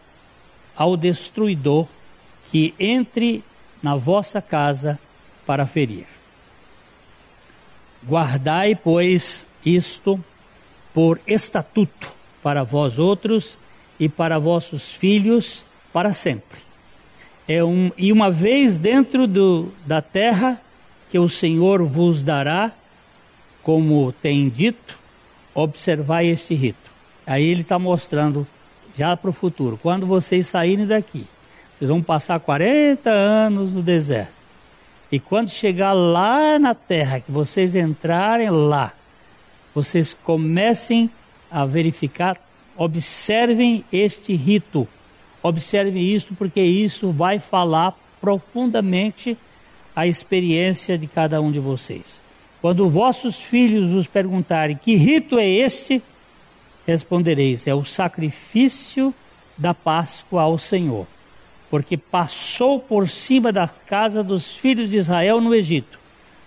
ao 0.76 0.96
destruidor 0.96 1.88
que 2.52 2.72
entre 2.78 3.42
na 3.82 3.96
vossa 3.96 4.40
casa 4.40 5.00
para 5.44 5.66
ferir. 5.66 6.06
Guardai, 8.06 8.76
pois, 8.76 9.47
isto 9.64 10.22
por 10.94 11.20
estatuto 11.26 12.12
para 12.42 12.62
vós 12.64 12.98
outros 12.98 13.58
e 13.98 14.08
para 14.08 14.38
vossos 14.38 14.92
filhos 14.94 15.64
para 15.92 16.12
sempre. 16.12 16.60
É 17.46 17.64
um, 17.64 17.90
e 17.96 18.12
uma 18.12 18.30
vez 18.30 18.76
dentro 18.76 19.26
do, 19.26 19.72
da 19.86 20.02
terra 20.02 20.60
que 21.10 21.18
o 21.18 21.28
Senhor 21.28 21.82
vos 21.82 22.22
dará, 22.22 22.72
como 23.62 24.12
tem 24.12 24.48
dito, 24.48 24.98
observai 25.54 26.26
este 26.26 26.54
rito. 26.54 26.90
Aí 27.26 27.44
ele 27.44 27.62
está 27.62 27.78
mostrando 27.78 28.46
já 28.96 29.16
para 29.16 29.30
o 29.30 29.32
futuro. 29.32 29.78
Quando 29.80 30.06
vocês 30.06 30.46
saírem 30.46 30.86
daqui, 30.86 31.26
vocês 31.74 31.88
vão 31.88 32.02
passar 32.02 32.38
40 32.40 33.08
anos 33.08 33.72
no 33.72 33.82
deserto. 33.82 34.32
E 35.10 35.18
quando 35.18 35.48
chegar 35.48 35.92
lá 35.92 36.58
na 36.58 36.74
terra, 36.74 37.20
que 37.20 37.32
vocês 37.32 37.74
entrarem 37.74 38.50
lá, 38.50 38.92
vocês 39.78 40.12
comecem 40.24 41.08
a 41.48 41.64
verificar, 41.64 42.36
observem 42.76 43.84
este 43.92 44.34
rito, 44.34 44.88
observem 45.40 46.02
isso, 46.02 46.34
porque 46.36 46.60
isso 46.60 47.12
vai 47.12 47.38
falar 47.38 47.96
profundamente 48.20 49.38
a 49.94 50.04
experiência 50.04 50.98
de 50.98 51.06
cada 51.06 51.40
um 51.40 51.52
de 51.52 51.60
vocês. 51.60 52.20
Quando 52.60 52.90
vossos 52.90 53.40
filhos 53.40 53.92
vos 53.92 54.08
perguntarem 54.08 54.76
que 54.76 54.96
rito 54.96 55.38
é 55.38 55.48
este, 55.48 56.02
respondereis: 56.84 57.68
é 57.68 57.74
o 57.74 57.84
sacrifício 57.84 59.14
da 59.56 59.72
Páscoa 59.72 60.42
ao 60.42 60.58
Senhor, 60.58 61.06
porque 61.70 61.96
passou 61.96 62.80
por 62.80 63.08
cima 63.08 63.52
da 63.52 63.68
casa 63.68 64.24
dos 64.24 64.56
filhos 64.56 64.90
de 64.90 64.96
Israel 64.96 65.40
no 65.40 65.54
Egito, 65.54 66.00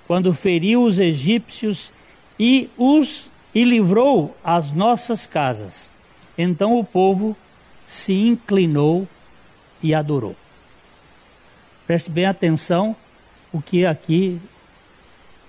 quando 0.05 0.33
feriu 0.33 0.83
os 0.83 0.99
egípcios 0.99 1.93
e 2.41 2.71
os 2.75 3.29
e 3.53 3.63
livrou 3.63 4.35
as 4.43 4.71
nossas 4.71 5.27
casas. 5.27 5.91
Então 6.35 6.79
o 6.79 6.83
povo 6.83 7.37
se 7.85 8.13
inclinou 8.13 9.07
e 9.83 9.93
adorou. 9.93 10.35
Preste 11.85 12.09
bem 12.09 12.25
atenção 12.25 12.95
o 13.53 13.61
que 13.61 13.85
aqui 13.85 14.41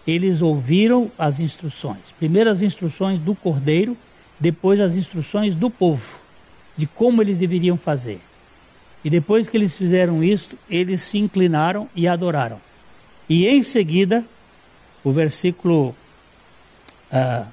eles 0.06 0.42
ouviram 0.42 1.10
as 1.18 1.40
instruções. 1.40 2.12
Primeiro 2.18 2.50
as 2.50 2.60
instruções 2.60 3.18
do 3.18 3.34
cordeiro, 3.34 3.96
depois 4.38 4.78
as 4.78 4.94
instruções 4.94 5.54
do 5.54 5.70
povo, 5.70 6.18
de 6.76 6.86
como 6.86 7.22
eles 7.22 7.38
deveriam 7.38 7.78
fazer. 7.78 8.20
E 9.02 9.08
depois 9.08 9.48
que 9.48 9.56
eles 9.56 9.74
fizeram 9.74 10.22
isso, 10.22 10.58
eles 10.68 11.00
se 11.00 11.16
inclinaram 11.16 11.88
e 11.96 12.06
adoraram. 12.06 12.60
E 13.30 13.46
em 13.46 13.62
seguida, 13.62 14.22
o 15.02 15.10
versículo. 15.10 15.96
Ah, 17.12 17.46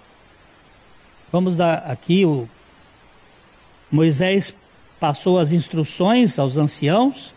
vamos 1.31 1.55
dar 1.55 1.79
aqui 1.79 2.25
o. 2.25 2.47
Moisés 3.91 4.53
passou 4.99 5.39
as 5.39 5.51
instruções 5.51 6.37
aos 6.37 6.57
anciãos, 6.57 7.33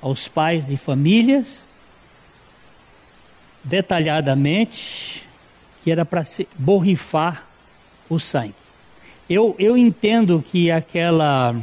aos 0.00 0.28
pais 0.28 0.66
de 0.66 0.76
famílias, 0.76 1.64
detalhadamente, 3.62 5.28
que 5.82 5.90
era 5.90 6.04
para 6.04 6.24
borrifar 6.56 7.44
o 8.08 8.20
sangue. 8.20 8.54
Eu, 9.28 9.56
eu 9.58 9.76
entendo 9.76 10.42
que 10.46 10.70
aquela 10.70 11.56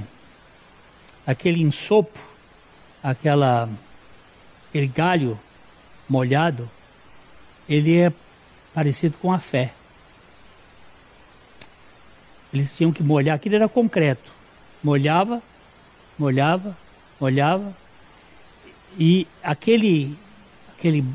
aquele 1.25 1.61
ensopo, 1.61 2.19
aquela, 3.03 3.69
aquele 4.69 4.87
galho 4.87 5.39
molhado, 6.07 6.69
ele 7.67 7.97
é 7.97 8.11
parecido 8.73 9.17
com 9.17 9.31
a 9.31 9.39
fé. 9.39 9.73
Eles 12.53 12.75
tinham 12.75 12.91
que 12.91 13.01
molhar, 13.01 13.35
aquilo 13.35 13.55
era 13.55 13.69
concreto. 13.69 14.31
Molhava, 14.83 15.41
molhava, 16.17 16.77
molhava, 17.19 17.75
e 18.97 19.27
aquele, 19.41 20.17
aquele 20.71 21.05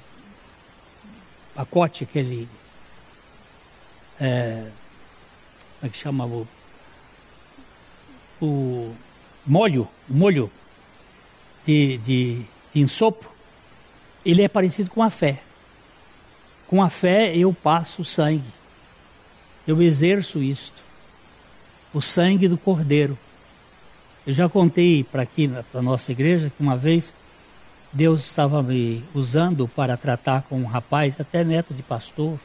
pacote, 1.55 2.05
aquele. 2.05 2.49
É, 4.19 4.71
como 5.79 5.87
é 5.87 5.89
que 5.89 5.97
chama? 5.97 6.25
O, 6.27 6.49
o 8.41 8.95
molho, 9.47 9.89
molho 10.09 10.51
de, 11.65 11.99
de, 11.99 12.47
de 12.73 12.81
ensopo, 12.81 13.31
ele 14.25 14.43
é 14.43 14.49
parecido 14.49 14.89
com 14.91 15.03
a 15.03 15.11
fé. 15.11 15.43
Com 16.67 16.83
a 16.83 16.91
fé 16.91 17.37
eu 17.37 17.53
passo 17.53 18.03
o 18.03 18.05
sangue. 18.05 18.53
Eu 19.67 19.81
exerço 19.83 20.43
isto. 20.43 20.83
O 21.93 22.01
sangue 22.01 22.49
do 22.49 22.59
cordeiro. 22.59 23.19
Eu 24.27 24.35
já 24.35 24.49
contei 24.49 25.05
para 25.05 25.23
aqui, 25.23 25.49
para 25.71 25.81
nossa 25.81 26.11
igreja, 26.11 26.51
que 26.55 26.63
uma 26.63 26.77
vez 26.77 27.15
Deus 27.93 28.25
estava 28.25 28.63
me 28.63 29.05
usando 29.15 29.69
para 29.69 29.97
tratar 29.97 30.43
com 30.43 30.59
um 30.61 30.67
rapaz, 30.67 31.21
até 31.21 31.45
neto 31.45 31.73
de 31.73 31.83
pastor. 31.83 32.39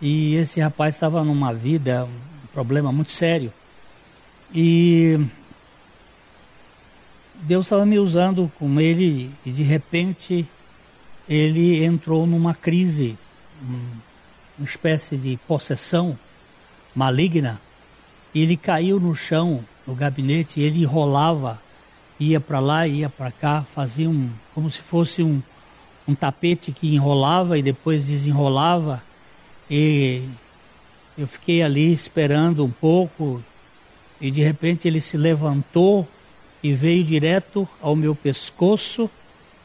E 0.00 0.36
esse 0.36 0.60
rapaz 0.60 0.94
estava 0.94 1.22
numa 1.24 1.52
vida, 1.52 2.04
um 2.04 2.46
problema 2.52 2.92
muito 2.92 3.10
sério. 3.10 3.52
E 4.54 5.20
Deus 7.34 7.66
estava 7.66 7.84
me 7.84 7.98
usando 7.98 8.50
com 8.58 8.80
ele 8.80 9.30
e 9.44 9.50
de 9.50 9.62
repente 9.62 10.46
ele 11.30 11.84
entrou 11.84 12.26
numa 12.26 12.52
crise, 12.52 13.16
uma 14.58 14.66
espécie 14.66 15.16
de 15.16 15.38
possessão 15.46 16.18
maligna. 16.92 17.60
Ele 18.34 18.56
caiu 18.56 18.98
no 18.98 19.14
chão, 19.14 19.64
no 19.86 19.94
gabinete, 19.94 20.60
ele 20.60 20.80
enrolava, 20.82 21.62
ia 22.18 22.40
para 22.40 22.58
lá, 22.58 22.84
ia 22.84 23.08
para 23.08 23.30
cá, 23.30 23.64
fazia 23.72 24.10
um, 24.10 24.28
como 24.52 24.68
se 24.72 24.80
fosse 24.80 25.22
um, 25.22 25.40
um 26.06 26.16
tapete 26.16 26.72
que 26.72 26.92
enrolava 26.92 27.56
e 27.56 27.62
depois 27.62 28.06
desenrolava. 28.06 29.00
E 29.70 30.24
eu 31.16 31.28
fiquei 31.28 31.62
ali 31.62 31.92
esperando 31.92 32.64
um 32.64 32.70
pouco, 32.70 33.40
e 34.20 34.32
de 34.32 34.42
repente 34.42 34.88
ele 34.88 35.00
se 35.00 35.16
levantou 35.16 36.08
e 36.60 36.74
veio 36.74 37.04
direto 37.04 37.68
ao 37.80 37.94
meu 37.94 38.16
pescoço 38.16 39.08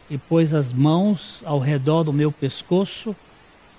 e 0.10 0.18
pôs 0.18 0.54
as 0.54 0.72
mãos 0.72 1.42
ao 1.46 1.60
redor 1.60 2.04
do 2.04 2.14
meu 2.14 2.32
pescoço 2.32 3.16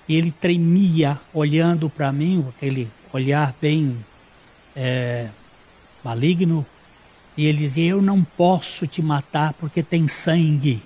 e 0.07 0.15
ele 0.15 0.31
tremia 0.31 1.19
olhando 1.33 1.89
para 1.89 2.11
mim, 2.11 2.45
aquele 2.49 2.89
olhar 3.11 3.53
bem 3.61 4.05
é, 4.75 5.29
maligno, 6.03 6.65
e 7.35 7.45
ele 7.45 7.59
dizia: 7.59 7.91
Eu 7.91 8.01
não 8.01 8.23
posso 8.23 8.87
te 8.87 9.01
matar 9.01 9.53
porque 9.53 9.83
tem 9.83 10.07
sangue. 10.07 10.81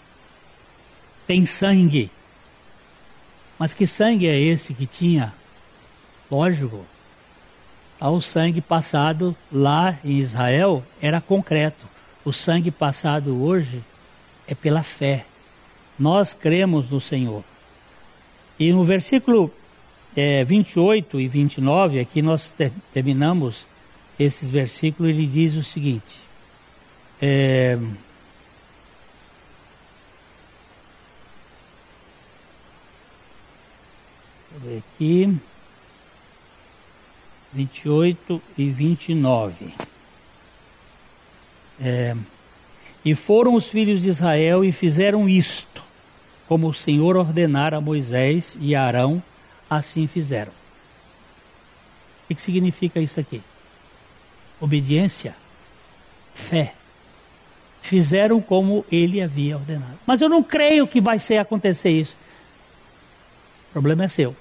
Tem 1.27 1.45
sangue. 1.45 2.11
Mas 3.57 3.73
que 3.73 3.85
sangue 3.85 4.27
é 4.27 4.39
esse 4.39 4.73
que 4.73 4.87
tinha? 4.87 5.33
Lógico, 6.29 6.83
o 7.99 8.21
sangue 8.21 8.59
passado 8.59 9.35
lá 9.51 9.97
em 10.03 10.17
Israel 10.17 10.83
era 10.99 11.21
concreto 11.21 11.91
o 12.23 12.31
sangue 12.31 12.69
passado 12.69 13.43
hoje 13.43 13.83
é 14.47 14.53
pela 14.53 14.83
fé. 14.83 15.25
Nós 16.01 16.33
cremos 16.33 16.89
no 16.89 16.99
Senhor. 16.99 17.43
E 18.57 18.73
no 18.73 18.83
versículo 18.83 19.53
é, 20.15 20.43
28 20.43 21.19
e 21.19 21.27
29, 21.27 21.99
aqui 21.99 22.23
nós 22.23 22.51
ter, 22.51 22.71
terminamos 22.91 23.67
esses 24.17 24.49
versículos, 24.49 25.11
ele 25.11 25.27
diz 25.27 25.53
o 25.53 25.63
seguinte. 25.63 26.21
É, 27.21 27.77
ver 34.57 34.81
aqui. 34.95 35.37
28 37.53 38.41
e 38.57 38.71
29. 38.71 39.71
É, 41.79 42.15
e 43.03 43.15
foram 43.15 43.55
os 43.55 43.67
filhos 43.67 44.03
de 44.03 44.09
Israel 44.09 44.63
e 44.63 44.71
fizeram 44.71 45.27
isto, 45.27 45.83
como 46.51 46.67
o 46.67 46.73
Senhor 46.73 47.15
ordenara 47.15 47.77
a 47.77 47.81
Moisés 47.81 48.57
e 48.59 48.75
a 48.75 48.83
Arão, 48.83 49.23
assim 49.69 50.05
fizeram. 50.05 50.51
O 52.29 52.35
que 52.35 52.41
significa 52.41 52.99
isso 52.99 53.21
aqui? 53.21 53.41
Obediência, 54.59 55.33
fé. 56.35 56.73
Fizeram 57.81 58.41
como 58.41 58.85
ele 58.91 59.21
havia 59.21 59.55
ordenado. 59.55 59.97
Mas 60.05 60.19
eu 60.19 60.27
não 60.27 60.43
creio 60.43 60.85
que 60.85 60.99
vai 60.99 61.19
ser 61.19 61.37
acontecer 61.37 61.91
isso. 61.91 62.17
O 63.69 63.71
problema 63.71 64.03
é 64.03 64.09
seu. 64.09 64.35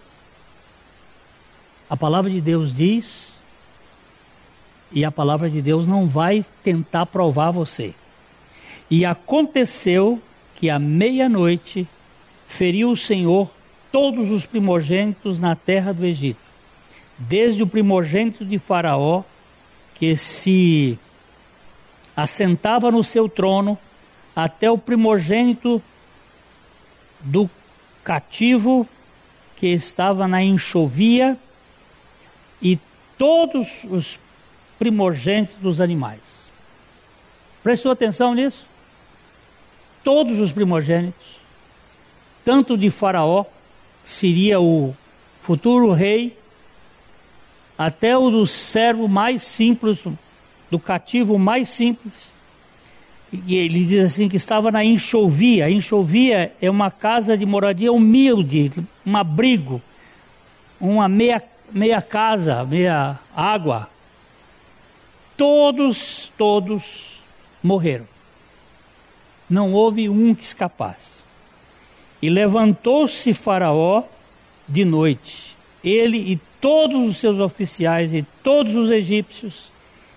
A 1.89 1.97
palavra 1.97 2.29
de 2.29 2.41
Deus 2.41 2.73
diz 2.73 3.29
e 4.91 5.05
a 5.05 5.13
palavra 5.13 5.49
de 5.49 5.63
Deus 5.63 5.87
não 5.87 6.09
vai 6.09 6.45
tentar 6.65 7.07
provar 7.07 7.53
você. 7.53 7.95
E 8.91 9.05
aconteceu 9.05 10.21
que 10.57 10.69
à 10.69 10.77
meia-noite 10.77 11.87
feriu 12.51 12.91
o 12.91 12.97
Senhor 12.97 13.49
todos 13.93 14.29
os 14.31 14.45
primogênitos 14.45 15.39
na 15.39 15.55
terra 15.55 15.95
do 15.95 16.05
Egito, 16.05 16.41
desde 17.17 17.63
o 17.63 17.67
primogênito 17.67 18.45
de 18.45 18.59
Faraó, 18.59 19.23
que 19.95 20.17
se 20.17 20.99
assentava 22.17 22.91
no 22.91 23.05
seu 23.05 23.29
trono, 23.29 23.79
até 24.35 24.69
o 24.69 24.77
primogênito 24.77 25.81
do 27.21 27.49
cativo 28.03 28.87
que 29.57 29.69
estava 29.69 30.27
na 30.27 30.43
enxovia, 30.43 31.39
e 32.61 32.79
todos 33.17 33.85
os 33.85 34.19
primogênitos 34.77 35.55
dos 35.61 35.81
animais. 35.81 36.21
Prestou 37.63 37.93
atenção 37.93 38.35
nisso? 38.35 38.67
Todos 40.03 40.41
os 40.41 40.51
primogênitos, 40.51 41.40
tanto 42.45 42.77
de 42.77 42.91
Faraó, 42.91 43.45
seria 44.05 44.61
o 44.61 44.95
futuro 45.43 45.93
rei, 45.93 46.37
até 47.77 48.17
o 48.17 48.31
do 48.31 48.47
servo 48.47 49.09
mais 49.09 49.43
simples, 49.43 50.05
do 50.71 50.79
cativo 50.79 51.39
mais 51.39 51.69
simples. 51.69 52.35
E 53.33 53.55
ele 53.55 53.85
diz 53.85 54.05
assim 54.05 54.29
que 54.29 54.37
estava 54.37 54.71
na 54.71 54.85
enxovia. 54.85 55.71
Enxovia 55.71 56.53
é 56.61 56.69
uma 56.69 56.91
casa 56.91 57.39
de 57.39 57.47
moradia 57.47 57.93
humilde, 57.93 58.73
um 59.07 59.17
abrigo, 59.17 59.81
uma 60.81 61.09
meia, 61.09 61.43
meia 61.73 62.03
casa, 62.03 62.65
meia 62.65 63.19
água, 63.35 63.89
todos, 65.37 66.33
todos 66.37 67.21
morreram. 67.63 68.07
Não 69.49 69.73
houve 69.73 70.09
um 70.09 70.35
que 70.35 70.45
escapasse. 70.45 71.25
E 72.23 72.29
levantou-se 72.29 73.33
Faraó 73.33 74.03
de 74.69 74.85
noite, 74.85 75.57
ele 75.83 76.19
e 76.19 76.41
todos 76.61 77.09
os 77.09 77.17
seus 77.17 77.41
oficiais 77.41 78.13
e 78.13 78.25
todos 78.43 78.77
os 78.77 78.91
egípcios, 78.91 79.73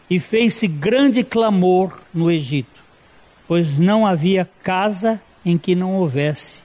E 0.10 0.20
fez-se 0.20 0.68
grande 0.68 1.24
clamor 1.24 1.98
no 2.14 2.30
Egito, 2.30 2.84
pois 3.48 3.80
não 3.80 4.06
havia 4.06 4.48
casa 4.62 5.20
em 5.46 5.58
que 5.58 5.74
não 5.74 5.96
houvesse 5.96 6.62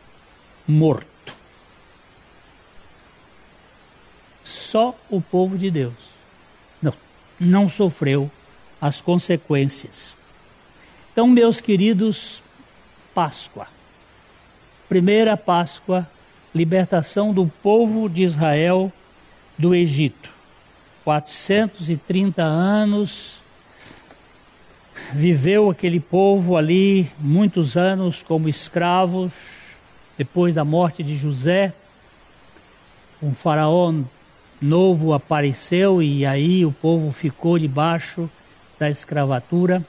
morto. 0.67 1.35
Só 4.45 4.95
o 5.09 5.21
povo 5.21 5.57
de 5.57 5.71
Deus 5.71 5.95
não, 6.83 6.93
não 7.39 7.69
sofreu 7.71 8.31
as 8.81 9.01
consequências. 9.01 10.15
Então, 11.13 11.27
meus 11.27 11.61
queridos, 11.61 12.43
Páscoa. 13.15 13.78
Primeira 14.89 15.37
Páscoa, 15.37 16.09
libertação 16.55 17.35
do 17.35 17.47
povo 17.63 18.09
de 18.09 18.23
Israel 18.23 18.91
do 19.59 19.75
Egito. 19.75 20.31
430 21.05 22.43
anos 22.43 23.43
viveu 25.13 25.69
aquele 25.69 26.01
povo 26.01 26.57
ali 26.57 27.11
muitos 27.19 27.77
anos 27.77 28.23
como 28.23 28.49
escravos. 28.49 29.31
Depois 30.17 30.55
da 30.55 30.65
morte 30.65 31.03
de 31.03 31.15
José, 31.17 31.75
um 33.23 33.35
faraó 33.35 33.93
novo 34.59 35.13
apareceu 35.13 36.03
e 36.03 36.25
aí 36.25 36.65
o 36.65 36.73
povo 36.73 37.13
ficou 37.13 37.59
debaixo 37.59 38.29
da 38.79 38.89
escravatura, 38.89 39.85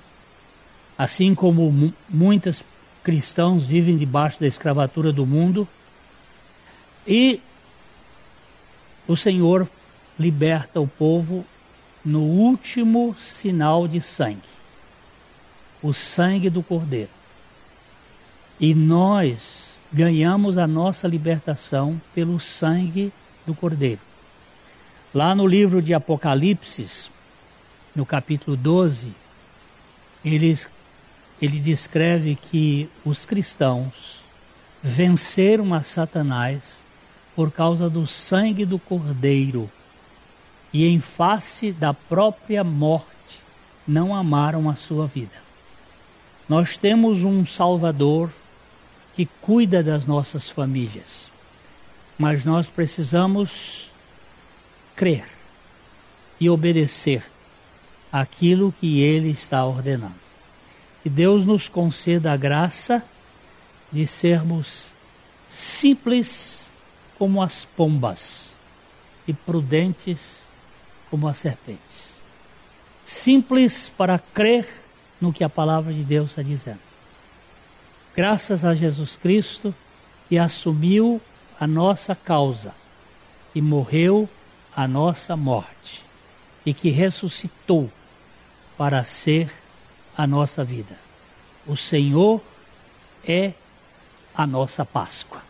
assim 0.98 1.34
como 1.34 1.94
muitos 2.10 2.62
cristãos 3.04 3.66
vivem 3.66 3.98
debaixo 3.98 4.40
da 4.40 4.48
escravatura 4.48 5.12
do 5.12 5.26
mundo. 5.26 5.68
E 7.08 7.42
o 9.08 9.16
Senhor 9.16 9.68
liberta 10.20 10.80
o 10.80 10.88
povo 10.88 11.46
no 12.04 12.22
último 12.22 13.16
sinal 13.18 13.88
de 13.88 14.00
sangue, 14.00 14.42
o 15.82 15.94
sangue 15.94 16.50
do 16.50 16.62
Cordeiro. 16.62 17.10
E 18.60 18.74
nós 18.74 19.78
ganhamos 19.92 20.58
a 20.58 20.68
nossa 20.68 21.08
libertação 21.08 22.00
pelo 22.14 22.40
sangue 22.40 23.12
do 23.46 23.56
Cordeiro. 23.56 24.02
Lá 25.14 25.34
no 25.34 25.48
livro 25.48 25.82
de 25.82 25.94
Apocalipse, 25.94 27.10
no 27.96 28.06
capítulo 28.06 28.56
12, 28.56 29.14
eles, 30.24 30.70
ele 31.42 31.60
descreve 31.60 32.36
que 32.36 32.90
os 33.06 33.26
cristãos 33.26 34.20
venceram 34.84 35.74
a 35.74 35.82
Satanás 35.84 36.80
por 37.36 37.52
causa 37.52 37.90
do 37.90 38.06
sangue 38.06 38.66
do 38.66 38.78
Cordeiro 38.78 39.70
e 40.74 40.86
em 40.86 41.00
face 41.00 41.72
da 41.72 41.94
própria 41.94 42.64
morte 42.64 43.10
não 43.88 44.14
amaram 44.14 44.70
a 44.70 44.76
sua 44.76 45.08
vida. 45.08 45.42
Nós 46.48 46.78
temos 46.78 47.24
um 47.24 47.46
Salvador 47.46 48.32
que 49.16 49.26
cuida 49.42 49.84
das 49.84 50.06
nossas 50.06 50.50
famílias, 50.50 51.32
mas 52.18 52.44
nós 52.44 52.68
precisamos 52.68 53.90
crer 54.96 55.26
e 56.40 56.50
obedecer 56.50 57.24
aquilo 58.12 58.74
que 58.80 59.02
Ele 59.02 59.30
está 59.30 59.64
ordenando. 59.66 60.29
Que 61.04 61.10
Deus 61.10 61.46
nos 61.46 61.70
conceda 61.70 62.34
a 62.34 62.38
graça 62.38 63.04
de 63.92 64.06
sermos 64.06 64.88
simples 65.50 66.68
como 67.18 67.42
as 67.42 67.66
pombas 67.66 68.54
e 69.28 69.34
prudentes 69.34 70.20
como 71.10 71.28
as 71.28 71.38
serpentes. 71.38 72.20
Simples 73.04 73.92
para 73.98 74.20
crer 74.20 74.68
no 75.20 75.34
que 75.34 75.44
a 75.44 75.50
palavra 75.50 75.92
de 75.92 76.04
Deus 76.04 76.32
está 76.32 76.42
dizendo. 76.42 76.80
Graças 78.16 78.64
a 78.64 78.76
Jesus 78.76 79.18
Cristo 79.18 79.74
que 80.28 80.38
assumiu 80.38 81.22
a 81.60 81.66
nossa 81.66 82.16
causa 82.16 82.74
e 83.54 83.62
morreu 83.62 84.30
a 84.76 84.88
nossa 84.88 85.36
morte 85.36 86.06
e 86.66 86.74
que 86.74 86.90
ressuscitou 86.90 87.92
para 88.78 89.04
ser 89.04 89.52
a 90.18 90.28
nossa 90.28 90.64
vida. 90.64 90.96
O 91.68 91.76
Senhor 91.76 92.42
é 93.28 93.54
a 94.34 94.48
nossa 94.48 94.86
Páscoa. 94.86 95.42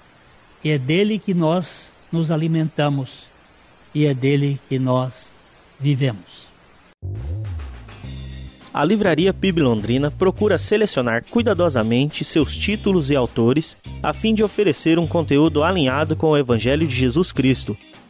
E 0.63 0.69
é 0.69 0.77
dele 0.77 1.19
que 1.19 1.33
nós 1.33 1.91
nos 2.11 2.31
alimentamos 2.31 3.25
e 3.93 4.05
é 4.05 4.13
dele 4.13 4.59
que 4.67 4.77
nós 4.77 5.27
vivemos. 5.79 6.49
A 8.73 8.83
Livraria 8.83 9.33
PIB 9.33 9.61
Londrina 9.61 10.11
procura 10.11 10.57
selecionar 10.57 11.23
cuidadosamente 11.29 12.23
seus 12.23 12.55
títulos 12.55 13.09
e 13.09 13.15
autores 13.15 13.75
a 14.03 14.13
fim 14.13 14.33
de 14.33 14.43
oferecer 14.43 14.99
um 14.99 15.07
conteúdo 15.07 15.63
alinhado 15.63 16.15
com 16.15 16.27
o 16.27 16.37
Evangelho 16.37 16.87
de 16.87 16.95
Jesus 16.95 17.31
Cristo 17.31 17.75